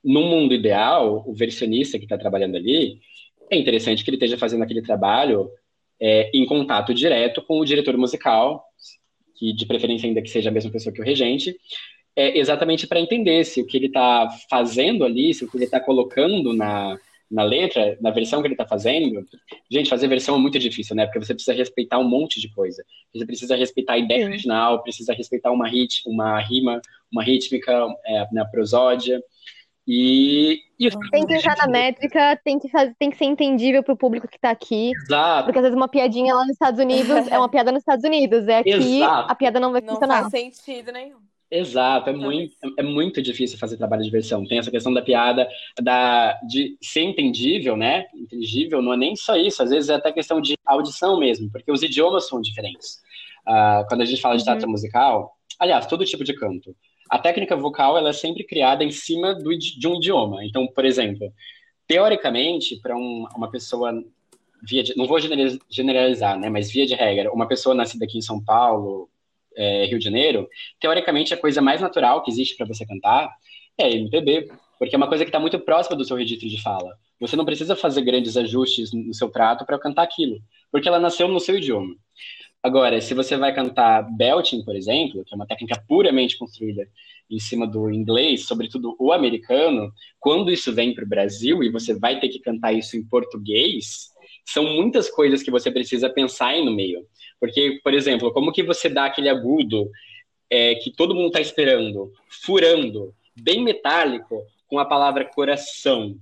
num 0.04 0.28
mundo 0.28 0.52
ideal, 0.52 1.24
o 1.26 1.32
versionista 1.32 1.98
que 1.98 2.04
está 2.04 2.18
trabalhando 2.18 2.56
ali, 2.56 3.00
é 3.50 3.56
interessante 3.56 4.04
que 4.04 4.10
ele 4.10 4.16
esteja 4.16 4.36
fazendo 4.36 4.62
aquele 4.62 4.82
trabalho 4.82 5.50
é, 6.00 6.30
em 6.34 6.44
contato 6.44 6.92
direto 6.92 7.40
com 7.40 7.58
o 7.58 7.64
diretor 7.64 7.96
musical, 7.96 8.62
que 9.35 9.53
de 9.53 9.66
preferência 9.66 10.07
ainda 10.07 10.22
que 10.22 10.30
seja 10.30 10.51
a 10.51 10.53
mesma 10.53 10.70
pessoa 10.70 10.93
que 10.93 11.01
o 11.01 11.05
regente, 11.05 11.57
é 12.16 12.39
exatamente 12.39 12.87
para 12.87 13.01
entender 13.01 13.45
se 13.45 13.61
o 13.61 13.66
que 13.66 13.76
ele 13.76 13.87
está 13.87 14.28
fazendo 14.49 15.05
ali, 15.05 15.35
se 15.35 15.45
o 15.45 15.51
que 15.51 15.57
ele 15.57 15.64
está 15.64 15.80
colocando 15.80 16.53
na, 16.53 16.97
na 17.30 17.43
letra, 17.43 17.99
na 18.01 18.11
versão 18.11 18.41
que 18.41 18.47
ele 18.47 18.55
está 18.55 18.66
fazendo. 18.66 19.26
Gente, 19.68 19.91
fazer 19.91 20.07
versão 20.07 20.37
é 20.37 20.39
muito 20.39 20.59
difícil, 20.59 20.95
né? 20.95 21.07
Porque 21.07 21.18
você 21.18 21.35
precisa 21.35 21.57
respeitar 21.57 21.99
um 21.99 22.09
monte 22.09 22.41
de 22.41 22.49
coisa. 22.49 22.85
Você 23.12 23.26
precisa 23.26 23.57
respeitar 23.57 23.95
a 23.95 23.99
ideia 23.99 24.26
original, 24.26 24.82
precisa 24.82 25.12
respeitar 25.12 25.51
uma, 25.51 25.68
rit, 25.68 26.03
uma 26.07 26.41
rima, 26.41 26.80
uma 27.11 27.24
rítmica, 27.24 27.72
é, 28.07 28.26
na 28.32 28.45
prosódia. 28.45 29.20
E, 29.87 30.61
e 30.78 30.89
tem 31.11 31.26
que 31.26 31.35
entrar 31.35 31.57
na 31.59 31.66
métrica, 31.66 32.41
tem 32.43 32.59
que, 32.59 32.68
fazer, 32.70 32.95
tem 32.99 33.11
que 33.11 33.18
ser 33.18 33.26
entendível 33.26 33.82
para 33.82 33.93
o 33.93 33.97
público 33.97 34.26
que 34.26 34.37
está 34.37 34.51
aqui. 34.51 34.93
Exato. 35.05 35.45
Porque 35.45 35.59
às 35.59 35.62
vezes 35.62 35.76
uma 35.76 35.89
piadinha 35.89 36.35
lá 36.35 36.43
nos 36.43 36.53
Estados 36.53 36.80
Unidos 36.80 37.28
é 37.30 37.39
uma 37.39 37.49
piada 37.51 37.70
nos 37.70 37.82
Estados 37.82 38.05
Unidos. 38.05 38.49
É 38.49 38.59
aqui 38.59 38.70
Exato. 38.70 39.30
a 39.30 39.35
piada 39.35 39.61
não 39.61 39.72
vai 39.72 39.82
funcionar. 39.82 40.22
Não 40.22 40.30
faz 40.30 40.57
sentido 40.57 40.91
nenhum. 40.91 41.18
Exato, 41.51 42.11
é 42.11 42.12
muito, 42.12 42.53
é 42.76 42.82
muito 42.82 43.22
difícil 43.22 43.59
fazer 43.59 43.76
trabalho 43.76 44.03
de 44.03 44.11
versão. 44.11 44.45
Tem 44.45 44.59
essa 44.59 44.72
questão 44.72 44.93
da 44.93 45.03
piada, 45.03 45.47
da, 45.80 46.32
de 46.49 46.76
ser 46.82 47.03
entendível, 47.03 47.76
né? 47.76 48.07
Entendível 48.12 48.82
não 48.82 48.95
é 48.95 48.97
nem 48.97 49.14
só 49.14 49.37
isso, 49.37 49.62
às 49.62 49.70
vezes 49.70 49.89
é 49.89 49.95
até 49.95 50.11
questão 50.11 50.41
de 50.41 50.57
audição 50.66 51.16
mesmo, 51.18 51.49
porque 51.53 51.70
os 51.70 51.82
idiomas 51.82 52.26
são 52.26 52.41
diferentes. 52.41 52.97
Uh, 53.47 53.87
quando 53.89 54.01
a 54.01 54.05
gente 54.05 54.20
fala 54.20 54.37
de 54.37 54.43
teatro 54.43 54.64
uhum. 54.64 54.72
musical, 54.72 55.37
aliás, 55.61 55.87
todo 55.87 56.05
tipo 56.05 56.24
de 56.24 56.35
canto, 56.35 56.74
a 57.11 57.18
técnica 57.18 57.57
vocal 57.57 57.96
ela 57.96 58.11
é 58.11 58.12
sempre 58.12 58.44
criada 58.44 58.84
em 58.84 58.90
cima 58.90 59.34
do, 59.34 59.57
de 59.57 59.86
um 59.86 59.96
idioma. 59.96 60.44
Então, 60.44 60.66
por 60.66 60.84
exemplo, 60.84 61.32
teoricamente, 61.86 62.76
para 62.80 62.96
um, 62.96 63.26
uma 63.36 63.50
pessoa 63.50 63.92
via 64.62 64.82
de, 64.82 64.96
não 64.96 65.07
vou 65.07 65.18
generalizar, 65.70 66.38
né, 66.38 66.48
mas 66.48 66.70
via 66.70 66.86
de 66.86 66.94
regra, 66.94 67.32
uma 67.32 67.46
pessoa 67.46 67.74
nascida 67.74 68.05
aqui 68.05 68.18
em 68.18 68.22
São 68.22 68.42
Paulo, 68.42 69.09
é, 69.57 69.86
Rio 69.86 69.98
de 69.98 70.05
Janeiro, 70.05 70.48
teoricamente 70.80 71.32
a 71.34 71.36
coisa 71.36 71.61
mais 71.61 71.80
natural 71.80 72.22
que 72.22 72.30
existe 72.30 72.57
para 72.57 72.66
você 72.66 72.84
cantar 72.86 73.30
é 73.78 73.90
MPB, 73.90 74.50
porque 74.78 74.94
é 74.94 74.98
uma 74.98 75.09
coisa 75.09 75.24
que 75.24 75.28
está 75.28 75.38
muito 75.38 75.59
próxima 75.61 75.96
do 75.96 76.05
seu 76.05 76.16
registro 76.16 76.48
de 76.48 76.61
fala. 76.61 76.96
Você 77.20 77.36
não 77.36 77.44
precisa 77.44 77.76
fazer 77.76 78.02
grandes 78.02 78.36
ajustes 78.36 78.92
no 78.92 79.14
seu 79.14 79.30
prato 79.30 79.64
para 79.64 79.78
cantar 79.78 80.02
aquilo, 80.02 80.40
porque 80.70 80.88
ela 80.88 80.98
nasceu 80.98 81.28
no 81.28 81.40
seu 81.40 81.57
idioma. 81.57 81.94
Agora, 82.64 82.98
se 82.98 83.12
você 83.12 83.36
vai 83.36 83.54
cantar 83.54 84.10
belting, 84.16 84.64
por 84.64 84.74
exemplo, 84.74 85.22
que 85.22 85.34
é 85.34 85.36
uma 85.36 85.46
técnica 85.46 85.84
puramente 85.86 86.38
construída 86.38 86.88
em 87.30 87.38
cima 87.38 87.66
do 87.66 87.90
inglês, 87.90 88.46
sobretudo 88.46 88.96
o 88.98 89.12
americano, 89.12 89.92
quando 90.18 90.50
isso 90.50 90.72
vem 90.72 90.94
para 90.94 91.04
o 91.04 91.08
Brasil 91.08 91.62
e 91.62 91.70
você 91.70 91.92
vai 91.92 92.18
ter 92.18 92.30
que 92.30 92.38
cantar 92.38 92.72
isso 92.72 92.96
em 92.96 93.04
português, 93.04 94.08
são 94.46 94.64
muitas 94.64 95.10
coisas 95.10 95.42
que 95.42 95.50
você 95.50 95.70
precisa 95.70 96.08
pensar 96.08 96.48
aí 96.48 96.64
no 96.64 96.74
meio. 96.74 97.06
Porque, 97.38 97.80
por 97.84 97.92
exemplo, 97.92 98.32
como 98.32 98.50
que 98.50 98.62
você 98.62 98.88
dá 98.88 99.04
aquele 99.04 99.28
agudo 99.28 99.90
é, 100.48 100.74
que 100.76 100.90
todo 100.90 101.14
mundo 101.14 101.26
está 101.26 101.42
esperando, 101.42 102.10
furando, 102.30 103.14
bem 103.36 103.62
metálico, 103.62 104.42
com 104.66 104.78
a 104.78 104.86
palavra 104.86 105.26
coração, 105.26 106.16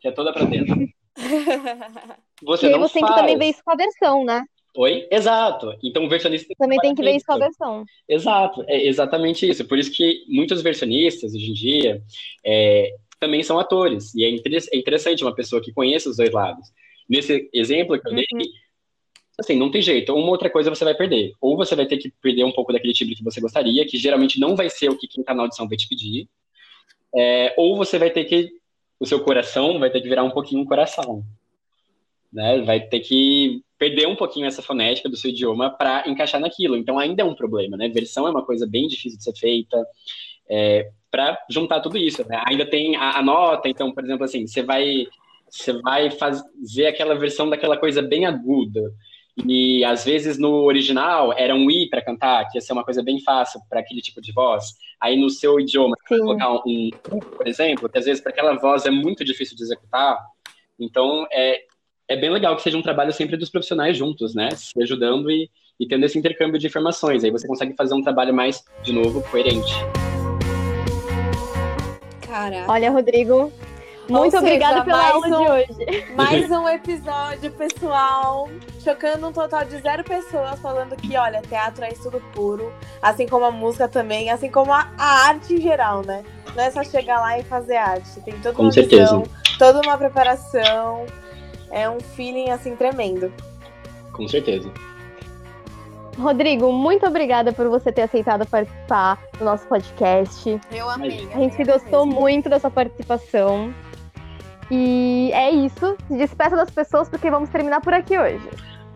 que 0.00 0.06
é 0.06 0.12
toda 0.12 0.34
para 0.34 0.44
dentro. 0.44 0.76
Você 2.42 2.66
e 2.66 2.70
não 2.70 2.80
você 2.80 3.00
faz. 3.00 3.06
tem 3.06 3.06
que 3.06 3.14
também 3.18 3.38
ver 3.38 3.46
isso 3.46 3.64
com 3.64 3.70
a 3.70 3.76
versão, 3.76 4.22
né? 4.22 4.44
Oi? 4.76 5.08
Exato. 5.10 5.74
Então 5.82 6.04
o 6.04 6.08
versionista 6.08 6.52
também 6.58 6.78
tem 6.80 6.94
que 6.94 7.02
ver 7.02 7.16
isso 7.16 7.24
com 7.24 7.32
a 7.32 7.38
versão. 7.38 7.84
Exato, 8.06 8.62
é 8.68 8.86
exatamente 8.86 9.48
isso. 9.48 9.64
Por 9.66 9.78
isso 9.78 9.90
que 9.90 10.24
muitos 10.28 10.60
versionistas 10.60 11.34
hoje 11.34 11.50
em 11.50 11.54
dia 11.54 12.02
é, 12.44 12.94
também 13.18 13.42
são 13.42 13.58
atores. 13.58 14.14
E 14.14 14.22
é, 14.22 14.28
é, 14.28 14.76
interessante 14.76 15.24
uma 15.24 15.34
pessoa 15.34 15.62
que 15.62 15.72
conheça 15.72 16.10
os 16.10 16.18
dois 16.18 16.30
lados. 16.30 16.68
Nesse 17.08 17.48
exemplo 17.54 17.98
que 17.98 18.06
eu 18.06 18.14
dei, 18.14 18.26
uhum. 18.34 18.42
assim, 19.38 19.56
não 19.56 19.70
tem 19.70 19.80
jeito. 19.80 20.14
Uma 20.14 20.28
outra 20.28 20.50
coisa 20.50 20.68
você 20.68 20.84
vai 20.84 20.94
perder. 20.94 21.32
Ou 21.40 21.56
você 21.56 21.74
vai 21.74 21.86
ter 21.86 21.96
que 21.96 22.12
perder 22.20 22.44
um 22.44 22.52
pouco 22.52 22.72
daquele 22.72 22.92
timbre 22.92 23.16
que 23.16 23.24
você 23.24 23.40
gostaria, 23.40 23.86
que 23.86 23.96
geralmente 23.96 24.38
não 24.38 24.54
vai 24.54 24.68
ser 24.68 24.90
o 24.90 24.98
que 24.98 25.08
quem 25.08 25.22
está 25.22 25.32
na 25.32 25.42
audição 25.42 25.66
vai 25.66 25.78
te 25.78 25.88
pedir. 25.88 26.28
É, 27.14 27.54
ou 27.56 27.76
você 27.76 27.98
vai 27.98 28.10
ter 28.10 28.24
que. 28.24 28.50
O 29.00 29.06
seu 29.06 29.20
coração 29.20 29.78
vai 29.78 29.90
ter 29.90 30.02
que 30.02 30.08
virar 30.08 30.24
um 30.24 30.30
pouquinho 30.30 30.60
um 30.60 30.66
coração. 30.66 31.24
Né? 32.32 32.60
Vai 32.62 32.80
ter 32.80 33.00
que 33.00 33.62
perder 33.78 34.06
um 34.06 34.16
pouquinho 34.16 34.46
essa 34.46 34.62
fonética 34.62 35.08
do 35.08 35.16
seu 35.16 35.30
idioma 35.30 35.70
para 35.70 36.08
encaixar 36.08 36.40
naquilo. 36.40 36.76
Então 36.76 36.98
ainda 36.98 37.22
é 37.22 37.24
um 37.24 37.34
problema, 37.34 37.76
né? 37.76 37.88
Versão 37.88 38.26
é 38.26 38.30
uma 38.30 38.44
coisa 38.44 38.66
bem 38.66 38.86
difícil 38.88 39.18
de 39.18 39.24
ser 39.24 39.34
feita. 39.34 39.84
É, 40.48 40.90
para 41.10 41.38
juntar 41.50 41.80
tudo 41.80 41.96
isso, 41.96 42.26
né? 42.28 42.42
Ainda 42.46 42.64
tem 42.68 42.96
a, 42.96 43.18
a, 43.18 43.22
nota, 43.22 43.68
então, 43.68 43.92
por 43.92 44.04
exemplo, 44.04 44.24
assim, 44.24 44.46
você 44.46 44.62
vai 44.62 45.06
você 45.48 45.72
vai 45.80 46.10
fazer 46.10 46.86
aquela 46.86 47.14
versão 47.14 47.48
daquela 47.48 47.76
coisa 47.76 48.02
bem 48.02 48.26
aguda. 48.26 48.92
E 49.46 49.84
às 49.84 50.04
vezes 50.04 50.38
no 50.38 50.64
original 50.64 51.32
era 51.32 51.54
um 51.54 51.70
i 51.70 51.88
para 51.88 52.02
cantar, 52.02 52.48
que 52.48 52.56
ia 52.56 52.60
ser 52.60 52.72
uma 52.72 52.84
coisa 52.84 53.02
bem 53.02 53.20
fácil 53.20 53.60
para 53.68 53.80
aquele 53.80 54.00
tipo 54.00 54.20
de 54.20 54.32
voz. 54.32 54.64
Aí 55.00 55.16
no 55.16 55.28
seu 55.28 55.60
idioma, 55.60 55.94
colocar 56.08 56.52
um, 56.52 56.90
um, 57.12 57.18
por 57.18 57.46
exemplo, 57.46 57.88
que 57.88 57.98
às 57.98 58.06
vezes 58.06 58.22
para 58.22 58.32
aquela 58.32 58.54
voz 58.54 58.86
é 58.86 58.90
muito 58.90 59.24
difícil 59.24 59.56
de 59.56 59.62
executar. 59.62 60.18
Então 60.78 61.26
é 61.30 61.60
é 62.08 62.16
bem 62.16 62.30
legal 62.30 62.54
que 62.56 62.62
seja 62.62 62.78
um 62.78 62.82
trabalho 62.82 63.12
sempre 63.12 63.36
dos 63.36 63.50
profissionais 63.50 63.96
juntos, 63.96 64.34
né? 64.34 64.50
Se 64.52 64.80
ajudando 64.82 65.30
e, 65.30 65.50
e 65.78 65.86
tendo 65.88 66.04
esse 66.06 66.18
intercâmbio 66.18 66.58
de 66.58 66.66
informações. 66.66 67.24
Aí 67.24 67.30
você 67.30 67.46
consegue 67.48 67.74
fazer 67.74 67.94
um 67.94 68.02
trabalho 68.02 68.32
mais, 68.32 68.64
de 68.82 68.92
novo, 68.92 69.22
coerente. 69.30 69.72
Caraca. 72.26 72.70
Olha, 72.70 72.90
Rodrigo, 72.92 73.52
Muito 74.08 74.30
seja, 74.30 74.38
obrigada 74.44 74.84
pela 74.84 75.08
aula 75.10 75.26
um- 75.26 75.30
de 75.30 75.50
hoje. 75.50 76.04
Mais 76.14 76.48
um 76.50 76.68
episódio, 76.68 77.50
pessoal. 77.52 78.48
Chocando 78.84 79.26
um 79.26 79.32
total 79.32 79.64
de 79.64 79.76
zero 79.80 80.04
pessoas 80.04 80.60
falando 80.60 80.94
que, 80.96 81.16
olha, 81.16 81.42
teatro 81.42 81.84
é 81.84 81.88
estudo 81.88 82.22
puro. 82.32 82.72
Assim 83.02 83.26
como 83.26 83.46
a 83.46 83.50
música 83.50 83.88
também, 83.88 84.30
assim 84.30 84.48
como 84.50 84.72
a, 84.72 84.88
a 84.96 85.26
arte 85.28 85.54
em 85.54 85.60
geral, 85.60 86.02
né? 86.06 86.24
Não 86.54 86.62
é 86.62 86.70
só 86.70 86.84
chegar 86.84 87.20
lá 87.20 87.36
e 87.36 87.42
fazer 87.42 87.76
arte. 87.76 88.20
Tem 88.20 88.34
toda 88.34 88.54
Com 88.54 88.62
uma 88.62 88.72
certeza. 88.72 89.02
visão, 89.02 89.24
toda 89.58 89.80
uma 89.80 89.98
preparação. 89.98 91.04
É 91.70 91.88
um 91.88 92.00
feeling, 92.00 92.50
assim, 92.50 92.76
tremendo. 92.76 93.32
Com 94.12 94.26
certeza. 94.26 94.72
Rodrigo, 96.18 96.72
muito 96.72 97.06
obrigada 97.06 97.52
por 97.52 97.68
você 97.68 97.92
ter 97.92 98.02
aceitado 98.02 98.46
participar 98.46 99.22
do 99.38 99.44
nosso 99.44 99.66
podcast. 99.66 100.58
Eu 100.72 100.88
amei. 100.88 101.28
A 101.34 101.38
gente 101.38 101.62
gostou 101.64 102.06
muito 102.06 102.48
da 102.48 102.58
sua 102.58 102.70
participação. 102.70 103.74
E 104.70 105.30
é 105.32 105.50
isso. 105.50 105.96
Despeça 106.10 106.56
das 106.56 106.70
pessoas, 106.70 107.08
porque 107.08 107.30
vamos 107.30 107.50
terminar 107.50 107.80
por 107.82 107.92
aqui 107.92 108.18
hoje. 108.18 108.48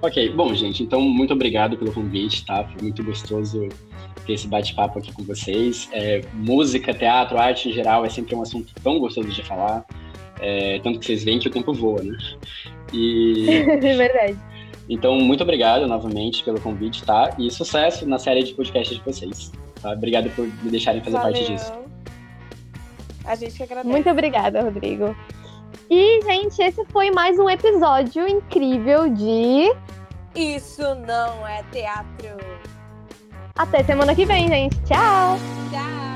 Ok, 0.03 0.31
bom, 0.31 0.55
gente, 0.55 0.83
então 0.83 1.01
muito 1.03 1.35
obrigado 1.35 1.77
pelo 1.77 1.93
convite, 1.93 2.47
tá? 2.47 2.65
Foi 2.65 2.83
muito 2.83 3.05
gostoso 3.05 3.69
ter 4.27 4.33
esse 4.33 4.49
bate-papo 4.49 4.99
aqui 4.99 5.13
com 5.13 5.23
vocês. 5.23 5.91
É, 5.93 6.23
música, 6.33 6.95
teatro, 6.95 7.39
arte 7.39 7.69
em 7.69 7.73
geral 7.73 8.05
é 8.05 8.09
sempre 8.09 8.35
um 8.35 8.41
assunto 8.41 8.73
tão 8.83 8.99
gostoso 8.99 9.29
de 9.29 9.43
falar. 9.45 9.85
É, 10.41 10.81
tanto 10.81 10.99
que 10.99 11.07
vocês 11.07 11.25
veem 11.25 11.39
que 11.39 11.49
o 11.49 11.51
tempo 11.51 11.73
voa, 11.73 12.03
né? 12.03 12.17
E 12.93 13.65
É 13.69 13.97
verdade. 13.97 14.39
então, 14.89 15.17
muito 15.17 15.43
obrigado 15.43 15.87
novamente 15.87 16.43
pelo 16.45 16.61
convite, 16.61 17.05
tá? 17.05 17.35
E 17.39 17.51
sucesso 17.51 18.07
na 18.07 18.19
série 18.19 18.43
de 18.43 18.55
podcast 18.55 18.95
de 18.95 19.03
vocês. 19.03 19.53
Tá? 19.81 19.93
Obrigado 19.93 20.31
por 20.31 20.47
me 20.47 20.71
deixarem 20.71 21.03
fazer 21.03 21.19
parte 21.19 21.45
disso. 21.45 21.73
A 23.25 23.35
gente 23.35 23.57
que 23.57 23.63
agradece. 23.63 23.89
Muito 23.89 24.11
obrigada, 24.11 24.63
Rodrigo. 24.63 25.15
E, 25.89 26.23
gente, 26.23 26.61
esse 26.63 26.85
foi 26.87 27.11
mais 27.11 27.39
um 27.39 27.49
episódio 27.49 28.27
incrível 28.27 29.09
de. 29.09 29.73
Isso 30.35 30.83
não 31.07 31.47
é 31.47 31.63
teatro. 31.73 32.37
Até 33.57 33.83
semana 33.83 34.15
que 34.15 34.25
vem, 34.25 34.49
gente. 34.49 34.77
Tchau! 34.85 35.37
Tchau. 35.71 36.10